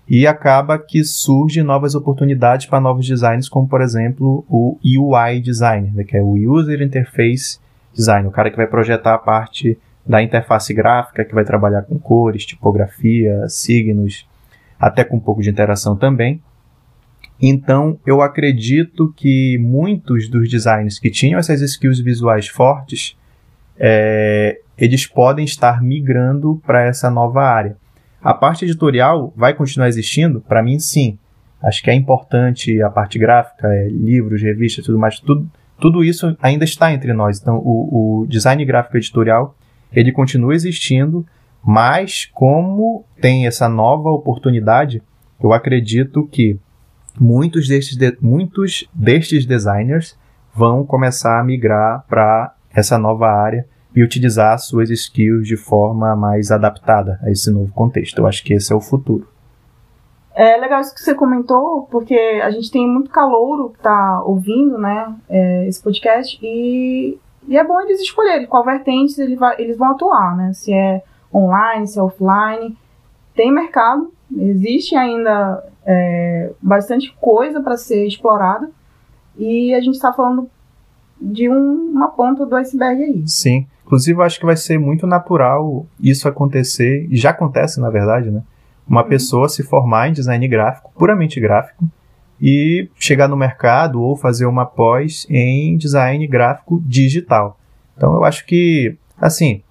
e 0.08 0.25
acaba 0.25 0.77
que 0.77 1.04
surgem 1.04 1.63
novas 1.63 1.95
oportunidades 1.95 2.65
para 2.65 2.80
novos 2.80 3.08
designs, 3.08 3.47
como 3.47 3.67
por 3.67 3.82
exemplo 3.82 4.45
o 4.49 4.77
UI 4.84 5.39
design, 5.39 5.91
né, 5.93 6.04
que 6.04 6.17
é 6.17 6.21
o 6.21 6.34
User 6.34 6.82
Interface 6.82 7.60
Design, 7.93 8.27
o 8.27 8.32
cara 8.32 8.49
que 8.49 8.58
vai 8.58 8.67
projetar 8.67 9.13
a 9.13 9.17
parte 9.17 9.77
da 10.06 10.22
interface 10.22 10.74
gráfica, 10.74 11.24
que 11.24 11.34
vai 11.34 11.44
trabalhar 11.44 11.84
com 11.84 12.00
cores, 12.00 12.46
tipografia, 12.46 13.48
signos, 13.48 14.28
até 14.80 15.04
com 15.04 15.18
um 15.18 15.20
pouco 15.20 15.42
de 15.42 15.50
interação 15.50 15.96
também. 15.96 16.42
Então, 17.42 18.00
eu 18.06 18.22
acredito 18.22 19.14
que 19.16 19.58
muitos 19.58 20.30
dos 20.30 20.50
designers 20.50 21.00
que 21.00 21.10
tinham 21.10 21.40
essas 21.40 21.62
skills 21.62 22.00
visuais 22.00 22.48
fortes 22.48 23.18
é, 23.80 24.60
eles 24.78 25.08
podem 25.08 25.44
estar 25.46 25.82
migrando 25.82 26.62
para 26.66 26.84
essa 26.84 27.10
nova 27.10 27.42
área. 27.42 27.76
A 28.22 28.34
parte 28.34 28.66
editorial 28.66 29.34
vai 29.36 29.56
continuar 29.56 29.88
existindo? 29.88 30.42
Para 30.42 30.62
mim, 30.62 30.80
sim. 30.80 31.18
Acho 31.62 31.82
que 31.82 31.90
é 31.90 31.94
importante 31.94 32.82
a 32.82 32.90
parte 32.90 33.18
gráfica, 33.18 33.68
é, 33.68 33.88
livros, 33.88 34.42
revistas, 34.42 34.86
tudo 34.86 35.00
mais, 35.00 35.20
tudo, 35.20 35.50
tudo 35.80 36.04
isso 36.04 36.36
ainda 36.42 36.64
está 36.64 36.94
entre 36.94 37.14
nós. 37.14 37.40
Então, 37.40 37.58
o, 37.58 38.22
o 38.22 38.28
design 38.28 38.64
gráfico 38.66 38.98
editorial 38.98 39.56
ele 39.93 40.12
continua 40.12 40.56
existindo, 40.56 41.25
mas 41.63 42.25
como 42.34 43.06
tem 43.19 43.45
essa 43.45 43.69
nova 43.69 44.10
oportunidade, 44.10 45.01
eu 45.41 45.54
acredito 45.54 46.25
que 46.27 46.60
muitos 47.19 47.67
destes, 47.67 47.97
de, 47.97 48.17
muitos 48.21 48.88
destes 48.93 49.45
designers 49.45 50.17
vão 50.54 50.86
começar 50.86 51.39
a 51.39 51.43
migrar 51.43 52.06
para 52.08 52.54
essa 52.73 52.97
nova 52.97 53.27
área 53.27 53.65
e 53.95 54.04
utilizar 54.04 54.58
suas 54.58 54.89
skills 54.89 55.47
de 55.47 55.58
forma 55.58 56.15
mais 56.15 56.51
adaptada 56.51 57.19
a 57.21 57.30
esse 57.30 57.51
novo 57.51 57.73
contexto. 57.73 58.19
Eu 58.19 58.27
acho 58.27 58.43
que 58.43 58.54
esse 58.54 58.71
é 58.71 58.75
o 58.75 58.82
futuro. 58.82 59.27
É 60.34 60.56
legal 60.58 60.80
isso 60.80 60.95
que 60.95 61.01
você 61.01 61.13
comentou, 61.13 61.88
porque 61.91 62.15
a 62.41 62.49
gente 62.51 62.71
tem 62.71 62.88
muito 62.88 63.10
calouro 63.10 63.69
que 63.69 63.77
está 63.77 64.23
ouvindo 64.23 64.77
né, 64.77 65.13
é, 65.30 65.67
esse 65.67 65.84
podcast 65.84 66.39
e, 66.41 67.19
e, 67.47 67.58
é 67.58 67.63
bom 67.63 67.80
eles 67.82 68.01
escolherem 68.01 68.47
qual 68.47 68.63
vertente 68.63 69.19
eles, 69.19 69.39
eles 69.58 69.77
vão 69.77 69.91
atuar, 69.91 70.36
né? 70.36 70.54
Se 70.54 70.73
é 70.73 71.04
online, 71.34 71.88
se 71.88 71.99
é 71.99 72.04
offline. 72.04 72.77
Tem 73.36 73.51
mercado, 73.51 74.12
existe 74.36 74.95
ainda 74.95 75.63
é, 75.86 76.51
bastante 76.62 77.15
coisa 77.19 77.62
para 77.62 77.77
ser 77.77 78.06
explorada 78.06 78.69
e 79.38 79.73
a 79.73 79.80
gente 79.80 79.95
está 79.95 80.12
falando 80.12 80.49
de 81.19 81.49
um, 81.49 81.91
uma 81.91 82.10
ponta 82.10 82.45
do 82.45 82.56
iceberg 82.56 83.04
aí. 83.04 83.23
Sim. 83.27 83.67
Inclusive, 83.86 84.19
eu 84.19 84.23
acho 84.23 84.39
que 84.39 84.45
vai 84.45 84.56
ser 84.56 84.77
muito 84.77 85.06
natural 85.06 85.86
isso 85.99 86.27
acontecer, 86.27 87.08
e 87.10 87.17
já 87.17 87.32
acontece, 87.32 87.80
na 87.80 87.89
verdade, 87.89 88.32
né? 88.32 88.41
Uma 88.88 89.04
uhum. 89.04 89.10
pessoa 89.10 89.49
se 89.49 89.63
formar 89.63 90.08
em 90.08 90.13
design 90.13 90.47
gráfico, 90.47 90.91
puramente 90.97 91.39
gráfico, 91.39 91.84
e 92.41 92.89
chegar 92.97 93.27
no 93.27 93.38
mercado 93.38 94.01
ou 94.01 94.15
fazer 94.15 94.45
uma 94.45 94.65
pós 94.65 95.27
em 95.30 95.77
design 95.77 96.25
gráfico 96.25 96.82
digital. 96.86 97.60
Então, 97.95 98.15
eu 98.15 98.23
acho 98.23 98.45
que, 98.45 98.97
assim, 99.19 99.62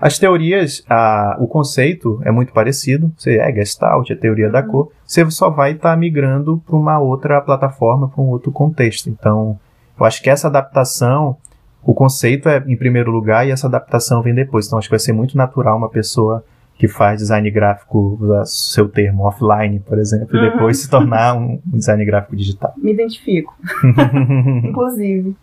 As 0.00 0.18
teorias, 0.18 0.82
a, 0.88 1.36
o 1.38 1.46
conceito 1.46 2.20
é 2.24 2.30
muito 2.30 2.54
parecido. 2.54 3.12
Você 3.18 3.36
é 3.36 3.52
Gestalt, 3.52 4.10
a 4.10 4.16
teoria 4.16 4.46
uhum. 4.46 4.52
da 4.52 4.62
cor. 4.62 4.90
Você 5.04 5.30
só 5.30 5.50
vai 5.50 5.72
estar 5.72 5.90
tá 5.90 5.96
migrando 5.96 6.62
para 6.66 6.74
uma 6.74 6.98
outra 6.98 7.38
plataforma, 7.42 8.08
para 8.08 8.22
um 8.22 8.28
outro 8.28 8.50
contexto. 8.50 9.10
Então, 9.10 9.60
eu 9.98 10.06
acho 10.06 10.22
que 10.22 10.30
essa 10.30 10.48
adaptação, 10.48 11.36
o 11.82 11.92
conceito 11.92 12.48
é 12.48 12.64
em 12.66 12.76
primeiro 12.76 13.10
lugar 13.10 13.46
e 13.46 13.50
essa 13.50 13.66
adaptação 13.66 14.22
vem 14.22 14.34
depois. 14.34 14.66
Então, 14.66 14.78
acho 14.78 14.88
que 14.88 14.92
vai 14.92 14.98
ser 14.98 15.12
muito 15.12 15.36
natural 15.36 15.76
uma 15.76 15.90
pessoa 15.90 16.42
que 16.80 16.88
faz 16.88 17.18
design 17.18 17.50
gráfico, 17.50 18.18
seu 18.46 18.88
termo, 18.88 19.24
offline, 19.24 19.80
por 19.80 19.98
exemplo, 19.98 20.34
uhum. 20.34 20.46
e 20.46 20.50
depois 20.50 20.78
se 20.78 20.88
tornar 20.88 21.36
um, 21.36 21.60
um 21.70 21.76
design 21.76 22.02
gráfico 22.06 22.34
digital. 22.34 22.72
Me 22.78 22.94
identifico. 22.94 23.54
Inclusive. 24.64 25.36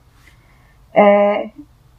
É, 0.92 1.52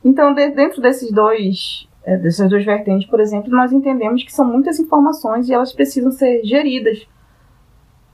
então, 0.04 0.34
de, 0.34 0.50
dentro 0.50 0.82
desses 0.82 1.12
dois 1.12 1.88
é, 2.02 2.16
dessas 2.16 2.50
duas 2.50 2.64
vertentes, 2.64 3.08
por 3.08 3.20
exemplo, 3.20 3.48
nós 3.52 3.72
entendemos 3.72 4.24
que 4.24 4.32
são 4.32 4.44
muitas 4.44 4.80
informações 4.80 5.48
e 5.48 5.54
elas 5.54 5.72
precisam 5.72 6.10
ser 6.10 6.42
geridas, 6.42 7.06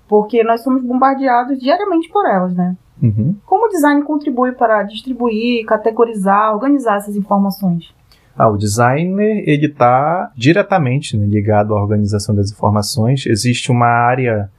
porque 0.07 0.45
nós 0.45 0.63
somos 0.63 0.85
bombardeados 0.85 1.59
diariamente 1.59 2.11
por 2.11 2.29
elas, 2.29 2.55
né? 2.55 2.77
Uhum. 3.03 3.35
Como 3.47 3.65
o 3.65 3.71
design 3.71 4.03
contribui 4.03 4.53
para 4.53 4.83
distribuir, 4.83 5.65
categorizar, 5.65 6.53
organizar 6.53 6.99
essas 6.99 7.17
informações? 7.17 7.95
Ah, 8.37 8.49
o 8.49 8.57
designer 8.57 9.45
ele 9.49 9.67
está 9.67 10.33
diretamente 10.37 11.17
né, 11.17 11.25
ligado 11.27 11.75
à 11.75 11.81
organização 11.81 12.35
das 12.35 12.51
informações. 12.51 13.27
Existe 13.27 13.71
uma 13.71 13.87
área 13.87 14.51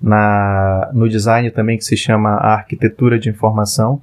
na, 0.00 0.90
no 0.92 1.08
design 1.08 1.50
também 1.50 1.78
que 1.78 1.84
se 1.84 1.96
chama 1.96 2.30
arquitetura 2.30 3.18
de 3.18 3.28
informação. 3.28 4.02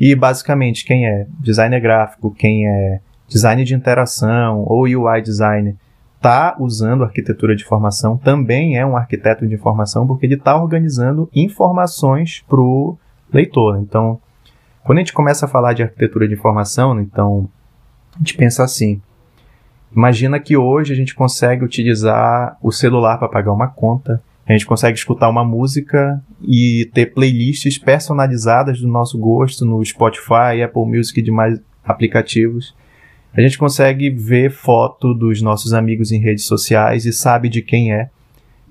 E 0.00 0.14
basicamente 0.14 0.84
quem 0.84 1.06
é 1.06 1.26
designer 1.40 1.80
gráfico, 1.80 2.30
quem 2.30 2.66
é 2.66 3.00
design 3.28 3.64
de 3.64 3.74
interação 3.74 4.64
ou 4.66 4.82
UI 4.82 5.22
design 5.22 5.76
está 6.16 6.56
usando 6.58 7.04
arquitetura 7.04 7.54
de 7.54 7.62
informação, 7.62 8.16
também 8.16 8.78
é 8.78 8.86
um 8.86 8.96
arquiteto 8.96 9.46
de 9.46 9.54
informação, 9.54 10.06
porque 10.06 10.24
ele 10.24 10.36
está 10.36 10.56
organizando 10.56 11.28
informações 11.34 12.42
para 12.48 12.60
o 12.60 12.96
leitor. 13.30 13.78
Então, 13.78 14.18
quando 14.84 14.98
a 14.98 15.00
gente 15.02 15.12
começa 15.12 15.44
a 15.44 15.48
falar 15.48 15.74
de 15.74 15.82
arquitetura 15.82 16.26
de 16.26 16.32
informação, 16.32 16.98
então 16.98 17.46
a 18.14 18.18
gente 18.18 18.36
pensa 18.36 18.64
assim: 18.64 19.00
imagina 19.94 20.38
que 20.38 20.56
hoje 20.56 20.92
a 20.92 20.96
gente 20.96 21.14
consegue 21.14 21.64
utilizar 21.64 22.56
o 22.62 22.70
celular 22.70 23.18
para 23.18 23.28
pagar 23.28 23.52
uma 23.52 23.68
conta, 23.68 24.22
a 24.46 24.52
gente 24.52 24.66
consegue 24.66 24.98
escutar 24.98 25.28
uma 25.28 25.44
música 25.44 26.22
e 26.42 26.90
ter 26.92 27.14
playlists 27.14 27.78
personalizadas 27.78 28.80
do 28.80 28.88
nosso 28.88 29.18
gosto 29.18 29.64
no 29.64 29.82
Spotify, 29.84 30.62
Apple 30.62 30.84
Music 30.84 31.18
e 31.18 31.22
demais 31.22 31.58
aplicativos. 31.82 32.74
A 33.32 33.40
gente 33.40 33.58
consegue 33.58 34.10
ver 34.10 34.50
foto 34.50 35.12
dos 35.14 35.42
nossos 35.42 35.72
amigos 35.72 36.12
em 36.12 36.20
redes 36.20 36.44
sociais 36.44 37.04
e 37.04 37.12
sabe 37.12 37.48
de 37.48 37.62
quem 37.62 37.92
é. 37.92 38.10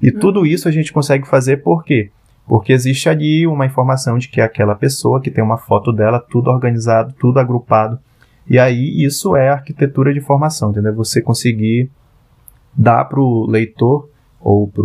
E 0.02 0.10
hum. 0.10 0.20
tudo 0.20 0.46
isso 0.46 0.70
a 0.70 0.72
gente 0.72 0.94
consegue 0.94 1.28
fazer 1.28 1.58
por 1.58 1.84
quê? 1.84 2.12
Porque 2.48 2.72
existe 2.72 3.10
ali 3.10 3.48
uma 3.48 3.66
informação 3.66 4.18
de 4.18 4.28
que 4.28 4.40
é 4.40 4.44
aquela 4.44 4.76
pessoa 4.76 5.20
que 5.22 5.32
tem 5.32 5.44
uma 5.44 5.58
foto 5.58 5.92
dela, 5.92 6.20
tudo 6.20 6.50
organizado, 6.50 7.14
tudo 7.20 7.40
agrupado. 7.40 8.00
E 8.48 8.60
aí 8.60 9.04
isso 9.04 9.36
é 9.36 9.50
arquitetura 9.50 10.14
de 10.14 10.20
informação, 10.20 10.72
entendeu? 10.72 10.94
Você 10.96 11.22
conseguir 11.22 11.90
dar 12.76 13.06
para 13.06 13.20
o 13.20 13.46
leitor 13.46 14.10
ou 14.40 14.68
para 14.68 14.82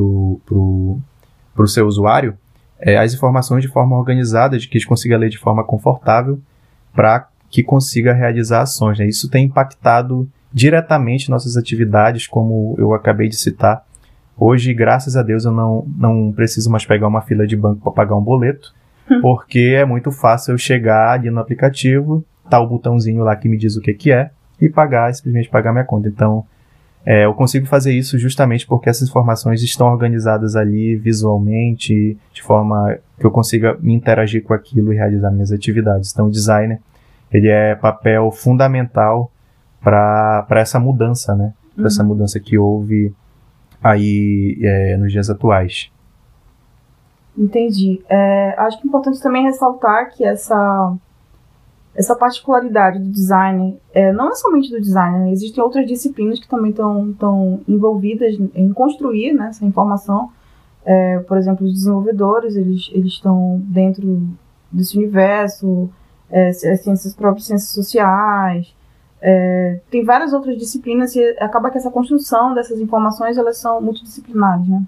o 1.62 1.66
seu 1.66 1.86
usuário 1.86 2.36
é, 2.78 2.96
as 2.96 3.12
informações 3.12 3.62
de 3.62 3.68
forma 3.68 3.96
organizada, 3.96 4.58
de 4.58 4.68
que 4.68 4.78
ele 4.78 4.84
consiga 4.84 5.16
ler 5.16 5.30
de 5.30 5.38
forma 5.38 5.64
confortável 5.64 6.40
para 6.94 7.28
que 7.50 7.62
consiga 7.62 8.12
realizar 8.12 8.62
ações. 8.62 8.98
Né? 8.98 9.06
Isso 9.06 9.28
tem 9.28 9.46
impactado 9.46 10.28
diretamente 10.52 11.30
nossas 11.30 11.56
atividades, 11.56 12.26
como 12.26 12.74
eu 12.78 12.94
acabei 12.94 13.28
de 13.28 13.36
citar. 13.36 13.84
Hoje, 14.36 14.72
graças 14.72 15.16
a 15.16 15.22
Deus, 15.22 15.44
eu 15.44 15.52
não, 15.52 15.86
não 15.96 16.32
preciso 16.32 16.70
mais 16.70 16.86
pegar 16.86 17.08
uma 17.08 17.22
fila 17.22 17.46
de 17.46 17.56
banco 17.56 17.80
para 17.82 17.92
pagar 17.92 18.16
um 18.16 18.22
boleto, 18.22 18.72
hum. 19.10 19.20
porque 19.20 19.74
é 19.76 19.84
muito 19.84 20.12
fácil 20.12 20.52
eu 20.52 20.58
chegar 20.58 21.10
ali 21.10 21.30
no 21.30 21.40
aplicativo, 21.40 22.24
o 22.56 22.66
botãozinho 22.66 23.22
lá 23.22 23.36
que 23.36 23.48
me 23.48 23.56
diz 23.56 23.76
o 23.76 23.80
que, 23.80 23.92
que 23.92 24.12
é, 24.12 24.30
e 24.60 24.68
pagar, 24.68 25.12
simplesmente 25.12 25.48
pagar 25.48 25.72
minha 25.72 25.84
conta. 25.84 26.08
Então, 26.08 26.44
é, 27.04 27.24
eu 27.24 27.34
consigo 27.34 27.66
fazer 27.66 27.92
isso 27.92 28.18
justamente 28.18 28.66
porque 28.66 28.88
essas 28.88 29.08
informações 29.08 29.62
estão 29.62 29.86
organizadas 29.88 30.56
ali 30.56 30.96
visualmente, 30.96 32.18
de 32.32 32.42
forma 32.42 32.98
que 33.18 33.24
eu 33.24 33.30
consiga 33.30 33.76
me 33.80 33.94
interagir 33.94 34.42
com 34.42 34.54
aquilo 34.54 34.92
e 34.92 34.96
realizar 34.96 35.30
minhas 35.30 35.52
atividades. 35.52 36.12
Então, 36.12 36.26
o 36.26 36.30
designer 36.30 36.80
ele 37.32 37.48
é 37.48 37.74
papel 37.74 38.30
fundamental 38.30 39.30
para 39.82 40.46
essa 40.50 40.80
mudança, 40.80 41.34
né? 41.34 41.52
Para 41.74 41.82
uhum. 41.82 41.86
essa 41.86 42.02
mudança 42.02 42.40
que 42.40 42.58
houve 42.58 43.14
aí 43.82 44.58
é, 44.62 44.96
nos 44.96 45.12
dias 45.12 45.30
atuais. 45.30 45.90
Entendi. 47.36 48.02
É, 48.08 48.54
acho 48.58 48.78
que 48.78 48.86
é 48.86 48.88
importante 48.88 49.22
também 49.22 49.44
ressaltar 49.44 50.10
que 50.10 50.24
essa, 50.24 50.94
essa 51.98 52.14
particularidade 52.14 53.00
do 53.00 53.10
design 53.10 53.76
é, 53.92 54.12
não 54.12 54.30
é 54.30 54.34
somente 54.36 54.70
do 54.70 54.80
design, 54.80 55.18
né? 55.18 55.32
existem 55.32 55.62
outras 55.62 55.84
disciplinas 55.84 56.38
que 56.38 56.46
também 56.46 56.70
estão 56.70 57.60
envolvidas 57.66 58.38
em 58.54 58.72
construir 58.72 59.32
né, 59.32 59.48
essa 59.48 59.64
informação. 59.64 60.30
É, 60.84 61.18
por 61.18 61.36
exemplo, 61.36 61.66
os 61.66 61.72
desenvolvedores, 61.74 62.54
eles 62.54 62.88
estão 63.12 63.60
dentro 63.64 64.22
desse 64.70 64.96
universo, 64.96 65.90
é, 66.30 66.52
ciências 66.52 67.16
próprias, 67.16 67.46
ciências 67.46 67.72
sociais, 67.72 68.72
é, 69.20 69.80
tem 69.90 70.04
várias 70.04 70.32
outras 70.32 70.56
disciplinas 70.56 71.16
e 71.16 71.20
acaba 71.40 71.68
que 71.68 71.78
essa 71.78 71.90
construção 71.90 72.54
dessas 72.54 72.78
informações 72.78 73.36
elas 73.36 73.58
são 73.58 73.80
multidisciplinares, 73.80 74.68
né? 74.68 74.82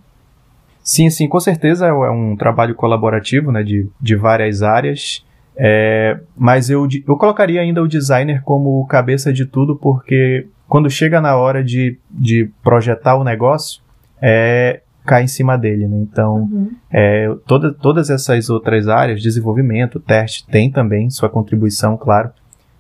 Sim, 0.81 1.11
sim, 1.11 1.29
com 1.29 1.41
certeza 1.41 1.87
é 1.87 2.11
um 2.11 2.37
trabalho 2.37 2.75
colaborativo, 2.77 3.51
né, 3.51 3.65
de, 3.65 3.89
de 4.01 4.17
várias 4.17 4.63
áreas, 4.63 5.27
é, 5.63 6.19
mas 6.35 6.71
eu, 6.71 6.89
eu 7.07 7.17
colocaria 7.19 7.61
ainda 7.61 7.83
o 7.83 7.87
designer 7.87 8.43
como 8.45 8.87
cabeça 8.87 9.31
de 9.31 9.45
tudo, 9.45 9.77
porque 9.77 10.47
quando 10.67 10.89
chega 10.89 11.21
na 11.21 11.37
hora 11.37 11.63
de, 11.63 11.99
de 12.11 12.51
projetar 12.63 13.17
o 13.17 13.23
negócio, 13.23 13.83
é, 14.23 14.81
cai 15.05 15.25
em 15.25 15.29
cima 15.29 15.59
dele, 15.59 15.87
né? 15.87 15.99
Então, 15.99 16.49
uhum. 16.51 16.71
é, 16.91 17.29
toda, 17.47 17.75
todas 17.75 18.09
essas 18.09 18.49
outras 18.49 18.89
áreas, 18.89 19.21
desenvolvimento, 19.21 20.01
teste, 20.01 20.47
tem 20.47 20.71
também 20.71 21.11
sua 21.11 21.29
contribuição, 21.29 21.95
claro, 21.95 22.31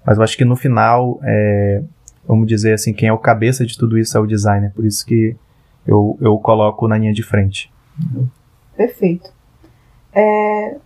mas 0.03 0.17
eu 0.17 0.25
acho 0.25 0.35
que 0.35 0.45
no 0.47 0.57
final, 0.57 1.21
é, 1.23 1.83
vamos 2.27 2.47
dizer 2.47 2.73
assim, 2.73 2.95
quem 2.95 3.11
é 3.11 3.13
o 3.13 3.19
cabeça 3.19 3.67
de 3.67 3.77
tudo 3.77 3.99
isso 3.99 4.17
é 4.17 4.21
o 4.21 4.27
designer, 4.27 4.73
por 4.73 4.87
isso 4.87 5.05
que 5.05 5.37
eu, 5.87 6.17
eu 6.19 6.39
coloco 6.39 6.89
na 6.89 6.97
linha 6.97 7.13
de 7.13 7.23
frente. 7.23 7.71
Perfeito. 8.75 9.31
É, 10.15 10.77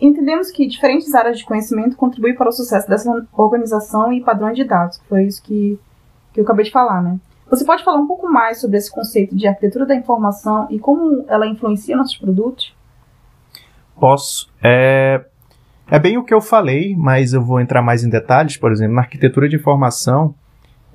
entendemos 0.00 0.50
que 0.50 0.66
diferentes 0.66 1.14
áreas 1.14 1.38
de 1.38 1.44
conhecimento 1.44 1.96
contribuem 1.96 2.34
para 2.34 2.48
o 2.48 2.52
sucesso 2.52 2.88
dessa 2.88 3.26
organização 3.32 4.12
e 4.12 4.22
padrões 4.22 4.56
de 4.56 4.64
dados, 4.64 5.00
foi 5.08 5.24
isso 5.24 5.42
que, 5.42 5.78
que 6.32 6.40
eu 6.40 6.44
acabei 6.44 6.64
de 6.64 6.70
falar, 6.70 7.02
né? 7.02 7.18
Você 7.50 7.64
pode 7.64 7.82
falar 7.82 7.98
um 7.98 8.06
pouco 8.06 8.30
mais 8.30 8.60
sobre 8.60 8.76
esse 8.76 8.90
conceito 8.90 9.34
de 9.34 9.46
arquitetura 9.48 9.84
da 9.84 9.94
informação 9.94 10.68
e 10.70 10.78
como 10.78 11.24
ela 11.28 11.46
influencia 11.46 11.96
nossos 11.96 12.16
produtos? 12.16 12.72
Posso. 13.98 14.48
É, 14.62 15.24
é 15.90 15.98
bem 15.98 16.16
o 16.16 16.24
que 16.24 16.32
eu 16.32 16.40
falei, 16.40 16.94
mas 16.96 17.32
eu 17.32 17.42
vou 17.42 17.60
entrar 17.60 17.82
mais 17.82 18.04
em 18.04 18.08
detalhes. 18.08 18.56
Por 18.56 18.70
exemplo, 18.70 18.94
na 18.94 19.02
arquitetura 19.02 19.48
de 19.48 19.56
informação, 19.56 20.32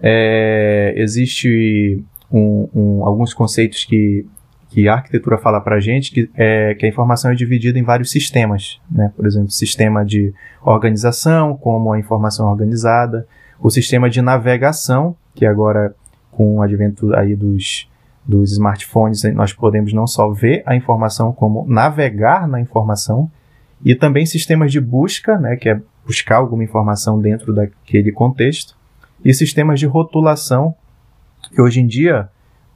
é, 0.02 0.94
existe 0.96 2.02
um, 2.32 2.70
um, 2.74 3.06
alguns 3.06 3.34
conceitos 3.34 3.84
que, 3.84 4.26
que 4.76 4.90
a 4.90 4.96
arquitetura 4.96 5.38
fala 5.38 5.62
para 5.62 5.78
a 5.78 5.80
gente, 5.80 6.12
que, 6.12 6.30
é, 6.36 6.76
que 6.76 6.86
a 6.86 6.90
informação 6.90 7.32
é 7.32 7.34
dividida 7.34 7.80
em 7.80 7.82
vários 7.82 8.12
sistemas. 8.12 8.82
Né? 8.92 9.10
Por 9.16 9.26
exemplo, 9.26 9.50
sistema 9.50 10.04
de 10.04 10.34
organização, 10.62 11.56
como 11.56 11.94
a 11.94 11.98
informação 11.98 12.50
é 12.50 12.52
organizada, 12.52 13.26
o 13.58 13.70
sistema 13.70 14.10
de 14.10 14.22
navegação, 14.22 15.16
que 15.34 15.46
agora 15.46 15.96
com 16.30 16.58
o 16.58 16.62
advento 16.62 17.16
aí 17.16 17.38
dos, 17.38 17.90
dos 18.26 18.52
smartphones, 18.52 19.24
nós 19.34 19.54
podemos 19.54 19.94
não 19.94 20.06
só 20.06 20.30
ver 20.30 20.62
a 20.66 20.76
informação, 20.76 21.32
como 21.32 21.66
navegar 21.66 22.46
na 22.46 22.60
informação, 22.60 23.32
e 23.82 23.96
também 23.96 24.26
sistemas 24.26 24.74
de 24.74 24.82
busca, 24.82 25.38
né, 25.38 25.56
que 25.56 25.70
é 25.70 25.80
buscar 26.06 26.36
alguma 26.36 26.66
informação 26.66 27.18
dentro 27.22 27.54
daquele 27.54 28.12
contexto, 28.12 28.76
e 29.24 29.34
sistemas 29.34 29.80
de 29.80 29.86
rotulação, 29.86 30.76
que 31.50 31.62
hoje 31.62 31.80
em 31.80 31.88
dia, 31.88 32.28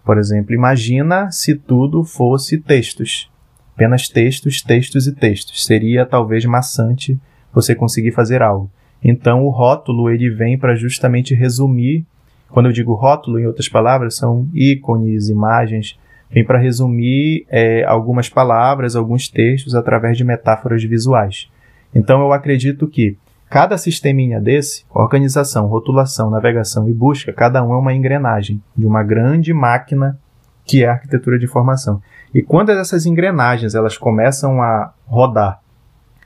por 0.10 0.18
exemplo, 0.18 0.56
imagina 0.56 1.30
se 1.30 1.54
tudo 1.54 2.04
fosse 2.04 2.58
textos, 2.58 3.30
apenas 3.76 4.10
textos, 4.10 4.60
textos 4.60 5.06
e 5.06 5.14
textos. 5.14 5.64
Seria 5.64 6.04
talvez 6.04 6.44
maçante 6.46 7.16
você 7.54 7.76
conseguir 7.76 8.12
fazer 8.12 8.42
algo. 8.42 8.72
Então 9.04 9.46
o 9.46 9.52
rótulo 9.52 10.10
ele 10.10 10.28
vem 10.32 10.58
para 10.58 10.74
justamente 10.74 11.36
resumir 11.36 12.08
quando 12.50 12.66
eu 12.66 12.72
digo 12.72 12.96
rótulo, 12.96 13.40
em 13.40 13.46
outras 13.46 13.70
palavras, 13.70 14.16
são 14.16 14.50
ícones, 14.52 15.30
imagens, 15.30 15.96
vem 16.32 16.44
para 16.44 16.58
resumir 16.58 17.46
é, 17.48 17.84
algumas 17.84 18.28
palavras, 18.28 18.96
alguns 18.96 19.28
textos 19.30 19.76
através 19.76 20.18
de 20.18 20.24
metáforas 20.24 20.84
visuais. 20.84 21.48
Então 21.94 22.20
eu 22.20 22.34
acredito 22.34 22.88
que 22.88 23.16
cada 23.50 23.78
sisteminha 23.78 24.40
desse, 24.40 24.86
organização, 24.90 25.66
rotulação, 25.66 26.30
navegação 26.30 26.88
e 26.88 26.94
busca, 26.94 27.34
cada 27.34 27.64
um 27.64 27.74
é 27.74 27.78
uma 27.78 27.94
engrenagem 27.94 28.62
de 28.76 28.86
uma 28.86 29.04
grande 29.04 29.54
máquina 29.54 30.20
que 30.64 30.84
é 30.84 30.88
a 30.88 30.92
arquitetura 30.92 31.40
de 31.40 31.46
informação. 31.46 32.00
E 32.34 32.44
quando 32.44 32.70
essas 32.70 33.08
engrenagens 33.08 33.74
elas 33.74 33.98
começam 33.98 34.62
a 34.62 34.94
rodar 35.08 35.60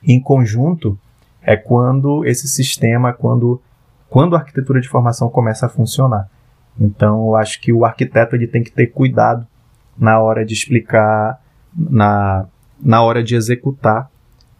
em 0.02 0.20
conjunto, 0.20 0.98
é 1.42 1.56
quando 1.56 2.26
esse 2.26 2.46
sistema, 2.46 3.12
quando, 3.12 3.60
quando 4.10 4.36
a 4.36 4.38
arquitetura 4.38 4.80
de 4.80 4.86
informação 4.86 5.30
começa 5.30 5.64
a 5.64 5.68
funcionar. 5.70 6.28
Então, 6.78 7.26
eu 7.28 7.36
acho 7.36 7.60
que 7.60 7.72
o 7.72 7.86
arquiteto 7.86 8.36
ele 8.36 8.46
tem 8.46 8.62
que 8.62 8.70
ter 8.70 8.88
cuidado 8.88 9.46
na 9.96 10.20
hora 10.20 10.44
de 10.44 10.52
explicar, 10.52 11.40
na, 11.74 12.46
na 12.78 13.02
hora 13.02 13.22
de 13.22 13.34
executar 13.34 14.10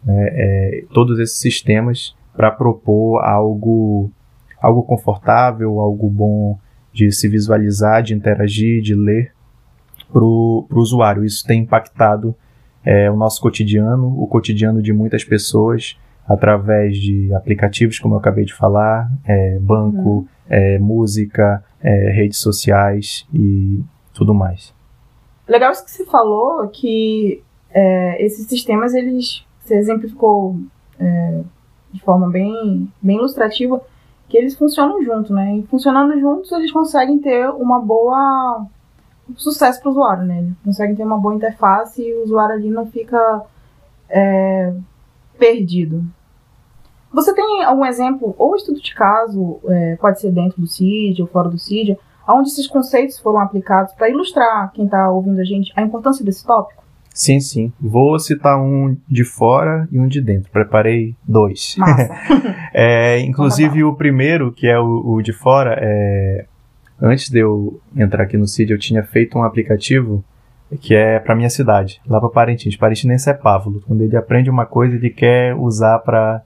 né, 0.03 0.29
é, 0.31 0.85
todos 0.93 1.19
esses 1.19 1.37
sistemas 1.37 2.15
para 2.35 2.51
propor 2.51 3.23
algo, 3.23 4.11
algo 4.61 4.83
confortável, 4.83 5.79
algo 5.79 6.09
bom 6.09 6.57
de 6.91 7.11
se 7.11 7.27
visualizar, 7.27 8.01
de 8.01 8.13
interagir, 8.13 8.81
de 8.81 8.95
ler 8.95 9.33
para 10.11 10.23
o 10.23 10.67
usuário. 10.71 11.25
Isso 11.25 11.45
tem 11.45 11.61
impactado 11.61 12.35
é, 12.83 13.09
o 13.09 13.15
nosso 13.15 13.41
cotidiano, 13.41 14.21
o 14.21 14.27
cotidiano 14.27 14.81
de 14.81 14.93
muitas 14.93 15.23
pessoas, 15.23 15.97
através 16.27 16.97
de 16.97 17.33
aplicativos, 17.33 17.99
como 17.99 18.15
eu 18.15 18.19
acabei 18.19 18.45
de 18.45 18.53
falar, 18.53 19.11
é, 19.25 19.59
banco, 19.59 20.09
uhum. 20.09 20.27
é, 20.49 20.79
música, 20.79 21.63
é, 21.81 22.11
redes 22.11 22.39
sociais 22.39 23.27
e 23.33 23.83
tudo 24.13 24.33
mais. 24.33 24.73
Legal 25.47 25.71
isso 25.71 25.85
que 25.85 25.91
você 25.91 26.05
falou, 26.05 26.67
que 26.69 27.43
é, 27.69 28.23
esses 28.23 28.47
sistemas, 28.47 28.93
eles, 28.93 29.45
você 29.59 29.75
exemplificou 29.75 30.57
é, 30.99 31.41
de 31.95 32.01
forma 32.01 32.29
bem, 32.29 32.91
bem 33.01 33.17
ilustrativa, 33.17 33.81
que 34.27 34.37
eles 34.37 34.55
funcionam 34.55 35.01
juntos, 35.03 35.31
né? 35.31 35.57
E 35.57 35.63
funcionando 35.67 36.19
juntos, 36.19 36.51
eles 36.51 36.71
conseguem 36.71 37.19
ter 37.19 37.49
uma 37.49 37.79
boa 37.79 38.65
sucesso 39.35 39.79
para 39.79 39.89
o 39.89 39.91
usuário, 39.91 40.23
né? 40.23 40.39
Eles 40.39 40.55
conseguem 40.63 40.95
ter 40.95 41.03
uma 41.03 41.17
boa 41.17 41.33
interface 41.33 42.01
e 42.01 42.13
o 42.13 42.23
usuário 42.23 42.55
ali 42.55 42.69
não 42.69 42.85
fica 42.85 43.43
é, 44.09 44.73
perdido. 45.39 46.03
Você 47.11 47.33
tem 47.33 47.63
algum 47.63 47.85
exemplo, 47.85 48.35
ou 48.37 48.55
estudo 48.55 48.79
de 48.81 48.93
caso, 48.93 49.59
é, 49.67 49.95
pode 49.95 50.19
ser 50.19 50.31
dentro 50.31 50.59
do 50.59 50.67
CID 50.67 51.21
ou 51.21 51.27
fora 51.27 51.49
do 51.49 51.57
CID, 51.57 51.97
onde 52.27 52.49
esses 52.49 52.67
conceitos 52.67 53.17
foram 53.19 53.39
aplicados 53.39 53.93
para 53.93 54.09
ilustrar 54.09 54.71
quem 54.73 54.85
está 54.85 55.09
ouvindo 55.09 55.39
a 55.39 55.45
gente 55.45 55.71
a 55.75 55.81
importância 55.81 56.25
desse 56.25 56.45
tópico? 56.45 56.84
Sim, 57.15 57.39
sim. 57.39 57.71
Vou 57.79 58.19
citar 58.19 58.61
um 58.61 58.97
de 59.09 59.23
fora 59.23 59.87
e 59.89 59.97
um 59.97 60.05
de 60.05 60.19
dentro. 60.19 60.51
Preparei 60.51 61.15
dois. 61.25 61.77
é, 62.73 63.21
inclusive 63.21 63.85
o 63.85 63.95
primeiro, 63.95 64.51
que 64.51 64.67
é 64.67 64.77
o, 64.77 65.13
o, 65.13 65.21
de 65.21 65.31
fora, 65.31 65.79
é... 65.81 66.43
antes 67.01 67.29
de 67.29 67.39
eu 67.39 67.79
entrar 67.95 68.23
aqui 68.23 68.35
no 68.35 68.45
CID, 68.45 68.71
eu 68.71 68.77
tinha 68.77 69.01
feito 69.01 69.37
um 69.37 69.43
aplicativo 69.43 70.25
que 70.81 70.93
é 70.93 71.17
para 71.19 71.35
minha 71.35 71.49
cidade, 71.49 72.01
lá 72.05 72.19
para 72.19 72.27
Parintins. 72.27 72.75
Parintinense 72.75 73.29
é 73.29 73.33
pávulo. 73.33 73.81
Quando 73.87 74.01
ele 74.01 74.17
aprende 74.17 74.49
uma 74.49 74.65
coisa, 74.65 74.97
ele 74.97 75.09
quer 75.09 75.55
usar 75.55 75.99
para 75.99 76.41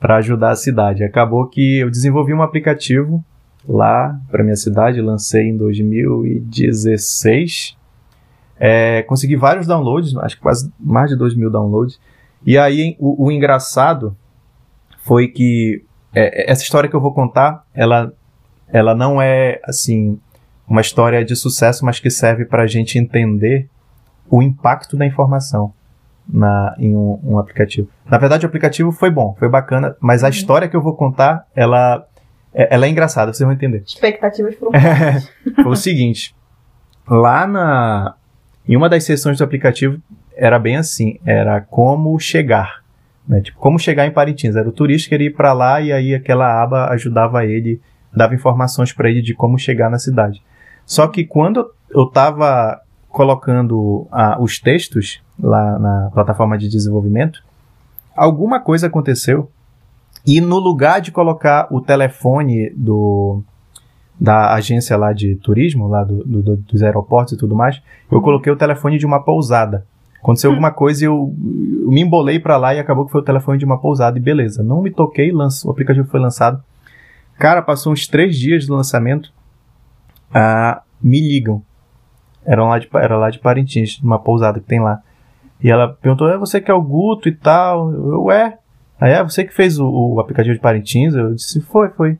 ajudar 0.16 0.50
a 0.50 0.56
cidade. 0.56 1.04
Acabou 1.04 1.46
que 1.46 1.78
eu 1.78 1.88
desenvolvi 1.88 2.34
um 2.34 2.42
aplicativo 2.42 3.24
lá 3.68 4.18
para 4.28 4.42
minha 4.42 4.56
cidade, 4.56 5.00
lancei 5.00 5.48
em 5.48 5.56
2016. 5.56 7.78
É, 8.62 9.02
consegui 9.04 9.36
vários 9.36 9.66
downloads, 9.66 10.14
acho 10.18 10.36
que 10.36 10.42
quase 10.42 10.70
mais 10.78 11.08
de 11.08 11.16
2 11.16 11.34
mil 11.34 11.50
downloads. 11.50 11.98
E 12.44 12.58
aí 12.58 12.94
o, 13.00 13.26
o 13.26 13.32
engraçado 13.32 14.14
foi 15.02 15.28
que 15.28 15.82
é, 16.14 16.50
essa 16.50 16.62
história 16.62 16.88
que 16.88 16.94
eu 16.94 17.00
vou 17.00 17.14
contar, 17.14 17.64
ela, 17.74 18.12
ela 18.68 18.94
não 18.94 19.20
é 19.20 19.60
assim 19.64 20.20
uma 20.68 20.80
história 20.80 21.24
de 21.24 21.34
sucesso, 21.34 21.84
mas 21.84 21.98
que 21.98 22.10
serve 22.10 22.44
para 22.44 22.62
a 22.62 22.66
gente 22.66 22.98
entender 22.98 23.68
o 24.30 24.42
impacto 24.42 24.96
da 24.96 25.04
informação 25.04 25.72
na, 26.28 26.76
em 26.78 26.94
um, 26.94 27.18
um, 27.24 27.38
aplicativo. 27.38 27.88
Na 28.06 28.18
verdade, 28.18 28.46
o 28.46 28.48
aplicativo 28.48 28.92
foi 28.92 29.10
bom, 29.10 29.34
foi 29.38 29.48
bacana, 29.48 29.96
mas 29.98 30.22
a 30.22 30.26
uhum. 30.26 30.30
história 30.30 30.68
que 30.68 30.76
eu 30.76 30.82
vou 30.82 30.94
contar, 30.94 31.46
ela, 31.56 32.06
é, 32.54 32.74
ela 32.74 32.86
é 32.86 32.88
engraçada, 32.88 33.32
vocês 33.32 33.44
vão 33.44 33.52
entender. 33.52 33.82
Expectativas 33.84 34.54
foram 34.60 34.72
Foi 35.56 35.72
o 35.72 35.76
seguinte, 35.76 36.36
lá 37.08 37.46
na, 37.48 38.14
em 38.70 38.76
uma 38.76 38.88
das 38.88 39.02
sessões 39.02 39.38
do 39.38 39.42
aplicativo, 39.42 40.00
era 40.36 40.56
bem 40.56 40.76
assim, 40.76 41.18
era 41.26 41.60
como 41.60 42.16
chegar. 42.20 42.84
Né? 43.26 43.40
Tipo, 43.40 43.58
como 43.58 43.80
chegar 43.80 44.06
em 44.06 44.12
Parintins. 44.12 44.54
Era 44.54 44.68
o 44.68 44.72
turista 44.72 45.08
que 45.08 45.24
ir 45.24 45.34
para 45.34 45.52
lá 45.52 45.80
e 45.80 45.92
aí 45.92 46.14
aquela 46.14 46.62
aba 46.62 46.88
ajudava 46.90 47.44
ele, 47.44 47.80
dava 48.14 48.32
informações 48.32 48.92
para 48.92 49.10
ele 49.10 49.22
de 49.22 49.34
como 49.34 49.58
chegar 49.58 49.90
na 49.90 49.98
cidade. 49.98 50.40
Só 50.86 51.08
que 51.08 51.24
quando 51.24 51.68
eu 51.90 52.04
estava 52.04 52.80
colocando 53.08 54.06
ah, 54.12 54.40
os 54.40 54.60
textos 54.60 55.20
lá 55.36 55.76
na 55.76 56.10
plataforma 56.14 56.56
de 56.56 56.68
desenvolvimento, 56.68 57.42
alguma 58.16 58.60
coisa 58.60 58.86
aconteceu 58.86 59.50
e 60.24 60.40
no 60.40 60.60
lugar 60.60 61.00
de 61.00 61.10
colocar 61.10 61.66
o 61.72 61.80
telefone 61.80 62.70
do 62.70 63.42
da 64.20 64.52
agência 64.52 64.96
lá 64.96 65.12
de 65.12 65.34
turismo, 65.36 65.88
lá 65.88 66.04
do, 66.04 66.22
do, 66.24 66.56
dos 66.56 66.82
aeroportos 66.82 67.32
e 67.32 67.36
tudo 67.38 67.56
mais, 67.56 67.80
eu 68.10 68.18
uhum. 68.18 68.22
coloquei 68.22 68.52
o 68.52 68.56
telefone 68.56 68.98
de 68.98 69.06
uma 69.06 69.22
pousada. 69.22 69.86
Aconteceu 70.22 70.50
hum. 70.50 70.52
alguma 70.52 70.70
coisa 70.70 71.02
e 71.02 71.06
eu, 71.06 71.34
eu 71.82 71.90
me 71.90 72.02
embolei 72.02 72.38
para 72.38 72.58
lá 72.58 72.74
e 72.74 72.78
acabou 72.78 73.06
que 73.06 73.12
foi 73.12 73.22
o 73.22 73.24
telefone 73.24 73.58
de 73.58 73.64
uma 73.64 73.78
pousada 73.78 74.18
e 74.18 74.20
beleza. 74.20 74.62
Não 74.62 74.82
me 74.82 74.90
toquei, 74.90 75.32
lanço, 75.32 75.66
o 75.66 75.70
aplicativo 75.70 76.06
foi 76.06 76.20
lançado. 76.20 76.62
Cara, 77.38 77.62
passou 77.62 77.92
uns 77.92 78.06
três 78.06 78.36
dias 78.36 78.66
do 78.66 78.74
lançamento, 78.74 79.32
ah, 80.34 80.82
me 81.02 81.20
ligam. 81.20 81.62
Era 82.44 82.62
lá, 82.64 82.78
de, 82.78 82.88
era 82.92 83.16
lá 83.16 83.30
de 83.30 83.38
Parintins, 83.38 83.98
uma 84.02 84.18
pousada 84.18 84.60
que 84.60 84.66
tem 84.66 84.80
lá. 84.80 85.00
E 85.62 85.70
ela 85.70 85.88
perguntou: 85.88 86.28
é 86.28 86.36
você 86.36 86.60
que 86.60 86.70
é 86.70 86.74
o 86.74 86.82
Guto 86.82 87.28
e 87.28 87.32
tal? 87.32 87.90
Eu, 87.90 88.30
é. 88.30 88.58
Aí, 89.00 89.12
é 89.12 89.22
você 89.22 89.44
que 89.44 89.54
fez 89.54 89.78
o, 89.78 89.88
o 89.88 90.20
aplicativo 90.20 90.54
de 90.54 90.60
Parintins? 90.60 91.14
Eu 91.14 91.34
disse: 91.34 91.60
foi, 91.62 91.88
foi. 91.90 92.18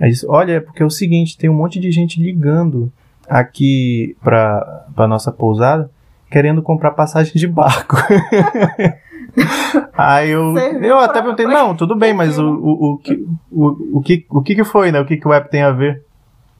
Aí 0.00 0.10
disse: 0.10 0.26
olha, 0.26 0.54
é 0.54 0.60
porque 0.60 0.82
é 0.82 0.86
o 0.86 0.90
seguinte: 0.90 1.36
tem 1.36 1.50
um 1.50 1.54
monte 1.54 1.78
de 1.78 1.90
gente 1.90 2.20
ligando 2.20 2.90
aqui 3.28 4.16
pra, 4.22 4.86
pra 4.94 5.06
nossa 5.06 5.30
pousada 5.30 5.90
querendo 6.30 6.62
comprar 6.62 6.92
passagem 6.92 7.34
de 7.34 7.46
barco. 7.46 7.96
Aí 9.96 10.30
eu, 10.30 10.56
eu 10.56 10.98
até 10.98 11.20
perguntei, 11.20 11.46
não, 11.46 11.74
tudo 11.74 11.94
bem, 11.96 12.14
mas 12.14 12.38
o, 12.38 12.46
o, 12.46 12.92
o, 12.92 12.98
que, 12.98 13.26
o, 13.50 13.98
o, 13.98 14.00
que, 14.00 14.26
o 14.30 14.42
que 14.42 14.64
foi, 14.64 14.90
né? 14.90 15.00
O 15.00 15.04
que 15.04 15.16
que 15.16 15.26
o 15.26 15.32
app 15.32 15.50
tem 15.50 15.62
a 15.62 15.70
ver? 15.70 16.04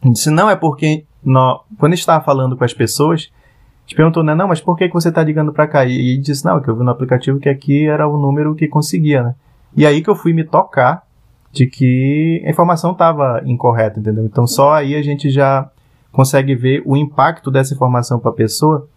Ele 0.03 0.13
disse, 0.13 0.31
não, 0.31 0.51
é 0.51 0.57
porque 0.57 1.05
no, 1.23 1.63
quando 1.79 1.95
estava 1.95 2.23
falando 2.23 2.57
com 2.57 2.65
as 2.65 2.75
pessoas, 2.75 3.31
a 3.31 3.83
gente 3.87 3.97
perguntou, 3.97 4.23
né, 4.23 4.35
não, 4.35 4.49
mas 4.49 4.61
por 4.61 4.77
que, 4.77 4.89
que 4.89 4.95
você 4.95 5.09
está 5.09 5.23
ligando 5.23 5.53
para 5.53 5.67
cá? 5.67 5.85
E 5.85 5.93
ele 5.93 6.19
disse, 6.19 6.45
não, 6.45 6.59
é 6.59 6.61
que 6.61 6.69
eu 6.69 6.77
vi 6.77 6.85
no 6.85 6.91
aplicativo 6.91 7.39
que 7.39 7.49
aqui 7.49 7.87
era 7.87 8.07
o 8.09 8.19
número 8.19 8.55
que 8.55 8.69
conseguia, 8.69 9.23
né? 9.23 9.35
E 9.77 9.87
aí 9.87 10.03
que 10.03 10.11
eu 10.11 10.17
fui 10.17 10.33
me 10.33 10.45
tocar 10.45 11.03
de 11.53 11.67
que 11.67 12.43
a 12.47 12.51
informação 12.51 12.93
estava 12.93 13.43
incorreta, 13.45 13.99
entendeu? 13.99 14.25
Então 14.25 14.47
só 14.47 14.75
aí 14.75 14.95
a 14.95 15.03
gente 15.03 15.31
já 15.31 15.71
consegue 16.13 16.55
ver 16.55 16.83
o 16.85 16.97
impacto 16.97 17.51
dessa 17.51 17.75
informação 17.75 18.19
para 18.19 18.31
a 18.31 18.35
pessoa, 18.35 18.89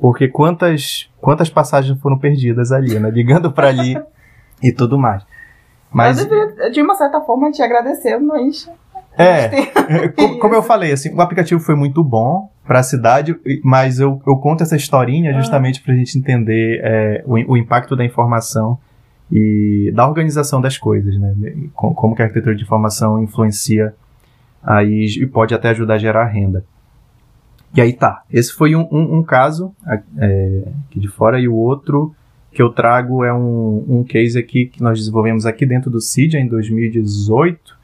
porque 0.00 0.28
quantas 0.28 1.10
quantas 1.20 1.50
passagens 1.50 1.98
foram 2.00 2.18
perdidas 2.18 2.72
ali, 2.72 2.98
né? 2.98 3.10
Ligando 3.10 3.52
para 3.52 3.68
ali 3.68 3.96
e 4.62 4.72
tudo 4.72 4.98
mais. 4.98 5.24
Mas 5.92 6.20
eu 6.20 6.28
deveria, 6.28 6.70
de 6.70 6.82
uma 6.82 6.94
certa 6.94 7.20
forma, 7.20 7.50
te 7.50 7.62
agradecer, 7.62 8.16
mas 8.18 8.68
é, 9.18 9.66
como 10.40 10.54
eu 10.54 10.62
falei, 10.62 10.92
assim, 10.92 11.14
o 11.14 11.20
aplicativo 11.20 11.60
foi 11.60 11.74
muito 11.74 12.02
bom 12.02 12.50
para 12.64 12.80
a 12.80 12.82
cidade, 12.82 13.36
mas 13.64 13.98
eu, 13.98 14.20
eu 14.26 14.36
conto 14.36 14.62
essa 14.62 14.76
historinha 14.76 15.30
ah. 15.30 15.34
justamente 15.34 15.82
para 15.82 15.92
a 15.92 15.96
gente 15.96 16.16
entender 16.18 16.80
é, 16.82 17.24
o, 17.26 17.52
o, 17.52 17.56
impacto 17.56 17.96
da 17.96 18.04
informação 18.04 18.78
e 19.30 19.92
da 19.94 20.06
organização 20.06 20.60
das 20.60 20.76
coisas, 20.76 21.18
né? 21.18 21.34
Como 21.74 22.14
que 22.14 22.22
a 22.22 22.24
arquitetura 22.24 22.54
de 22.54 22.62
informação 22.62 23.22
influencia 23.22 23.94
aí 24.62 25.06
e 25.20 25.26
pode 25.26 25.54
até 25.54 25.70
ajudar 25.70 25.94
a 25.94 25.98
gerar 25.98 26.24
renda. 26.26 26.64
E 27.74 27.80
aí 27.80 27.92
tá, 27.92 28.24
esse 28.30 28.52
foi 28.52 28.74
um, 28.74 28.88
um, 28.90 29.18
um 29.18 29.22
caso 29.22 29.72
é, 30.18 30.64
aqui 30.88 30.98
de 30.98 31.08
fora 31.08 31.38
e 31.38 31.46
o 31.46 31.54
outro 31.54 32.14
que 32.52 32.60
eu 32.60 32.70
trago 32.70 33.24
é 33.24 33.32
um, 33.32 33.84
um 33.88 34.04
case 34.04 34.36
aqui 34.36 34.66
que 34.66 34.82
nós 34.82 34.98
desenvolvemos 34.98 35.46
aqui 35.46 35.64
dentro 35.64 35.88
do 35.88 36.00
CIDIA 36.00 36.40
em 36.40 36.48
2018 36.48 37.80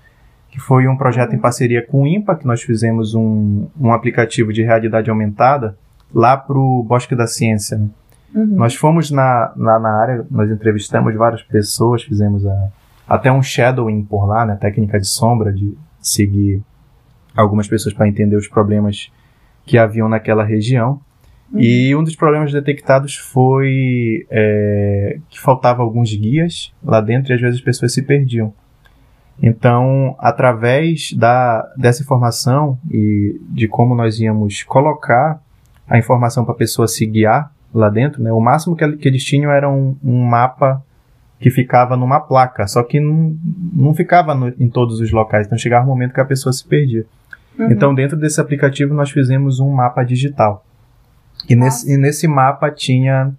que 0.56 0.60
foi 0.60 0.88
um 0.88 0.96
projeto 0.96 1.34
em 1.34 1.38
parceria 1.38 1.86
com 1.86 2.04
o 2.04 2.06
IMPA, 2.06 2.34
que 2.34 2.46
nós 2.46 2.62
fizemos 2.62 3.14
um, 3.14 3.66
um 3.78 3.92
aplicativo 3.92 4.54
de 4.54 4.62
realidade 4.62 5.10
aumentada 5.10 5.76
lá 6.14 6.34
para 6.34 6.56
o 6.56 6.82
Bosque 6.82 7.14
da 7.14 7.26
Ciência. 7.26 7.76
Né? 7.76 7.90
Uhum. 8.34 8.46
Nós 8.56 8.74
fomos 8.74 9.10
na, 9.10 9.52
na, 9.56 9.78
na, 9.78 9.90
área, 9.90 10.26
nós 10.30 10.50
entrevistamos 10.50 11.14
várias 11.14 11.42
pessoas, 11.42 12.02
fizemos 12.02 12.46
a, 12.46 12.68
até 13.08 13.30
um 13.30 13.42
shadowing 13.42 14.04
por 14.04 14.26
lá, 14.26 14.44
né, 14.44 14.56
técnica 14.60 14.98
de 14.98 15.06
sombra, 15.06 15.52
de 15.52 15.76
seguir 16.00 16.62
algumas 17.36 17.68
pessoas 17.68 17.94
para 17.94 18.08
entender 18.08 18.36
os 18.36 18.48
problemas 18.48 19.10
que 19.64 19.78
haviam 19.78 20.08
naquela 20.08 20.44
região. 20.44 21.00
Uhum. 21.52 21.60
E 21.60 21.94
um 21.94 22.02
dos 22.02 22.16
problemas 22.16 22.52
detectados 22.52 23.16
foi, 23.16 24.26
é, 24.30 25.18
faltava 25.40 25.82
alguns 25.82 26.14
guias 26.14 26.72
lá 26.82 27.00
dentro 27.00 27.32
e 27.32 27.34
às 27.34 27.40
vezes 27.40 27.58
as 27.58 27.64
pessoas 27.64 27.92
se 27.92 28.02
perdiam. 28.02 28.52
Então, 29.42 30.16
através 30.18 31.12
da, 31.12 31.62
dessa 31.76 32.02
informação 32.02 32.78
e 32.90 33.38
de 33.50 33.68
como 33.68 33.94
nós 33.94 34.18
íamos 34.18 34.62
colocar 34.62 35.40
a 35.88 35.98
informação 35.98 36.44
para 36.44 36.54
a 36.54 36.56
pessoa 36.56 36.88
se 36.88 37.06
guiar 37.06 37.52
lá 37.74 37.88
dentro, 37.88 38.22
né, 38.22 38.32
o 38.32 38.40
máximo 38.40 38.76
que, 38.76 38.96
que 38.96 39.08
eles 39.08 39.24
tinham 39.24 39.50
era 39.50 39.68
um, 39.68 39.96
um, 40.02 40.24
mapa 40.24 40.82
que 41.38 41.50
ficava 41.50 41.96
numa 41.96 42.20
placa, 42.20 42.66
só 42.66 42.82
que 42.82 42.98
não, 42.98 43.36
não 43.72 43.94
ficava 43.94 44.34
no, 44.34 44.48
em 44.58 44.68
todos 44.68 45.00
os 45.00 45.12
locais, 45.12 45.46
então 45.46 45.58
chegava 45.58 45.84
um 45.84 45.88
momento 45.88 46.14
que 46.14 46.20
a 46.20 46.24
pessoa 46.24 46.52
se 46.52 46.66
perdia. 46.66 47.04
Uhum. 47.58 47.70
Então, 47.70 47.94
dentro 47.94 48.16
desse 48.16 48.40
aplicativo, 48.40 48.94
nós 48.94 49.10
fizemos 49.10 49.60
um 49.60 49.70
mapa 49.70 50.02
digital. 50.02 50.64
E, 51.48 51.54
nesse, 51.54 51.92
e 51.92 51.96
nesse 51.96 52.26
mapa 52.26 52.70
tinha 52.70 53.32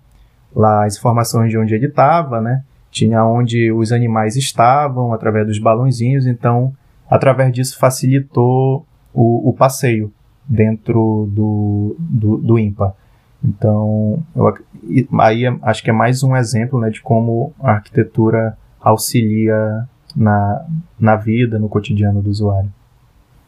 lá 0.55 0.85
as 0.85 0.97
informações 0.97 1.49
de 1.49 1.57
onde 1.57 1.73
ele 1.73 1.87
estava, 1.87 2.41
né? 2.41 2.63
Tinha 2.91 3.23
onde 3.23 3.71
os 3.71 3.91
animais 3.91 4.35
estavam, 4.35 5.13
através 5.13 5.45
dos 5.45 5.59
balãozinhos, 5.59 6.25
então, 6.25 6.73
através 7.09 7.51
disso, 7.51 7.77
facilitou 7.77 8.85
o, 9.13 9.49
o 9.49 9.53
passeio 9.53 10.11
dentro 10.47 11.29
do, 11.31 11.95
do, 11.99 12.37
do 12.37 12.59
IMPA. 12.59 12.95
Então, 13.43 14.23
eu, 14.35 14.53
aí 15.19 15.43
acho 15.61 15.83
que 15.83 15.89
é 15.89 15.93
mais 15.93 16.23
um 16.23 16.35
exemplo 16.35 16.79
né, 16.79 16.89
de 16.89 17.01
como 17.01 17.53
a 17.59 17.73
arquitetura 17.73 18.57
auxilia 18.81 19.87
na, 20.15 20.65
na 20.99 21.15
vida, 21.15 21.59
no 21.59 21.69
cotidiano 21.69 22.21
do 22.21 22.29
usuário. 22.29 22.71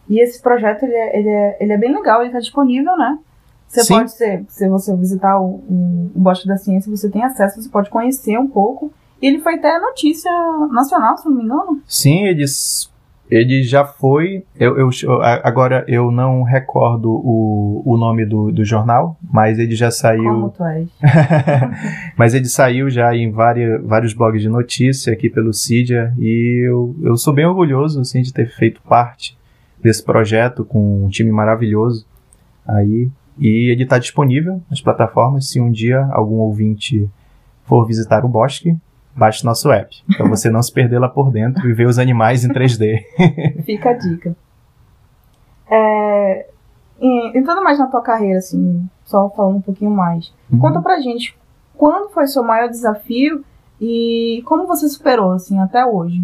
E 0.07 0.21
esse 0.21 0.41
projeto, 0.41 0.83
ele 0.83 0.93
é, 0.93 1.19
ele 1.19 1.29
é, 1.29 1.57
ele 1.59 1.73
é 1.73 1.77
bem 1.77 1.93
legal, 1.93 2.21
ele 2.21 2.29
está 2.29 2.39
disponível, 2.39 2.97
né? 2.97 3.19
Você 3.67 3.83
Sim. 3.83 3.93
pode 3.93 4.11
ser, 4.11 4.45
se 4.47 4.67
você 4.67 4.95
visitar 4.95 5.39
o, 5.39 5.45
o, 5.69 6.11
o 6.15 6.19
Bosque 6.19 6.47
da 6.47 6.57
Ciência, 6.57 6.89
você 6.89 7.07
tem 7.07 7.23
acesso, 7.23 7.61
você 7.61 7.69
pode 7.69 7.89
conhecer 7.89 8.37
um 8.39 8.47
pouco. 8.47 8.91
E 9.21 9.27
ele 9.27 9.39
foi 9.39 9.55
até 9.55 9.77
notícia 9.79 10.31
nacional, 10.71 11.17
se 11.17 11.25
não 11.25 11.35
me 11.35 11.43
engano. 11.43 11.81
Sim, 11.87 12.23
eles 12.25 12.88
ele 13.29 13.61
já 13.63 13.85
foi. 13.85 14.43
Eu, 14.59 14.77
eu, 14.77 14.89
agora 15.21 15.85
eu 15.87 16.09
não 16.09 16.41
recordo 16.41 17.11
o, 17.11 17.83
o 17.85 17.97
nome 17.97 18.25
do, 18.25 18.51
do 18.51 18.65
jornal, 18.65 19.17
mas 19.31 19.59
ele 19.59 19.75
já 19.75 19.91
saiu. 19.91 20.23
Como 20.23 20.49
tu 20.49 20.63
és? 20.63 20.89
mas 22.17 22.33
ele 22.33 22.45
saiu 22.45 22.89
já 22.89 23.15
em 23.15 23.31
várias, 23.31 23.81
vários 23.85 24.13
blogs 24.13 24.41
de 24.41 24.49
notícia 24.49 25.13
aqui 25.13 25.29
pelo 25.29 25.53
Cydia 25.53 26.13
e 26.17 26.65
eu, 26.67 26.95
eu 27.03 27.15
sou 27.15 27.33
bem 27.33 27.45
orgulhoso 27.45 28.01
assim, 28.01 28.21
de 28.21 28.33
ter 28.33 28.47
feito 28.47 28.81
parte 28.81 29.37
desse 29.81 30.03
projeto 30.03 30.65
com 30.65 31.05
um 31.05 31.09
time 31.09 31.31
maravilhoso 31.31 32.05
aí. 32.67 33.09
E 33.37 33.71
ele 33.71 33.83
está 33.83 33.99
disponível 33.99 34.61
nas 34.69 34.81
plataformas. 34.81 35.49
Se 35.49 35.61
um 35.61 35.71
dia 35.71 36.03
algum 36.11 36.35
ouvinte 36.35 37.09
for 37.63 37.85
visitar 37.85 38.25
o 38.25 38.27
bosque, 38.27 38.75
baixe 39.19 39.45
nosso 39.45 39.71
app, 39.71 39.95
para 40.17 40.27
você 40.27 40.49
não 40.49 40.63
se 40.63 40.71
perder 40.71 40.99
lá 40.99 41.09
por 41.09 41.29
dentro 41.31 41.69
e 41.69 41.73
ver 41.73 41.87
os 41.87 41.99
animais 41.99 42.43
em 42.43 42.49
3D. 42.49 43.03
Fica 43.65 43.89
a 43.89 43.93
dica. 43.93 44.35
É, 45.69 46.47
entrando 47.35 47.63
mais 47.63 47.77
na 47.77 47.87
tua 47.87 48.01
carreira, 48.01 48.39
assim, 48.39 48.89
só 49.05 49.29
falando 49.29 49.57
um 49.57 49.61
pouquinho 49.61 49.91
mais, 49.91 50.33
uhum. 50.51 50.59
conta 50.59 50.81
pra 50.81 50.99
gente 50.99 51.37
quando 51.77 52.09
foi 52.09 52.27
seu 52.27 52.43
maior 52.43 52.69
desafio 52.69 53.43
e 53.79 54.41
como 54.45 54.67
você 54.67 54.87
superou, 54.89 55.31
assim, 55.31 55.59
até 55.59 55.85
hoje. 55.85 56.21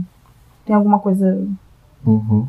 Tem 0.65 0.75
alguma 0.75 0.99
coisa. 0.99 1.47
Uhum. 2.05 2.47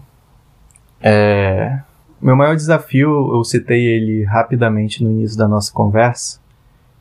É, 1.00 1.80
meu 2.20 2.34
maior 2.34 2.56
desafio, 2.56 3.34
eu 3.34 3.44
citei 3.44 3.84
ele 3.86 4.24
rapidamente 4.24 5.04
no 5.04 5.10
início 5.10 5.38
da 5.38 5.46
nossa 5.46 5.72
conversa. 5.72 6.40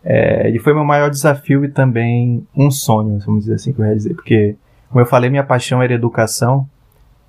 É, 0.08 0.48
ele 0.48 0.60
foi 0.60 0.72
meu 0.72 0.86
maior 0.86 1.10
desafio 1.10 1.66
e 1.66 1.70
também 1.70 2.46
um 2.56 2.70
sonho, 2.70 3.20
vamos 3.26 3.46
dizer 3.46 3.56
assim, 3.56 3.74
que 3.74 3.80
eu 3.80 3.86
ia 3.86 3.96
dizer. 3.96 4.14
Porque, 4.14 4.56
como 4.88 5.02
eu 5.02 5.06
falei, 5.08 5.32
minha 5.32 5.44
paixão 5.44 5.82
era 5.82 5.94
educação 5.94 6.70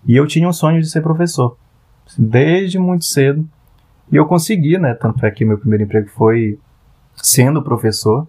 e 0.07 0.15
eu 0.15 0.27
tinha 0.27 0.47
um 0.47 0.53
sonho 0.53 0.81
de 0.81 0.89
ser 0.89 1.01
professor. 1.01 1.57
Desde 2.19 2.79
muito 2.79 3.07
cedo. 3.07 3.49
E 4.13 4.17
eu 4.17 4.27
consegui, 4.27 4.79
né? 4.79 4.95
Tanto 4.95 5.25
é 5.25 5.31
que 5.31 5.45
meu 5.45 5.59
primeiro 5.59 5.85
emprego 5.85 6.09
foi 6.11 6.59
sendo 7.17 7.63
professor. 7.63 8.29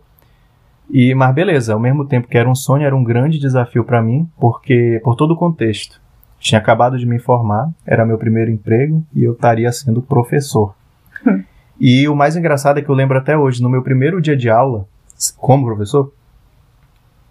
E, 0.90 1.14
mas 1.14 1.36
beleza, 1.36 1.74
ao 1.74 1.80
mesmo 1.80 2.06
tempo 2.06 2.30
que 2.30 2.38
era 2.38 2.50
um 2.50 2.56
sonho, 2.56 2.86
era 2.86 2.96
um 2.96 3.04
grande 3.04 3.38
desafio 3.38 3.84
para 3.84 4.02
mim, 4.02 4.28
porque 4.40 5.02
por 5.04 5.16
todo 5.16 5.32
o 5.32 5.38
contexto. 5.38 6.02
Tinha 6.40 6.60
acabado 6.60 6.98
de 6.98 7.06
me 7.06 7.20
formar, 7.20 7.70
era 7.86 8.06
meu 8.06 8.18
primeiro 8.18 8.50
emprego 8.50 9.04
e 9.14 9.24
eu 9.24 9.34
estaria 9.34 9.72
sendo 9.72 10.02
professor. 10.02 10.74
E 11.80 12.08
o 12.08 12.16
mais 12.16 12.36
engraçado 12.36 12.80
é 12.80 12.82
que 12.82 12.90
eu 12.90 12.96
lembro 12.96 13.18
até 13.18 13.38
hoje, 13.38 13.62
no 13.62 13.70
meu 13.70 13.82
primeiro 13.82 14.22
dia 14.22 14.36
de 14.36 14.50
aula, 14.50 14.86
como 15.38 15.66
professor, 15.66 16.12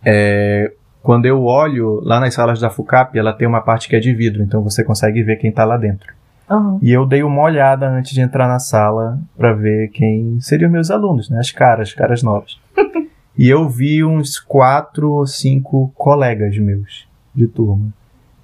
é, 0.05 0.73
quando 1.03 1.27
eu 1.27 1.45
olho 1.45 2.01
lá 2.03 2.19
nas 2.21 2.35
salas 2.35 2.61
da 2.61 2.71
FUCAP, 2.71 3.19
ela 3.19 3.33
tem 3.33 3.47
uma 3.47 3.61
parte 3.61 3.89
que 3.89 3.97
é 3.97 4.01
de 4.01 4.13
vidro, 4.13 4.43
então 4.43 4.63
você 4.63 4.83
consegue 4.83 5.23
ver 5.23 5.37
quem 5.37 5.51
está 5.51 5.65
lá 5.65 5.77
dentro. 5.77 6.13
Uhum. 6.51 6.79
E 6.81 6.93
eu 6.93 7.05
dei 7.05 7.23
uma 7.23 7.43
olhada 7.43 7.89
antes 7.89 8.13
de 8.13 8.21
entrar 8.21 8.47
na 8.47 8.59
sala 8.59 9.19
para 9.37 9.53
ver 9.53 9.89
quem 9.89 10.41
seriam 10.41 10.71
meus 10.71 10.91
alunos, 10.91 11.29
né? 11.29 11.39
As 11.39 11.51
caras, 11.51 11.93
caras 11.93 12.23
novas. 12.23 12.59
e 13.37 13.49
eu 13.49 13.69
vi 13.69 14.05
uns 14.05 14.39
quatro 14.39 15.13
ou 15.13 15.27
cinco 15.27 15.93
colegas 15.95 16.57
meus 16.59 17.07
de 17.35 17.49
turma. 17.49 17.89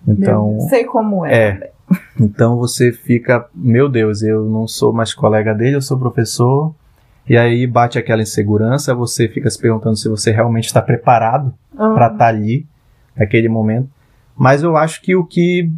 Então, 0.07 0.59
sei 0.69 0.85
como 0.85 1.25
é. 1.25 1.35
É. 1.35 1.71
Então 2.20 2.57
você 2.57 2.92
fica, 2.92 3.46
meu 3.55 3.88
Deus, 3.88 4.22
eu 4.22 4.44
não 4.44 4.66
sou 4.66 4.92
mais 4.92 5.12
colega 5.12 5.55
dele, 5.55 5.76
eu 5.76 5.83
sou 5.83 5.98
professor. 5.98 6.74
E 7.28 7.37
aí 7.37 7.66
bate 7.66 7.98
aquela 7.98 8.22
insegurança, 8.22 8.94
você 8.94 9.28
fica 9.28 9.48
se 9.48 9.59
perguntando 9.59 9.96
se 9.96 10.09
você 10.09 10.31
realmente 10.31 10.66
está 10.66 10.83
preparado 10.83 11.55
uhum. 11.72 11.94
para 11.94 12.07
estar 12.07 12.18
tá 12.18 12.26
ali 12.26 12.66
naquele 13.16 13.48
momento. 13.48 13.88
Mas 14.37 14.62
eu 14.62 14.76
acho 14.76 15.00
que 15.02 15.14
o 15.14 15.24
que 15.24 15.70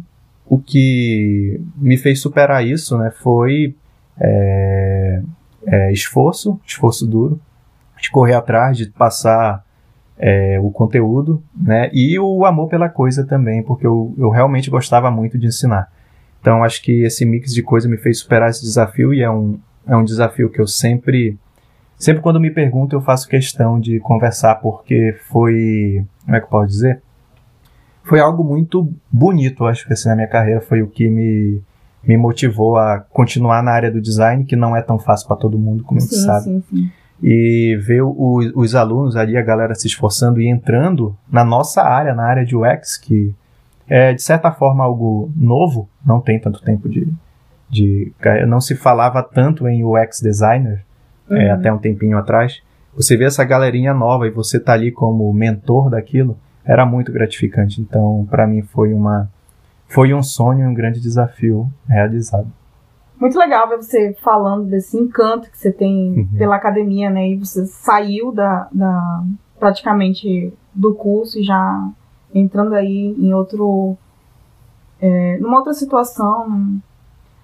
o 0.47 0.59
que 0.59 1.59
me 1.75 1.97
fez 1.97 2.21
superar 2.21 2.65
isso, 2.65 2.97
né, 2.97 3.11
foi 3.11 3.75
é, 4.19 5.21
é, 5.65 5.91
esforço, 5.91 6.59
esforço 6.65 7.07
duro, 7.07 7.39
de 7.99 8.11
correr 8.11 8.35
atrás, 8.35 8.77
de 8.77 8.87
passar 8.89 9.65
é, 10.17 10.59
o 10.61 10.69
conteúdo, 10.71 11.41
né? 11.55 11.89
E 11.91 12.17
o 12.19 12.45
amor 12.45 12.69
pela 12.69 12.87
coisa 12.89 13.25
também, 13.25 13.63
porque 13.63 13.85
eu, 13.85 14.13
eu 14.17 14.29
realmente 14.29 14.69
gostava 14.69 15.09
muito 15.09 15.37
de 15.37 15.47
ensinar. 15.47 15.91
Então 16.45 16.63
acho 16.63 16.79
que 16.83 17.03
esse 17.03 17.25
mix 17.25 17.51
de 17.51 17.63
coisa 17.63 17.89
me 17.89 17.97
fez 17.97 18.19
superar 18.19 18.51
esse 18.51 18.61
desafio 18.61 19.11
e 19.11 19.23
é 19.23 19.31
um, 19.31 19.57
é 19.87 19.97
um 19.97 20.03
desafio 20.03 20.47
que 20.47 20.61
eu 20.61 20.67
sempre, 20.67 21.39
sempre 21.97 22.21
quando 22.21 22.39
me 22.39 22.51
pergunto 22.51 22.95
eu 22.95 23.01
faço 23.01 23.27
questão 23.27 23.79
de 23.79 23.99
conversar 23.99 24.53
porque 24.61 25.17
foi, 25.27 26.05
como 26.23 26.37
é 26.37 26.39
que 26.39 26.45
eu 26.45 26.49
posso 26.49 26.67
dizer? 26.67 27.01
Foi 28.03 28.19
algo 28.19 28.43
muito 28.43 28.93
bonito, 29.11 29.65
acho 29.65 29.87
que 29.87 29.93
assim 29.93 30.07
na 30.07 30.15
minha 30.15 30.27
carreira 30.27 30.61
foi 30.61 30.83
o 30.83 30.87
que 30.87 31.09
me 31.09 31.63
me 32.03 32.15
motivou 32.15 32.77
a 32.77 32.99
continuar 32.99 33.63
na 33.63 33.71
área 33.71 33.89
do 33.89 33.99
design, 33.99 34.45
que 34.45 34.55
não 34.55 34.75
é 34.75 34.81
tão 34.83 34.99
fácil 34.99 35.27
para 35.27 35.37
todo 35.37 35.57
mundo, 35.57 35.83
como 35.83 35.99
sim, 35.99 36.05
a 36.05 36.09
gente 36.11 36.23
sabe. 36.23 36.43
Sim, 36.43 36.63
sim 36.69 36.91
e 37.23 37.75
ver 37.81 38.01
o, 38.03 38.39
os 38.55 38.75
alunos 38.75 39.15
ali, 39.15 39.37
a 39.37 39.41
galera 39.41 39.73
se 39.73 39.87
esforçando 39.87 40.41
e 40.41 40.47
entrando 40.47 41.17
na 41.31 41.43
nossa 41.43 41.81
área, 41.81 42.13
na 42.13 42.23
área 42.23 42.45
de 42.45 42.55
UX, 42.55 42.97
que 42.97 43.33
é 43.87 44.13
de 44.13 44.21
certa 44.21 44.51
forma 44.51 44.83
algo 44.83 45.31
novo, 45.35 45.89
não 46.05 46.19
tem 46.19 46.39
tanto 46.39 46.61
tempo 46.61 46.89
de. 46.89 47.07
de 47.69 48.11
não 48.47 48.59
se 48.59 48.75
falava 48.75 49.21
tanto 49.21 49.67
em 49.67 49.83
UX 49.83 50.21
designer 50.21 50.83
é, 51.29 51.33
uhum. 51.33 51.41
é, 51.41 51.51
até 51.51 51.71
um 51.71 51.77
tempinho 51.77 52.17
atrás. 52.17 52.61
Você 52.95 53.17
vê 53.17 53.25
essa 53.25 53.43
galerinha 53.43 53.93
nova 53.93 54.27
e 54.27 54.31
você 54.31 54.59
tá 54.59 54.73
ali 54.73 54.91
como 54.91 55.31
mentor 55.33 55.89
daquilo, 55.89 56.37
era 56.63 56.85
muito 56.85 57.11
gratificante. 57.11 57.81
Então, 57.81 58.25
para 58.29 58.47
mim 58.47 58.61
foi 58.61 58.93
uma 58.93 59.29
foi 59.87 60.13
um 60.13 60.23
sonho 60.23 60.61
e 60.61 60.67
um 60.67 60.73
grande 60.73 60.99
desafio 60.99 61.69
realizado 61.87 62.51
muito 63.19 63.37
legal 63.37 63.67
ver 63.67 63.77
você 63.77 64.13
falando 64.21 64.65
desse 64.65 64.97
encanto 64.97 65.49
que 65.49 65.57
você 65.57 65.71
tem 65.71 66.19
uhum. 66.19 66.37
pela 66.37 66.55
academia, 66.55 67.09
né? 67.09 67.29
E 67.29 67.37
você 67.37 67.65
saiu 67.65 68.31
da, 68.31 68.67
da 68.71 69.23
praticamente 69.59 70.53
do 70.73 70.93
curso 70.93 71.39
e 71.39 71.43
já 71.43 71.89
entrando 72.39 72.73
aí 72.73 73.15
em 73.17 73.33
outro 73.33 73.97
é, 75.01 75.37
numa 75.39 75.57
outra 75.57 75.73
situação. 75.73 76.79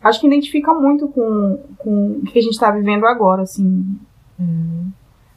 Acho 0.04 0.20
que 0.20 0.28
identifica 0.28 0.74
muito 0.74 1.08
com, 1.08 1.60
com 1.78 2.20
o 2.20 2.22
que 2.24 2.40
a 2.40 2.42
gente 2.42 2.54
está 2.54 2.72
vivendo 2.72 3.06
agora, 3.06 3.44
assim. 3.44 4.00
É, 4.40 4.44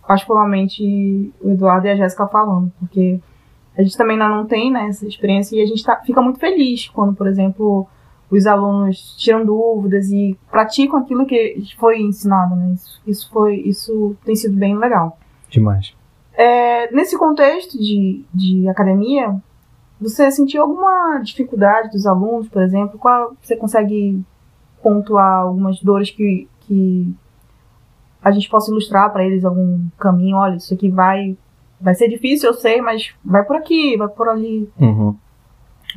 particularmente 0.07 1.33
o 1.41 1.51
Eduardo 1.51 1.87
e 1.87 1.91
a 1.91 1.97
Jéssica 1.97 2.27
falando, 2.27 2.73
porque 2.79 3.21
a 3.77 3.83
gente 3.83 3.97
também 3.97 4.21
ainda 4.21 4.35
não 4.35 4.47
tem 4.47 4.71
né, 4.71 4.87
essa 4.89 5.07
experiência 5.07 5.57
e 5.57 5.63
a 5.63 5.67
gente 5.67 5.83
tá, 5.83 5.97
fica 6.05 6.21
muito 6.21 6.39
feliz 6.39 6.89
quando, 6.89 7.15
por 7.15 7.27
exemplo, 7.27 7.87
os 8.31 8.47
alunos 8.47 9.17
tiram 9.17 9.45
dúvidas 9.45 10.11
e 10.11 10.39
praticam 10.51 10.99
aquilo 10.99 11.27
que 11.27 11.63
foi 11.77 12.01
ensinado, 12.01 12.55
né? 12.55 12.73
Isso, 12.75 13.03
isso 13.07 13.31
foi, 13.31 13.57
isso 13.57 14.17
tem 14.25 14.37
sido 14.37 14.57
bem 14.57 14.77
legal. 14.77 15.19
Demais. 15.49 15.95
É, 16.37 16.93
nesse 16.93 17.17
contexto 17.17 17.79
de, 17.79 18.25
de 18.35 18.69
academia, 18.69 19.37
você 20.01 20.31
sentiu 20.31 20.63
alguma 20.63 21.19
dificuldade 21.19 21.91
dos 21.91 22.07
alunos, 22.07 22.49
por 22.49 22.63
exemplo? 22.63 22.99
Qual 22.99 23.37
você 23.41 23.57
consegue 23.57 24.21
pontuar 24.83 25.43
algumas 25.43 25.81
dores 25.81 26.11
que, 26.11 26.49
que 26.61 27.15
a 28.23 28.31
gente 28.31 28.49
possa 28.49 28.71
ilustrar 28.71 29.13
para 29.13 29.25
eles 29.25 29.45
algum 29.45 29.87
caminho? 29.99 30.37
Olha, 30.37 30.57
isso 30.57 30.75
aqui 30.75 30.91
vai 30.91 31.37
vai 31.81 31.95
ser 31.95 32.09
difícil, 32.09 32.49
eu 32.49 32.55
sei, 32.55 32.81
mas 32.81 33.13
vai 33.23 33.45
por 33.45 33.57
aqui, 33.57 33.97
vai 33.97 34.09
por 34.09 34.29
ali. 34.29 34.69
Uhum. 34.81 35.15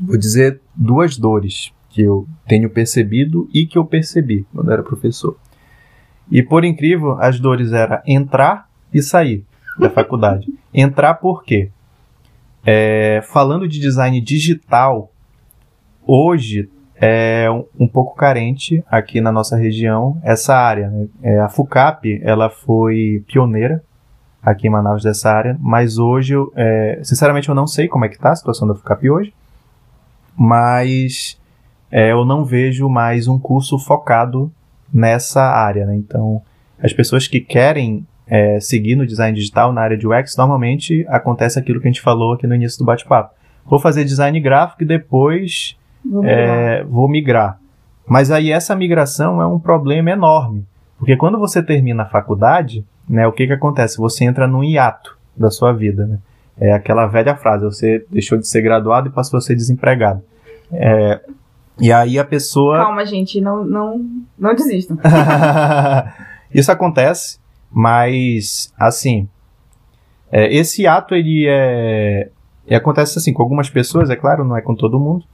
Vou 0.02 0.18
dizer 0.18 0.60
duas 0.76 1.18
dores 1.18 1.72
que 1.90 2.02
eu 2.02 2.28
tenho 2.46 2.70
percebido 2.70 3.50
e 3.54 3.66
que 3.66 3.78
eu 3.78 3.86
percebi 3.86 4.46
quando 4.54 4.72
era 4.72 4.84
professor. 4.84 5.38
E 6.30 6.44
por 6.44 6.66
incrível, 6.66 7.14
as 7.20 7.40
dores 7.40 7.72
eram 7.72 8.02
entrar 8.06 8.70
e 8.94 9.02
sair 9.02 9.46
da 9.78 9.90
faculdade. 9.90 10.48
Entrar 10.74 11.16
por 11.16 11.44
quê? 11.44 11.70
É, 12.66 13.22
falando 13.32 13.68
de 13.68 13.80
design 13.80 14.20
digital, 14.20 15.12
hoje 16.06 16.70
é 16.96 17.50
um, 17.50 17.86
um, 17.86 17.88
pouco 17.88 18.16
carente 18.16 18.84
aqui 18.90 19.22
na 19.22 19.32
nossa 19.32 19.56
região 19.56 20.20
essa 20.24 20.56
área. 20.56 20.90
Né? 20.90 21.08
É, 21.22 21.40
a 21.40 21.48
FUCAP 21.48 22.20
ela 22.24 22.50
foi 22.50 23.24
pioneira 23.28 23.84
aqui 24.42 24.68
em 24.68 24.72
Manaus 24.72 25.04
dessa 25.04 25.32
área, 25.32 25.58
mas 25.60 25.98
hoje, 25.98 26.34
é, 26.56 27.00
sinceramente, 27.04 27.50
eu 27.50 27.56
não 27.56 27.68
sei 27.68 27.88
como 27.88 28.06
é 28.06 28.10
que 28.10 28.16
está 28.16 28.32
a 28.32 28.36
situação 28.36 28.68
da 28.68 28.76
FUCAP 28.76 29.10
hoje, 29.10 29.34
mas 30.36 31.40
é, 31.92 32.12
eu 32.12 32.26
não 32.26 32.44
vejo 32.44 32.90
mais 32.90 33.28
um 33.28 33.38
curso 33.40 33.78
focado 33.78 34.52
nessa 34.92 35.42
área. 35.42 35.86
Né? 35.86 35.96
Então, 35.96 36.42
as 36.82 36.94
pessoas 36.94 37.28
que 37.28 37.40
querem 37.40 38.06
é, 38.28 38.60
seguir 38.60 38.96
no 38.96 39.06
design 39.06 39.36
digital, 39.38 39.72
na 39.72 39.82
área 39.82 39.98
de 39.98 40.08
UX, 40.08 40.36
normalmente 40.38 41.06
acontece 41.10 41.58
aquilo 41.58 41.80
que 41.80 41.88
a 41.88 41.92
gente 41.92 42.02
falou 42.02 42.34
aqui 42.34 42.46
no 42.46 42.56
início 42.56 42.80
do 42.80 42.86
bate-papo. 42.86 43.34
Vou 43.66 43.80
fazer 43.80 44.04
design 44.04 44.40
gráfico 44.40 44.84
e 44.84 44.86
depois 44.86 45.78
vou 46.04 46.22
migrar. 46.22 46.40
É, 46.40 46.84
vou 46.84 47.08
migrar. 47.08 47.60
Mas 48.08 48.32
aí 48.32 48.52
essa 48.52 48.76
migração 48.76 49.42
é 49.42 49.48
um 49.48 49.60
problema 49.60 50.12
enorme. 50.12 50.66
Porque 50.98 51.16
quando 51.16 51.38
você 51.38 51.62
termina 51.62 52.04
a 52.04 52.08
faculdade, 52.08 52.86
né, 53.08 53.28
o 53.28 53.32
que, 53.32 53.46
que 53.46 53.54
acontece? 53.54 53.98
Você 53.98 54.26
entra 54.26 54.48
num 54.48 54.64
hiato 54.64 55.18
da 55.36 55.52
sua 55.52 55.72
vida. 55.74 56.06
Né? 56.06 56.18
É 56.60 56.74
aquela 56.74 57.06
velha 57.06 57.36
frase, 57.36 57.66
você 57.66 58.06
deixou 58.10 58.38
de 58.38 58.48
ser 58.48 58.62
graduado 58.62 59.10
e 59.10 59.12
passou 59.12 59.38
a 59.38 59.42
ser 59.42 59.56
desempregado. 59.56 60.24
É, 60.72 61.22
e 61.80 61.92
aí 61.92 62.18
a 62.18 62.26
pessoa. 62.26 62.78
Calma, 62.78 63.06
gente, 63.06 63.40
não, 63.40 63.64
não, 63.64 64.06
não 64.38 64.56
desistam. 64.56 64.98
Isso 66.54 66.72
acontece, 66.72 67.40
mas 67.72 68.74
assim, 68.78 69.28
é, 70.32 70.54
esse 70.54 70.86
ato 70.86 71.16
ele 71.16 71.46
é, 71.48 72.30
e 72.68 72.76
acontece 72.76 73.18
assim 73.18 73.34
com 73.34 73.42
algumas 73.42 73.70
pessoas, 73.70 74.10
é 74.10 74.16
claro, 74.16 74.44
não 74.44 74.58
é 74.58 74.62
com 74.62 74.76
todo 74.76 75.00
mundo. 75.00 75.26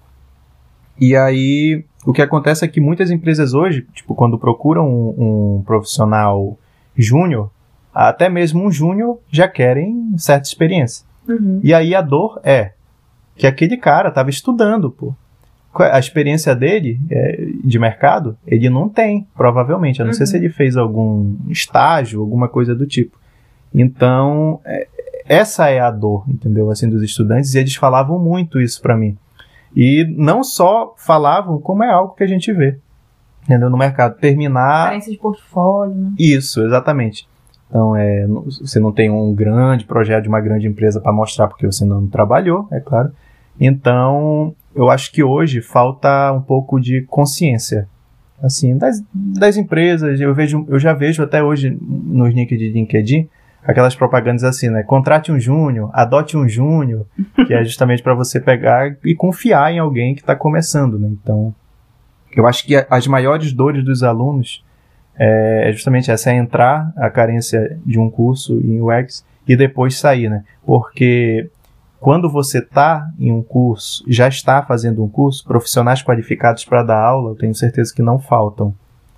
E 0.99 1.15
aí 1.15 1.83
o 2.05 2.13
que 2.13 2.21
acontece 2.21 2.63
é 2.63 2.67
que 2.67 2.79
muitas 2.79 3.09
empresas 3.09 3.53
hoje, 3.53 3.87
tipo, 3.93 4.13
quando 4.13 4.37
procuram 4.37 4.87
um, 4.87 5.57
um 5.57 5.63
profissional 5.63 6.57
júnior, 6.95 7.49
até 7.93 8.29
mesmo 8.29 8.63
um 8.63 8.71
júnior 8.71 9.19
já 9.31 9.47
querem 9.47 10.13
certa 10.17 10.47
experiência. 10.47 11.05
Uhum. 11.27 11.59
E 11.63 11.73
aí 11.73 11.95
a 11.95 12.01
dor 12.01 12.39
é 12.43 12.73
que 13.35 13.47
aquele 13.47 13.77
cara 13.77 14.09
estava 14.09 14.29
estudando, 14.29 14.91
pô 14.91 15.15
a 15.75 15.99
experiência 15.99 16.55
dele 16.55 16.99
é, 17.09 17.47
de 17.63 17.79
mercado, 17.79 18.37
ele 18.45 18.69
não 18.69 18.87
tem, 18.87 19.27
provavelmente. 19.35 20.01
A 20.01 20.05
não 20.05 20.11
uhum. 20.11 20.17
ser 20.17 20.27
se 20.27 20.37
uhum. 20.37 20.43
ele 20.43 20.49
fez 20.49 20.77
algum 20.77 21.35
estágio, 21.49 22.21
alguma 22.21 22.47
coisa 22.47 22.75
do 22.75 22.85
tipo. 22.85 23.17
Então, 23.73 24.59
é, 24.65 24.87
essa 25.27 25.69
é 25.69 25.79
a 25.79 25.89
dor, 25.89 26.25
entendeu? 26.27 26.69
Assim, 26.69 26.89
dos 26.89 27.01
estudantes, 27.01 27.53
e 27.53 27.59
eles 27.59 27.75
falavam 27.75 28.19
muito 28.19 28.61
isso 28.61 28.81
para 28.81 28.95
mim. 28.95 29.17
E 29.75 30.05
não 30.15 30.43
só 30.43 30.93
falavam, 30.97 31.59
como 31.59 31.83
é 31.83 31.89
algo 31.89 32.13
que 32.13 32.23
a 32.23 32.27
gente 32.27 32.53
vê, 32.53 32.77
entendeu? 33.43 33.69
No 33.69 33.77
mercado. 33.77 34.17
Terminar. 34.17 34.89
Carência 34.89 35.11
de 35.11 35.17
portfólio, 35.17 35.95
né? 35.95 36.11
Isso, 36.19 36.61
exatamente. 36.61 37.27
Então, 37.67 37.95
é, 37.95 38.27
você 38.27 38.79
não 38.79 38.91
tem 38.91 39.09
um 39.09 39.33
grande 39.33 39.85
projeto 39.85 40.23
de 40.23 40.29
uma 40.29 40.39
grande 40.39 40.67
empresa 40.67 41.01
para 41.01 41.11
mostrar 41.11 41.47
porque 41.47 41.65
você 41.65 41.83
não 41.83 42.05
trabalhou, 42.05 42.67
é 42.71 42.79
claro. 42.79 43.11
Então, 43.59 44.55
eu 44.75 44.89
acho 44.89 45.11
que 45.11 45.23
hoje 45.23 45.61
falta 45.61 46.31
um 46.31 46.41
pouco 46.41 46.79
de 46.79 47.01
consciência 47.03 47.87
assim 48.41 48.77
das, 48.77 49.01
das 49.13 49.55
empresas. 49.55 50.19
Eu 50.19 50.33
vejo 50.33 50.65
eu 50.67 50.79
já 50.79 50.93
vejo 50.93 51.23
até 51.23 51.41
hoje 51.41 51.75
nos 51.81 52.33
nick 52.33 52.55
de 52.57 52.69
LinkedIn 52.69 53.29
aquelas 53.63 53.95
propagandas 53.95 54.43
assim 54.43 54.69
né? 54.69 54.83
Contrate 54.83 55.31
um 55.31 55.39
júnior 55.39 55.89
adote 55.93 56.35
um 56.35 56.47
júnior 56.47 57.05
que 57.47 57.53
é 57.53 57.63
justamente 57.63 58.03
para 58.03 58.13
você 58.13 58.39
pegar 58.39 58.97
e 59.05 59.15
confiar 59.15 59.71
em 59.71 59.79
alguém 59.79 60.13
que 60.13 60.21
está 60.21 60.35
começando 60.35 60.99
né? 60.99 61.09
Então 61.11 61.55
eu 62.35 62.45
acho 62.45 62.65
que 62.65 62.75
as 62.89 63.07
maiores 63.07 63.53
dores 63.53 63.83
dos 63.83 64.03
alunos 64.03 64.63
é 65.15 65.69
justamente 65.71 66.09
essa 66.09 66.31
é 66.31 66.35
entrar 66.35 66.91
a 66.97 67.09
carência 67.09 67.79
de 67.85 67.99
um 67.99 68.09
curso 68.09 68.59
em 68.59 68.81
UX 68.81 69.23
e 69.47 69.55
depois 69.55 69.97
sair 69.97 70.29
né? 70.29 70.43
Porque 70.65 71.49
quando 72.03 72.29
você 72.29 72.59
está 72.59 73.09
em 73.17 73.31
um 73.31 73.41
curso, 73.41 74.03
já 74.09 74.27
está 74.27 74.61
fazendo 74.61 75.01
um 75.01 75.07
curso, 75.07 75.41
profissionais 75.45 76.03
qualificados 76.03 76.65
para 76.65 76.83
dar 76.83 77.01
aula, 77.01 77.31
eu 77.31 77.35
tenho 77.35 77.55
certeza 77.55 77.93
que 77.95 78.01
não 78.01 78.19
faltam 78.19 78.75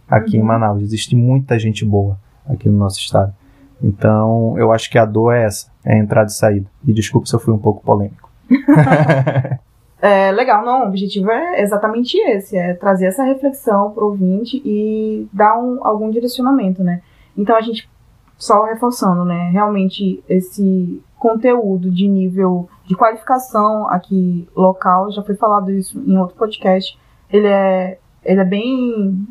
aqui 0.08 0.38
uhum. 0.38 0.44
em 0.44 0.46
Manaus. 0.46 0.84
Existe 0.84 1.16
muita 1.16 1.58
gente 1.58 1.84
boa 1.84 2.16
aqui 2.48 2.70
no 2.70 2.78
nosso 2.78 3.00
estado. 3.00 3.34
Então, 3.82 4.56
eu 4.60 4.72
acho 4.72 4.88
que 4.92 5.00
a 5.00 5.06
dor 5.06 5.34
é 5.34 5.46
essa, 5.46 5.72
é 5.84 5.96
a 5.96 5.98
entrada 5.98 6.30
e 6.30 6.34
saída. 6.34 6.68
E 6.88 6.94
desculpe 6.94 7.28
se 7.28 7.36
eu 7.36 7.40
fui 7.40 7.56
um 7.56 7.58
pouco 7.58 7.82
polêmico. 7.82 8.30
é, 10.00 10.32
legal, 10.32 10.64
não, 10.64 10.84
o 10.84 10.88
objetivo 10.90 11.32
é 11.32 11.64
exatamente 11.64 12.16
esse, 12.20 12.56
é 12.56 12.76
trazer 12.76 13.08
essa 13.08 13.24
reflexão 13.24 13.90
para 13.90 14.04
o 14.04 14.10
ouvinte 14.10 14.62
e 14.64 15.28
dar 15.34 15.58
um, 15.58 15.84
algum 15.84 16.12
direcionamento, 16.12 16.84
né? 16.84 17.02
Então, 17.36 17.56
a 17.56 17.62
gente, 17.62 17.90
só 18.38 18.64
reforçando, 18.66 19.26
né, 19.26 19.50
realmente 19.52 20.24
esse 20.30 21.02
conteúdo 21.18 21.90
de 21.90 22.08
nível 22.08 22.70
de 22.86 22.96
qualificação 22.96 23.88
aqui 23.90 24.48
local, 24.56 25.12
já 25.12 25.24
foi 25.24 25.36
falado 25.36 25.72
isso 25.72 26.00
em 26.00 26.18
outro 26.18 26.36
podcast, 26.36 26.98
ele 27.32 27.48
é, 27.48 27.98
ele 28.24 28.42
é 28.42 28.46
bem 28.46 29.28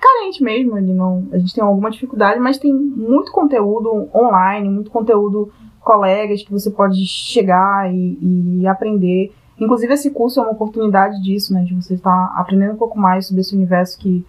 carente 0.00 0.42
mesmo, 0.42 0.78
ele 0.78 0.94
não, 0.94 1.28
a 1.32 1.38
gente 1.38 1.54
tem 1.54 1.62
alguma 1.62 1.90
dificuldade, 1.90 2.40
mas 2.40 2.58
tem 2.58 2.72
muito 2.72 3.30
conteúdo 3.30 4.08
online, 4.14 4.68
muito 4.68 4.90
conteúdo 4.90 5.52
colegas 5.80 6.42
que 6.42 6.52
você 6.52 6.70
pode 6.70 7.04
chegar 7.06 7.92
e, 7.92 8.60
e 8.60 8.66
aprender. 8.66 9.34
Inclusive 9.58 9.92
esse 9.92 10.10
curso 10.10 10.40
é 10.40 10.42
uma 10.42 10.52
oportunidade 10.52 11.22
disso, 11.22 11.52
né, 11.52 11.62
de 11.64 11.74
você 11.74 11.94
estar 11.94 12.32
aprendendo 12.36 12.72
um 12.72 12.78
pouco 12.78 12.98
mais 12.98 13.26
sobre 13.26 13.42
esse 13.42 13.54
universo 13.54 13.98
que, 13.98 14.24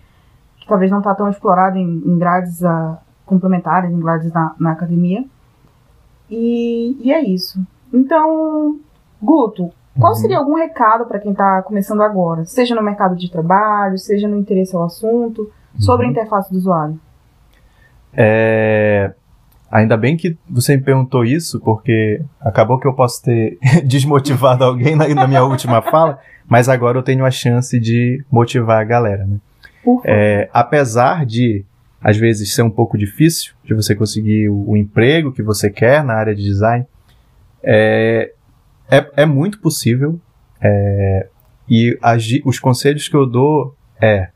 que 0.57 0.67
talvez 0.67 0.91
não 0.91 0.99
está 0.99 1.15
tão 1.15 1.29
explorado 1.29 1.77
em, 1.77 2.01
em 2.05 2.17
grades 2.17 2.63
a, 2.63 2.99
complementares, 3.25 3.89
em 3.89 3.99
grades 3.99 4.31
na, 4.33 4.53
na 4.59 4.71
academia. 4.73 5.23
E, 6.29 6.97
e 7.01 7.13
é 7.13 7.21
isso. 7.23 7.59
Então, 7.93 8.79
Guto, 9.21 9.71
qual 9.99 10.13
uhum. 10.13 10.19
seria 10.19 10.37
algum 10.37 10.55
recado 10.55 11.05
para 11.05 11.19
quem 11.19 11.31
está 11.31 11.61
começando 11.61 12.01
agora, 12.01 12.45
seja 12.45 12.73
no 12.73 12.81
mercado 12.81 13.15
de 13.15 13.29
trabalho, 13.29 13.97
seja 13.97 14.27
no 14.27 14.37
interesse 14.37 14.75
ao 14.75 14.83
assunto, 14.83 15.51
sobre 15.77 16.05
uhum. 16.05 16.09
a 16.09 16.11
interface 16.11 16.51
do 16.51 16.57
usuário? 16.57 16.99
É... 18.13 19.13
Ainda 19.71 19.95
bem 19.95 20.17
que 20.17 20.37
você 20.49 20.75
me 20.75 20.83
perguntou 20.83 21.23
isso, 21.23 21.59
porque 21.61 22.21
acabou 22.41 22.77
que 22.77 22.85
eu 22.85 22.93
posso 22.93 23.23
ter 23.23 23.57
desmotivado 23.85 24.65
alguém 24.65 24.95
na, 24.95 25.07
na, 25.07 25.27
minha 25.27 25.43
última 25.45 25.81
fala, 25.89 26.19
mas 26.45 26.67
agora 26.67 26.97
eu 26.97 27.03
tenho 27.03 27.25
a 27.25 27.31
chance 27.31 27.79
de 27.79 28.23
motivar 28.29 28.81
a 28.81 28.83
galera. 28.83 29.25
Né? 29.25 29.37
É, 30.03 30.49
apesar 30.51 31.25
de 31.25 31.65
às 32.01 32.17
vezes 32.17 32.53
ser 32.53 32.63
um 32.63 32.69
pouco 32.69 32.97
difícil 32.97 33.53
de 33.63 33.73
você 33.73 33.95
conseguir 33.95 34.49
o, 34.49 34.71
o 34.71 34.77
emprego 34.77 35.31
que 35.31 35.41
você 35.41 35.69
quer 35.69 36.03
na 36.03 36.15
área 36.15 36.35
de 36.35 36.43
design, 36.43 36.85
é, 37.63 38.33
é, 38.89 39.11
é 39.17 39.25
muito 39.25 39.59
possível. 39.59 40.19
É, 40.61 41.27
e 41.69 41.97
os 42.43 42.59
conselhos 42.59 43.07
que 43.07 43.15
eu 43.15 43.25
dou 43.25 43.75
é, 44.01 44.29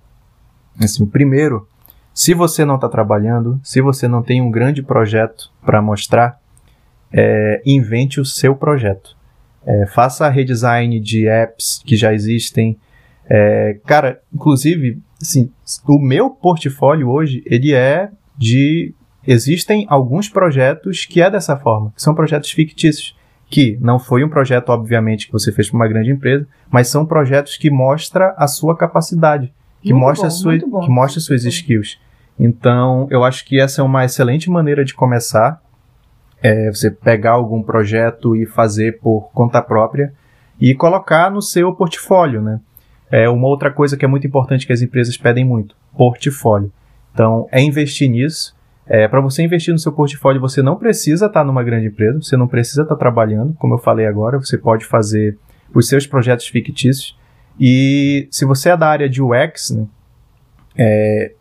assim, 0.80 1.06
primeiro, 1.06 1.68
se 2.14 2.34
você 2.34 2.64
não 2.64 2.76
está 2.76 2.88
trabalhando, 2.88 3.60
se 3.64 3.82
você 3.82 4.08
não 4.08 4.24
tem 4.24 4.42
um 4.42 4.52
grande 4.52 4.82
projeto 4.82 5.52
para 5.66 5.82
mostrar, 5.82 6.40
é, 7.12 7.62
invente 7.66 8.20
o 8.20 8.26
seu 8.26 8.56
projeto. 8.56 9.16
É, 9.66 9.86
faça 9.88 10.30
redesign 10.30 11.00
de 11.00 11.28
apps 11.28 11.82
que 11.86 11.98
já 11.98 12.14
existem. 12.14 12.78
É, 13.28 13.80
cara, 13.86 14.22
inclusive, 14.34 15.02
assim, 15.22 15.52
o 15.88 16.00
meu 16.00 16.30
portfólio 16.30 17.10
hoje, 17.10 17.44
ele 17.46 17.74
é 17.74 18.10
de 18.38 18.94
existem 19.28 19.88
alguns 19.90 20.30
projetos 20.30 21.06
que 21.06 21.20
é 21.20 21.32
dessa 21.32 21.58
forma, 21.58 21.92
que 21.96 22.02
são 22.02 22.14
projetos 22.14 22.52
fictícios, 22.52 23.15
que 23.50 23.78
não 23.82 24.00
foi 24.00 24.24
um 24.24 24.30
projeto 24.30 24.70
obviamente 24.70 25.28
que 25.28 25.34
você 25.34 25.52
fez 25.52 25.70
para 25.70 25.78
uma 25.78 25.88
grande 25.88 26.12
empresa, 26.12 26.48
mas 26.70 26.88
são 26.88 27.06
projetos 27.06 27.58
que 27.58 27.70
mostra 27.70 28.34
a 28.38 28.48
sua 28.48 28.76
capacidade, 28.76 29.54
que 29.82 29.94
muito 29.94 30.06
mostra 30.06 30.30
bom, 30.30 30.36
sua, 30.36 30.58
que 30.58 30.90
mostra 30.90 31.22
suas 31.22 31.46
skills. 31.46 32.00
Então, 32.38 33.08
eu 33.10 33.24
acho 33.24 33.46
que 33.46 33.60
essa 33.60 33.82
é 33.82 33.84
uma 33.84 34.04
excelente 34.04 34.50
maneira 34.50 34.84
de 34.84 34.94
começar. 34.94 35.62
É 36.42 36.70
você 36.70 36.92
pegar 36.92 37.32
algum 37.32 37.64
projeto 37.64 38.36
e 38.36 38.46
fazer 38.46 39.00
por 39.00 39.30
conta 39.34 39.62
própria 39.62 40.14
e 40.60 40.76
colocar 40.76 41.32
no 41.32 41.42
seu 41.42 41.74
portfólio, 41.74 42.42
né? 42.42 42.60
É 43.10 43.30
uma 43.30 43.48
outra 43.48 43.72
coisa 43.72 43.96
que 43.96 44.04
é 44.04 44.08
muito 44.08 44.28
importante 44.28 44.68
que 44.68 44.74
as 44.74 44.82
empresas 44.82 45.18
pedem 45.18 45.46
muito: 45.46 45.76
portfólio. 45.98 46.72
Então, 47.14 47.48
é 47.52 47.62
investir 47.62 48.10
nisso. 48.10 48.56
É, 48.88 49.08
para 49.08 49.20
você 49.20 49.44
investir 49.44 49.74
no 49.74 49.80
seu 49.80 49.92
portfólio, 49.92 50.40
você 50.40 50.62
não 50.62 50.76
precisa 50.76 51.26
estar 51.26 51.40
tá 51.40 51.46
numa 51.46 51.64
grande 51.64 51.88
empresa, 51.88 52.22
você 52.22 52.38
não 52.38 52.48
precisa 52.48 52.84
estar 52.84 52.96
tá 52.96 53.00
trabalhando, 53.00 53.54
como 53.56 53.74
eu 53.74 53.78
falei 53.80 54.06
agora, 54.06 54.38
você 54.38 54.58
pode 54.58 54.86
fazer 54.86 55.38
os 55.74 55.88
seus 55.88 56.06
projetos 56.06 56.48
fictícios. 56.48 57.18
E 57.60 58.28
se 58.30 58.46
você 58.46 58.70
é 58.70 58.78
da 58.78 58.88
área 58.88 59.10
de 59.10 59.22
UX, 59.22 59.72
né, 59.72 59.88
é, 60.78 61.32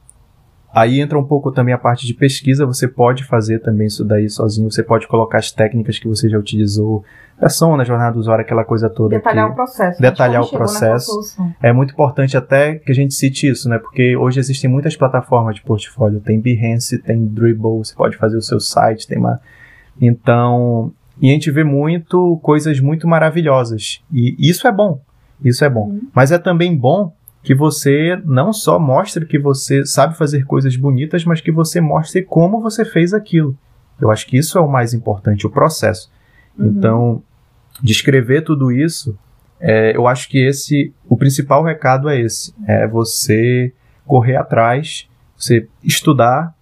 Aí 0.74 1.00
entra 1.00 1.16
um 1.16 1.24
pouco 1.24 1.52
também 1.52 1.72
a 1.72 1.78
parte 1.78 2.04
de 2.04 2.12
pesquisa, 2.12 2.66
você 2.66 2.88
pode 2.88 3.22
fazer 3.22 3.60
também 3.60 3.86
isso 3.86 4.04
daí 4.04 4.28
sozinho, 4.28 4.68
você 4.68 4.82
pode 4.82 5.06
colocar 5.06 5.38
as 5.38 5.52
técnicas 5.52 6.00
que 6.00 6.08
você 6.08 6.28
já 6.28 6.36
utilizou, 6.36 7.04
persona, 7.38 7.76
na 7.76 7.84
jornada 7.84 8.14
do 8.14 8.18
usuário, 8.18 8.44
aquela 8.44 8.64
coisa 8.64 8.90
toda. 8.90 9.14
Detalhar 9.16 9.52
o 9.52 9.54
processo. 9.54 10.02
Detalhar 10.02 10.42
o 10.42 10.50
processo. 10.50 11.12
É 11.62 11.72
muito 11.72 11.92
importante 11.92 12.36
até 12.36 12.74
que 12.74 12.90
a 12.90 12.94
gente 12.94 13.14
cite 13.14 13.48
isso, 13.48 13.68
né? 13.68 13.78
Porque 13.78 14.16
hoje 14.16 14.40
existem 14.40 14.68
muitas 14.68 14.96
plataformas 14.96 15.54
de 15.54 15.62
portfólio, 15.62 16.18
tem 16.18 16.40
Behance, 16.40 16.98
tem 16.98 17.24
Dribble, 17.24 17.78
você 17.78 17.94
pode 17.94 18.16
fazer 18.16 18.36
o 18.36 18.42
seu 18.42 18.58
site, 18.58 19.06
tem 19.06 19.18
uma... 19.18 19.40
Então, 20.00 20.92
e 21.20 21.30
a 21.30 21.32
gente 21.32 21.52
vê 21.52 21.62
muito 21.62 22.36
coisas 22.42 22.80
muito 22.80 23.06
maravilhosas. 23.06 24.02
E 24.12 24.36
isso 24.40 24.66
é 24.66 24.72
bom. 24.72 25.00
Isso 25.44 25.64
é 25.64 25.70
bom. 25.70 25.86
Uhum. 25.86 26.08
Mas 26.12 26.32
é 26.32 26.38
também 26.38 26.76
bom 26.76 27.12
que 27.44 27.54
você 27.54 28.18
não 28.24 28.54
só 28.54 28.78
mostre 28.78 29.26
que 29.26 29.38
você 29.38 29.84
sabe 29.84 30.16
fazer 30.16 30.46
coisas 30.46 30.74
bonitas, 30.76 31.26
mas 31.26 31.42
que 31.42 31.52
você 31.52 31.78
mostre 31.78 32.22
como 32.22 32.60
você 32.60 32.86
fez 32.86 33.12
aquilo. 33.12 33.54
Eu 34.00 34.10
acho 34.10 34.26
que 34.26 34.38
isso 34.38 34.56
é 34.56 34.60
o 34.62 34.68
mais 34.68 34.94
importante, 34.94 35.46
o 35.46 35.50
processo. 35.50 36.10
Uhum. 36.58 36.66
Então, 36.66 37.22
descrever 37.82 38.40
tudo 38.42 38.72
isso, 38.72 39.16
é, 39.60 39.94
eu 39.94 40.08
acho 40.08 40.28
que 40.30 40.38
esse, 40.38 40.90
o 41.06 41.18
principal 41.18 41.62
recado 41.62 42.08
é 42.08 42.18
esse, 42.18 42.54
é 42.66 42.88
você 42.88 43.70
correr 44.06 44.36
atrás, 44.36 45.06
você 45.36 45.68
estudar, 45.82 46.54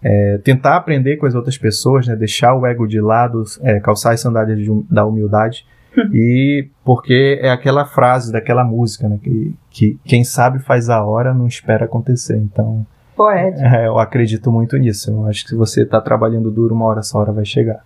é, 0.00 0.38
tentar 0.38 0.76
aprender 0.76 1.16
com 1.16 1.26
as 1.26 1.34
outras 1.34 1.58
pessoas, 1.58 2.06
né, 2.06 2.14
deixar 2.14 2.54
o 2.54 2.64
ego 2.64 2.86
de 2.86 3.00
lado, 3.00 3.42
é, 3.62 3.80
calçar 3.80 4.12
as 4.12 4.20
sandálias 4.20 4.58
de, 4.58 4.70
da 4.88 5.04
humildade 5.04 5.66
e 6.12 6.68
porque 6.84 7.38
é 7.42 7.50
aquela 7.50 7.84
frase 7.84 8.32
daquela 8.32 8.64
música, 8.64 9.08
né? 9.08 9.18
Que, 9.22 9.54
que 9.70 9.98
quem 10.04 10.24
sabe 10.24 10.58
faz 10.58 10.88
a 10.88 11.04
hora, 11.04 11.34
não 11.34 11.46
espera 11.46 11.84
acontecer. 11.84 12.36
Então, 12.36 12.86
Poético. 13.18 13.64
É, 13.64 13.88
eu 13.88 13.98
acredito 13.98 14.52
muito 14.52 14.76
nisso. 14.76 15.10
Eu 15.10 15.26
acho 15.26 15.42
que 15.42 15.50
se 15.50 15.56
você 15.56 15.82
está 15.82 16.00
trabalhando 16.00 16.52
duro, 16.52 16.72
uma 16.72 16.86
hora 16.86 17.00
essa 17.00 17.18
hora 17.18 17.32
vai 17.32 17.44
chegar. 17.44 17.84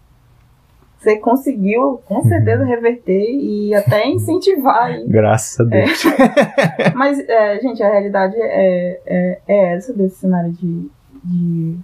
Você 0.98 1.16
conseguiu, 1.16 2.00
com 2.06 2.22
certeza, 2.22 2.62
uhum. 2.62 2.68
reverter 2.68 3.24
e 3.30 3.74
até 3.74 4.06
incentivar. 4.06 5.02
Graças 5.06 5.58
a 5.58 5.64
Deus. 5.64 6.04
É. 6.06 6.90
Mas, 6.94 7.18
é, 7.18 7.58
gente, 7.60 7.82
a 7.82 7.90
realidade 7.90 8.36
é, 8.36 9.00
é, 9.06 9.40
é, 9.48 9.74
essa 9.74 9.92
desse 9.94 10.16
cenário 10.16 10.52
de, 10.52 10.88
de, 11.24 11.76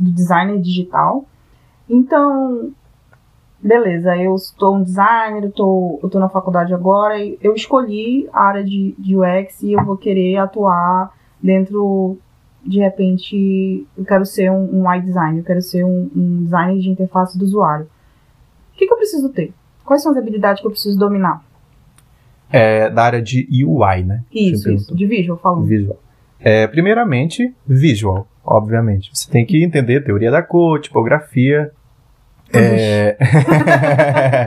de 0.00 0.12
designer 0.12 0.58
digital. 0.58 1.24
Então, 1.88 2.72
beleza, 3.64 4.14
eu 4.16 4.34
estou 4.34 4.76
um 4.76 4.82
designer, 4.82 5.44
eu 5.44 5.50
tô, 5.50 5.98
eu 6.02 6.10
tô 6.10 6.18
na 6.18 6.28
faculdade 6.28 6.74
agora, 6.74 7.18
e 7.18 7.38
eu 7.40 7.54
escolhi 7.54 8.28
a 8.32 8.42
área 8.42 8.62
de, 8.62 8.94
de 8.98 9.16
UX 9.16 9.62
e 9.62 9.72
eu 9.72 9.82
vou 9.82 9.96
querer 9.96 10.36
atuar 10.36 11.12
dentro, 11.42 12.18
de 12.64 12.78
repente, 12.78 13.86
eu 13.96 14.04
quero 14.04 14.26
ser 14.26 14.50
um, 14.50 14.80
um 14.80 14.86
UI 14.86 15.00
designer, 15.00 15.38
eu 15.38 15.44
quero 15.44 15.62
ser 15.62 15.82
um, 15.82 16.10
um 16.14 16.42
designer 16.44 16.78
de 16.78 16.90
interface 16.90 17.38
do 17.38 17.44
usuário. 17.44 17.86
O 18.74 18.76
que, 18.76 18.86
que 18.86 18.92
eu 18.92 18.98
preciso 18.98 19.30
ter? 19.30 19.52
Quais 19.84 20.02
são 20.02 20.12
as 20.12 20.18
habilidades 20.18 20.60
que 20.60 20.66
eu 20.66 20.70
preciso 20.70 20.98
dominar? 20.98 21.42
É, 22.50 22.90
da 22.90 23.04
área 23.04 23.22
de 23.22 23.48
UI, 23.64 24.04
né? 24.04 24.22
Isso, 24.30 24.70
isso 24.70 24.94
de 24.94 25.06
visual, 25.06 25.38
falando. 25.38 25.64
Visual. 25.64 25.98
É, 26.38 26.66
primeiramente, 26.66 27.54
visual, 27.66 28.28
obviamente. 28.44 29.10
Você 29.12 29.30
tem 29.30 29.46
que 29.46 29.64
entender 29.64 30.04
teoria 30.04 30.30
da 30.30 30.42
cor, 30.42 30.80
tipografia, 30.80 31.72
é... 32.58 33.16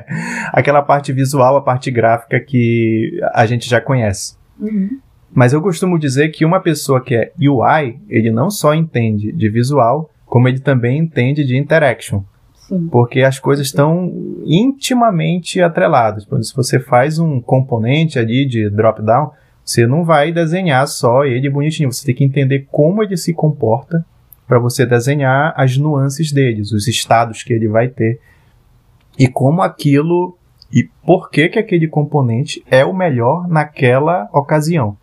Aquela 0.53 0.81
parte 0.81 1.11
visual, 1.11 1.57
a 1.57 1.61
parte 1.61 1.91
gráfica 1.91 2.39
que 2.39 3.19
a 3.33 3.45
gente 3.45 3.69
já 3.69 3.81
conhece. 3.81 4.35
Uhum. 4.59 4.99
Mas 5.33 5.53
eu 5.53 5.61
costumo 5.61 5.99
dizer 5.99 6.29
que 6.29 6.45
uma 6.45 6.59
pessoa 6.59 7.03
que 7.03 7.15
é 7.15 7.31
UI, 7.39 7.99
ele 8.09 8.31
não 8.31 8.49
só 8.49 8.73
entende 8.73 9.31
de 9.31 9.49
visual, 9.49 10.09
como 10.25 10.47
ele 10.47 10.59
também 10.59 10.97
entende 10.97 11.45
de 11.45 11.57
interaction. 11.57 12.23
Sim. 12.67 12.87
Porque 12.91 13.21
as 13.21 13.39
coisas 13.39 13.67
estão 13.67 14.11
intimamente 14.45 15.61
atreladas. 15.61 16.25
Por 16.25 16.35
exemplo, 16.35 16.45
se 16.45 16.55
você 16.55 16.79
faz 16.79 17.19
um 17.19 17.39
componente 17.39 18.19
ali 18.19 18.45
de 18.45 18.69
drop-down, 18.69 19.31
você 19.63 19.85
não 19.85 20.03
vai 20.03 20.31
desenhar 20.31 20.87
só 20.87 21.25
ele 21.25 21.49
bonitinho. 21.49 21.91
Você 21.91 22.05
tem 22.05 22.15
que 22.15 22.23
entender 22.23 22.67
como 22.71 23.03
ele 23.03 23.15
se 23.15 23.33
comporta 23.33 24.05
para 24.47 24.59
você 24.59 24.85
desenhar 24.85 25.53
as 25.57 25.77
nuances 25.77 26.31
deles, 26.31 26.71
os 26.71 26.87
estados 26.87 27.43
que 27.43 27.51
ele 27.51 27.67
vai 27.67 27.89
ter 27.89 28.19
e 29.17 29.27
como 29.27 29.61
aquilo 29.61 30.37
e 30.71 30.83
por 31.05 31.29
que 31.29 31.49
que 31.49 31.59
aquele 31.59 31.87
componente 31.87 32.63
é 32.69 32.85
o 32.85 32.93
melhor 32.93 33.47
naquela 33.47 34.29
ocasião. 34.33 34.97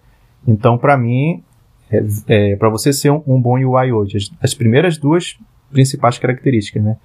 Então, 0.47 0.79
para 0.79 0.97
mim, 0.97 1.43
é, 1.91 2.05
é 2.29 2.57
para 2.57 2.69
você 2.69 2.93
ser 2.93 3.11
um, 3.11 3.23
um, 3.27 3.41
bom 3.41 3.59
UI 3.59 3.93
hoje, 3.93 4.17
as, 4.17 4.31
as, 4.43 4.55
primeiras 4.55 4.99
duas 4.99 5.39
principais 5.71 6.19
características, 6.19 6.83
né? 6.83 6.97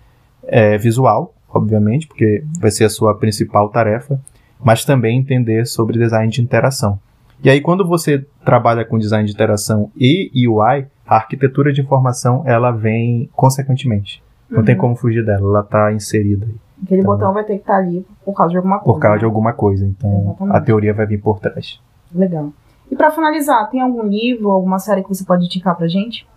É 0.43 0.77
visual, 0.77 1.33
obviamente, 1.49 2.07
porque 2.07 2.43
vai 2.59 2.71
ser 2.71 2.85
a 2.85 2.89
sua 2.89 3.17
principal 3.17 3.69
tarefa, 3.69 4.19
mas 4.61 4.83
também 4.83 5.17
entender 5.17 5.65
sobre 5.65 5.97
design 5.97 6.31
de 6.31 6.41
interação. 6.41 6.99
E 7.41 7.49
aí, 7.49 7.61
quando 7.61 7.87
você 7.87 8.25
trabalha 8.43 8.83
com 8.83 8.97
design 8.97 9.25
de 9.25 9.33
interação 9.33 9.89
e 9.95 10.29
UI, 10.47 10.85
a 11.09 11.15
arquitetura 11.15 11.73
de 11.73 11.81
informação 11.81 12.43
ela 12.45 12.69
vem 12.69 13.27
consequentemente. 13.35 14.23
Não 14.47 14.59
uhum. 14.59 14.65
tem 14.65 14.77
como 14.77 14.95
fugir 14.95 15.25
dela, 15.25 15.41
ela 15.41 15.61
está 15.61 15.91
inserida. 15.91 16.47
Aquele 16.83 17.01
então, 17.01 17.13
botão 17.13 17.33
vai 17.33 17.43
ter 17.43 17.55
que 17.55 17.61
estar 17.61 17.73
tá 17.73 17.79
ali 17.79 18.05
por 18.23 18.33
causa 18.33 18.51
de 18.51 18.57
alguma 18.57 18.79
coisa. 18.79 18.93
Por 18.93 18.99
causa 19.01 19.15
né? 19.15 19.19
de 19.19 19.25
alguma 19.25 19.53
coisa, 19.53 19.85
então 19.87 20.21
Exatamente. 20.21 20.57
a 20.57 20.61
teoria 20.61 20.93
vai 20.93 21.07
vir 21.07 21.19
por 21.19 21.39
trás. 21.39 21.81
Legal. 22.13 22.51
E 22.91 22.95
para 22.95 23.09
finalizar, 23.09 23.69
tem 23.71 23.81
algum 23.81 24.03
livro, 24.03 24.51
alguma 24.51 24.77
série 24.77 25.01
que 25.01 25.09
você 25.09 25.25
pode 25.25 25.45
indicar 25.45 25.75
pra 25.75 25.87
gente? 25.87 26.27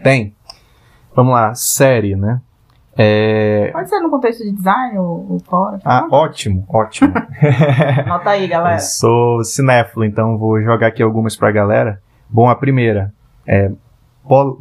Tem. 0.00 0.32
Vamos 1.14 1.32
lá, 1.32 1.52
série, 1.54 2.14
né? 2.14 2.40
É... 2.96 3.70
Pode 3.72 3.88
ser 3.88 3.98
no 3.98 4.10
contexto 4.10 4.44
de 4.44 4.52
design 4.52 4.96
ou, 4.98 5.26
ou 5.32 5.40
fora. 5.40 5.80
Ah, 5.84 6.06
ótimo, 6.08 6.64
ótimo. 6.68 7.12
Nota 8.06 8.30
aí, 8.30 8.46
galera. 8.46 8.76
Eu 8.76 8.80
sou 8.80 9.42
cinéfilo, 9.42 10.04
então 10.04 10.38
vou 10.38 10.62
jogar 10.62 10.86
aqui 10.86 11.02
algumas 11.02 11.36
pra 11.36 11.50
galera. 11.50 12.00
Bom, 12.28 12.48
a 12.48 12.54
primeira 12.54 13.12
é 13.46 13.70
pol 14.28 14.58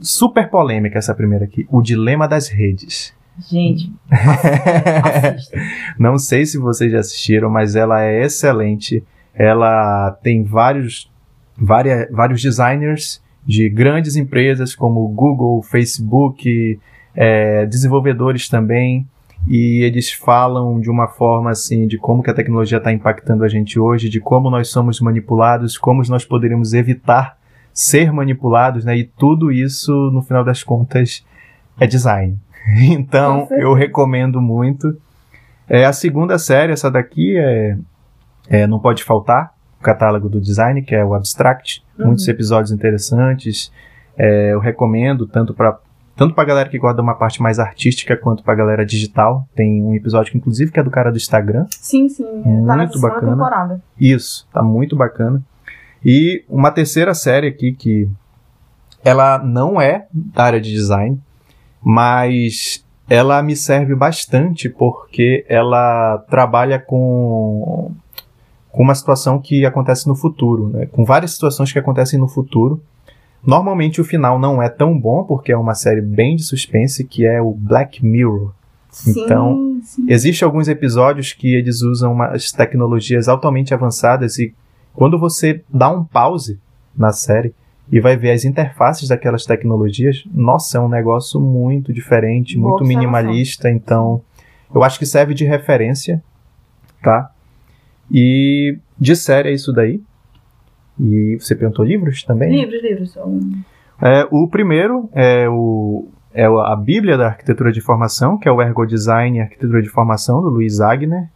super 0.00 0.48
polêmica 0.50 0.98
essa 0.98 1.14
primeira 1.14 1.44
aqui. 1.44 1.66
O 1.70 1.82
Dilema 1.82 2.26
das 2.26 2.48
Redes. 2.48 3.14
Gente, 3.48 3.90
não 5.98 6.18
sei 6.18 6.44
se 6.44 6.58
vocês 6.58 6.92
já 6.92 7.00
assistiram, 7.00 7.48
mas 7.48 7.74
ela 7.74 8.02
é 8.04 8.24
excelente. 8.24 9.02
Ela 9.34 10.10
tem 10.22 10.44
vários, 10.44 11.10
várias, 11.56 12.10
vários 12.10 12.42
designers 12.42 13.22
de 13.44 13.68
grandes 13.68 14.16
empresas 14.16 14.74
como 14.74 15.08
Google, 15.08 15.62
Facebook, 15.62 16.78
é, 17.14 17.66
desenvolvedores 17.66 18.48
também, 18.48 19.06
e 19.48 19.82
eles 19.82 20.12
falam 20.12 20.78
de 20.78 20.88
uma 20.88 21.08
forma 21.08 21.50
assim 21.50 21.86
de 21.86 21.98
como 21.98 22.22
que 22.22 22.30
a 22.30 22.34
tecnologia 22.34 22.78
está 22.78 22.92
impactando 22.92 23.44
a 23.44 23.48
gente 23.48 23.78
hoje, 23.78 24.08
de 24.08 24.20
como 24.20 24.50
nós 24.50 24.68
somos 24.68 25.00
manipulados, 25.00 25.76
como 25.76 26.02
nós 26.08 26.24
poderíamos 26.24 26.72
evitar 26.74 27.36
ser 27.72 28.12
manipulados, 28.12 28.84
né? 28.84 28.96
E 28.96 29.04
tudo 29.04 29.50
isso, 29.50 29.92
no 30.12 30.22
final 30.22 30.44
das 30.44 30.62
contas, 30.62 31.24
é 31.78 31.86
design. 31.86 32.38
Então, 32.92 33.48
eu 33.50 33.74
recomendo 33.74 34.40
muito. 34.40 34.96
É, 35.68 35.84
a 35.84 35.92
segunda 35.92 36.38
série, 36.38 36.72
essa 36.72 36.88
daqui, 36.88 37.36
é, 37.36 37.76
é 38.48 38.66
Não 38.68 38.78
Pode 38.78 39.02
Faltar, 39.02 39.52
o 39.80 39.82
catálogo 39.82 40.28
do 40.28 40.40
design, 40.40 40.80
que 40.80 40.94
é 40.94 41.04
o 41.04 41.12
Abstract. 41.12 41.84
Uhum. 41.98 42.06
Muitos 42.06 42.28
episódios 42.28 42.70
interessantes. 42.70 43.72
É, 44.16 44.52
eu 44.52 44.60
recomendo 44.60 45.26
tanto 45.26 45.52
para 45.54 45.76
tanto 46.14 46.34
pra 46.34 46.44
galera 46.44 46.68
que 46.68 46.78
gosta 46.78 46.96
de 46.96 47.00
uma 47.00 47.14
parte 47.14 47.40
mais 47.40 47.58
artística 47.58 48.16
quanto 48.16 48.44
pra 48.44 48.54
galera 48.54 48.84
digital. 48.84 49.48
Tem 49.54 49.82
um 49.82 49.94
episódio 49.94 50.30
que, 50.30 50.38
inclusive, 50.38 50.70
que 50.70 50.78
é 50.78 50.82
do 50.82 50.90
cara 50.90 51.10
do 51.10 51.16
Instagram. 51.16 51.66
Sim, 51.70 52.08
sim. 52.08 52.24
Muito 52.44 52.66
tá 52.66 52.76
na 52.76 52.86
bacana. 53.00 53.32
temporada. 53.32 53.82
Isso, 53.98 54.46
tá 54.52 54.62
muito 54.62 54.94
bacana. 54.94 55.42
E 56.04 56.44
uma 56.48 56.70
terceira 56.70 57.14
série 57.14 57.46
aqui 57.48 57.72
que 57.72 58.08
ela 59.04 59.38
não 59.38 59.80
é 59.80 60.06
da 60.12 60.44
área 60.44 60.60
de 60.60 60.72
design, 60.72 61.20
mas 61.82 62.84
ela 63.08 63.42
me 63.42 63.56
serve 63.56 63.94
bastante 63.94 64.68
porque 64.68 65.44
ela 65.48 66.18
trabalha 66.30 66.78
com, 66.78 67.92
com 68.70 68.82
uma 68.82 68.94
situação 68.94 69.38
que 69.38 69.66
acontece 69.66 70.06
no 70.06 70.14
futuro, 70.14 70.68
né? 70.68 70.86
com 70.86 71.04
várias 71.04 71.32
situações 71.32 71.72
que 71.72 71.78
acontecem 71.78 72.18
no 72.18 72.28
futuro. 72.28 72.82
Normalmente 73.44 74.00
o 74.00 74.04
final 74.04 74.38
não 74.38 74.62
é 74.62 74.68
tão 74.68 74.98
bom 74.98 75.24
porque 75.24 75.52
é 75.52 75.56
uma 75.56 75.74
série 75.74 76.00
bem 76.00 76.36
de 76.36 76.44
suspense 76.44 77.04
que 77.04 77.26
é 77.26 77.40
o 77.40 77.52
Black 77.52 78.04
Mirror. 78.04 78.52
Sim, 78.88 79.24
então, 79.24 79.80
existem 80.06 80.46
alguns 80.46 80.68
episódios 80.68 81.32
que 81.32 81.54
eles 81.54 81.82
usam 81.82 82.12
umas 82.12 82.52
tecnologias 82.52 83.26
altamente 83.26 83.74
avançadas 83.74 84.38
e 84.38 84.54
quando 84.94 85.18
você 85.18 85.62
dá 85.68 85.90
um 85.90 86.04
pause 86.04 86.58
na 86.96 87.12
série, 87.12 87.54
e 87.90 88.00
vai 88.00 88.16
ver 88.16 88.30
as 88.30 88.44
interfaces 88.44 89.08
daquelas 89.08 89.44
tecnologias, 89.44 90.24
nossa, 90.32 90.78
é 90.78 90.80
um 90.80 90.88
negócio 90.88 91.38
muito 91.38 91.92
diferente, 91.92 92.56
Boa 92.56 92.70
muito 92.70 92.82
observação. 92.82 93.12
minimalista, 93.12 93.70
então 93.70 94.22
eu 94.74 94.82
acho 94.82 94.98
que 94.98 95.04
serve 95.04 95.34
de 95.34 95.44
referência, 95.44 96.22
tá? 97.02 97.30
E 98.10 98.78
de 98.98 99.14
série 99.14 99.50
é 99.50 99.52
isso 99.52 99.72
daí. 99.72 100.00
E 100.98 101.36
você 101.38 101.54
perguntou 101.54 101.84
livros 101.84 102.22
também? 102.22 102.50
Livros, 102.50 102.82
livros. 102.82 103.16
É, 104.00 104.26
o 104.30 104.48
primeiro 104.48 105.08
é, 105.12 105.48
o, 105.48 106.08
é 106.32 106.46
a 106.46 106.76
Bíblia 106.76 107.18
da 107.18 107.28
Arquitetura 107.28 107.72
de 107.72 107.78
Informação, 107.78 108.38
que 108.38 108.48
é 108.48 108.52
o 108.52 108.60
Ergo 108.60 108.86
Design 108.86 109.36
e 109.38 109.40
Arquitetura 109.40 109.82
de 109.82 109.88
Informação, 109.88 110.40
do 110.40 110.48
Luiz 110.48 110.80
Agner. 110.80 111.28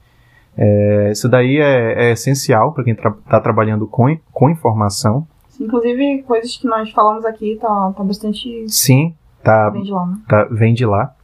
É, 0.56 1.10
isso 1.12 1.28
daí 1.28 1.58
é, 1.58 2.08
é 2.08 2.12
essencial 2.12 2.72
para 2.72 2.84
quem 2.84 2.94
está 2.94 3.40
trabalhando 3.40 3.86
com, 3.86 4.16
com 4.32 4.48
informação. 4.50 5.26
Inclusive, 5.60 6.22
coisas 6.22 6.56
que 6.56 6.66
nós 6.66 6.90
falamos 6.90 7.24
aqui 7.24 7.58
tá, 7.60 7.92
tá 7.96 8.04
bastante 8.04 8.64
Sim, 8.68 9.14
tá, 9.42 9.70
bem 9.70 9.82
de 9.82 9.90
lá, 9.90 10.06
né? 10.06 10.16
tá, 10.28 10.44
vem 10.50 10.74
de 10.74 10.84
lá. 10.86 11.14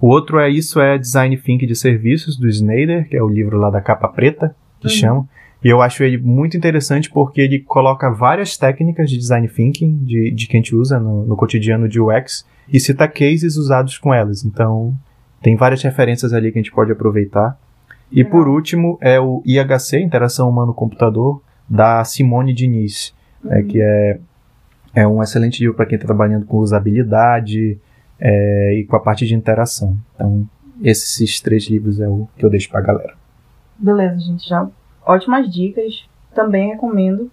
O 0.00 0.08
outro 0.08 0.38
é 0.38 0.50
isso 0.50 0.80
é 0.80 0.98
Design 0.98 1.36
Thinking 1.36 1.66
de 1.66 1.74
Serviços, 1.74 2.36
do 2.36 2.46
Snyder, 2.48 3.08
que 3.08 3.16
é 3.16 3.22
o 3.22 3.28
livro 3.28 3.56
lá 3.56 3.70
da 3.70 3.80
capa 3.80 4.08
preta, 4.08 4.54
que 4.80 4.88
Uhum. 4.88 4.92
chama. 4.92 5.28
E 5.64 5.68
eu 5.68 5.80
acho 5.80 6.04
ele 6.04 6.18
muito 6.18 6.56
interessante 6.56 7.10
porque 7.10 7.40
ele 7.40 7.60
coloca 7.60 8.10
várias 8.10 8.56
técnicas 8.56 9.08
de 9.10 9.16
Design 9.16 9.48
Thinking, 9.48 10.04
de, 10.04 10.30
de 10.30 10.46
que 10.46 10.56
a 10.56 10.60
gente 10.60 10.76
usa 10.76 11.00
no, 11.00 11.24
no 11.26 11.34
cotidiano 11.36 11.88
de 11.88 12.00
UX, 12.00 12.46
e 12.72 12.78
cita 12.78 13.08
cases 13.08 13.56
usados 13.56 13.96
com 13.98 14.12
elas. 14.12 14.44
Então, 14.44 14.94
tem 15.42 15.56
várias 15.56 15.82
referências 15.82 16.32
ali 16.32 16.52
que 16.52 16.58
a 16.58 16.62
gente 16.62 16.72
pode 16.72 16.92
aproveitar. 16.92 17.58
E 18.10 18.16
Legal. 18.16 18.30
por 18.32 18.48
último, 18.48 18.98
é 19.00 19.18
o 19.20 19.42
IHC, 19.44 19.98
Interação 20.00 20.48
Humano-Computador, 20.48 21.42
da 21.68 22.04
Simone 22.04 22.52
Diniz, 22.52 23.14
é, 23.48 23.62
que 23.62 23.80
é, 23.80 24.20
é 24.94 25.06
um 25.06 25.22
excelente 25.22 25.60
livro 25.60 25.74
para 25.74 25.86
quem 25.86 25.96
está 25.96 26.06
trabalhando 26.06 26.46
com 26.46 26.58
usabilidade 26.58 27.78
é, 28.20 28.74
e 28.74 28.84
com 28.84 28.96
a 28.96 29.00
parte 29.00 29.26
de 29.26 29.34
interação. 29.34 29.96
Então, 30.14 30.48
esses 30.82 31.40
três 31.40 31.64
livros 31.64 32.00
é 32.00 32.08
o 32.08 32.28
que 32.36 32.44
eu 32.44 32.50
deixo 32.50 32.68
para 32.70 32.80
a 32.80 32.82
galera. 32.82 33.14
Beleza, 33.78 34.20
gente. 34.20 34.48
Já 34.48 34.68
ótimas 35.04 35.52
dicas. 35.52 36.08
Também 36.34 36.70
recomendo. 36.70 37.30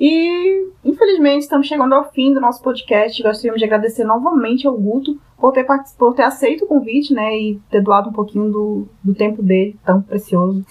E, 0.00 0.68
infelizmente, 0.84 1.42
estamos 1.42 1.66
chegando 1.66 1.94
ao 1.94 2.10
fim 2.10 2.32
do 2.32 2.40
nosso 2.40 2.62
podcast. 2.62 3.22
Gostaríamos 3.22 3.60
de 3.60 3.64
agradecer 3.64 4.04
novamente 4.04 4.66
ao 4.66 4.76
Guto 4.76 5.18
por 5.38 5.52
ter, 5.52 5.66
por 5.98 6.14
ter 6.14 6.22
aceito 6.22 6.64
o 6.64 6.68
convite, 6.68 7.12
né? 7.12 7.36
E 7.36 7.60
ter 7.70 7.80
doado 7.80 8.10
um 8.10 8.12
pouquinho 8.12 8.50
do, 8.50 8.88
do 9.02 9.14
tempo 9.14 9.42
dele, 9.42 9.78
tão 9.84 10.02
precioso, 10.02 10.64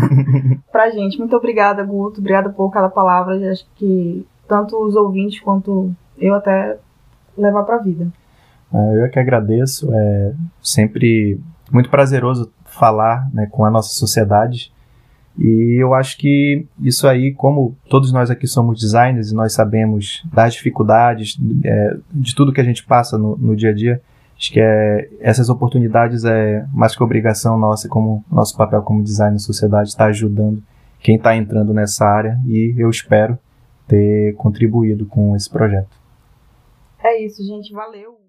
pra 0.70 0.90
gente. 0.90 1.18
Muito 1.18 1.36
obrigada, 1.36 1.84
Guto. 1.84 2.20
Obrigada 2.20 2.50
por 2.50 2.70
cada 2.70 2.88
palavra. 2.88 3.36
Eu 3.36 3.52
Acho 3.52 3.66
que 3.76 4.26
tanto 4.48 4.76
os 4.76 4.96
ouvintes 4.96 5.40
quanto 5.40 5.92
eu 6.18 6.34
até 6.34 6.78
levar 7.36 7.64
pra 7.64 7.78
vida. 7.78 8.06
É, 8.72 8.96
Eu 8.96 9.04
é 9.04 9.08
que 9.08 9.18
agradeço. 9.18 9.92
É 9.92 10.34
sempre 10.62 11.40
muito 11.70 11.90
prazeroso 11.90 12.52
falar 12.64 13.28
né, 13.32 13.46
com 13.50 13.64
a 13.64 13.70
nossa 13.70 13.90
sociedade. 13.90 14.72
E 15.38 15.82
eu 15.82 15.94
acho 15.94 16.18
que 16.18 16.66
isso 16.80 17.08
aí, 17.08 17.32
como 17.32 17.76
todos 17.88 18.12
nós 18.12 18.30
aqui 18.30 18.46
somos 18.46 18.78
designers 18.78 19.30
e 19.30 19.34
nós 19.34 19.54
sabemos 19.54 20.22
das 20.32 20.54
dificuldades, 20.54 21.38
é, 21.64 21.96
de 22.12 22.34
tudo 22.34 22.52
que 22.52 22.60
a 22.60 22.64
gente 22.64 22.84
passa 22.84 23.16
no, 23.16 23.36
no 23.36 23.56
dia 23.56 23.70
a 23.70 23.74
dia, 23.74 24.00
acho 24.36 24.52
que 24.52 24.60
é, 24.60 25.08
essas 25.20 25.48
oportunidades 25.48 26.24
é 26.24 26.66
mais 26.72 26.94
que 26.94 27.02
obrigação 27.02 27.58
nossa, 27.58 27.88
como 27.88 28.24
nosso 28.30 28.56
papel 28.56 28.82
como 28.82 29.02
designer 29.02 29.32
na 29.32 29.38
sociedade, 29.38 29.88
está 29.88 30.06
ajudando 30.06 30.62
quem 31.00 31.16
está 31.16 31.34
entrando 31.34 31.72
nessa 31.74 32.04
área 32.06 32.38
e 32.46 32.74
eu 32.76 32.88
espero 32.88 33.38
ter 33.88 34.34
contribuído 34.36 35.06
com 35.06 35.34
esse 35.34 35.50
projeto. 35.50 36.00
É 37.02 37.24
isso, 37.24 37.44
gente. 37.44 37.72
Valeu. 37.72 38.21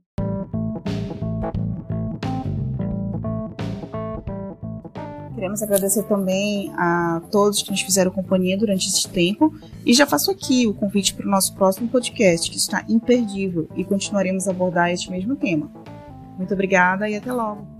Queremos 5.43 5.61
agradecer 5.61 6.03
também 6.03 6.71
a 6.77 7.21
todos 7.29 7.61
que 7.61 7.69
nos 7.69 7.81
fizeram 7.81 8.09
companhia 8.09 8.57
durante 8.57 8.87
esse 8.87 9.09
tempo. 9.09 9.53
E 9.85 9.93
já 9.93 10.07
faço 10.07 10.31
aqui 10.31 10.65
o 10.65 10.73
convite 10.73 11.13
para 11.13 11.27
o 11.27 11.29
nosso 11.29 11.53
próximo 11.53 11.89
podcast, 11.89 12.49
que 12.49 12.55
está 12.55 12.85
imperdível, 12.87 13.67
e 13.75 13.83
continuaremos 13.83 14.47
a 14.47 14.51
abordar 14.51 14.89
este 14.91 15.11
mesmo 15.11 15.35
tema. 15.35 15.69
Muito 16.37 16.53
obrigada 16.53 17.09
e 17.09 17.17
até 17.17 17.33
logo. 17.33 17.72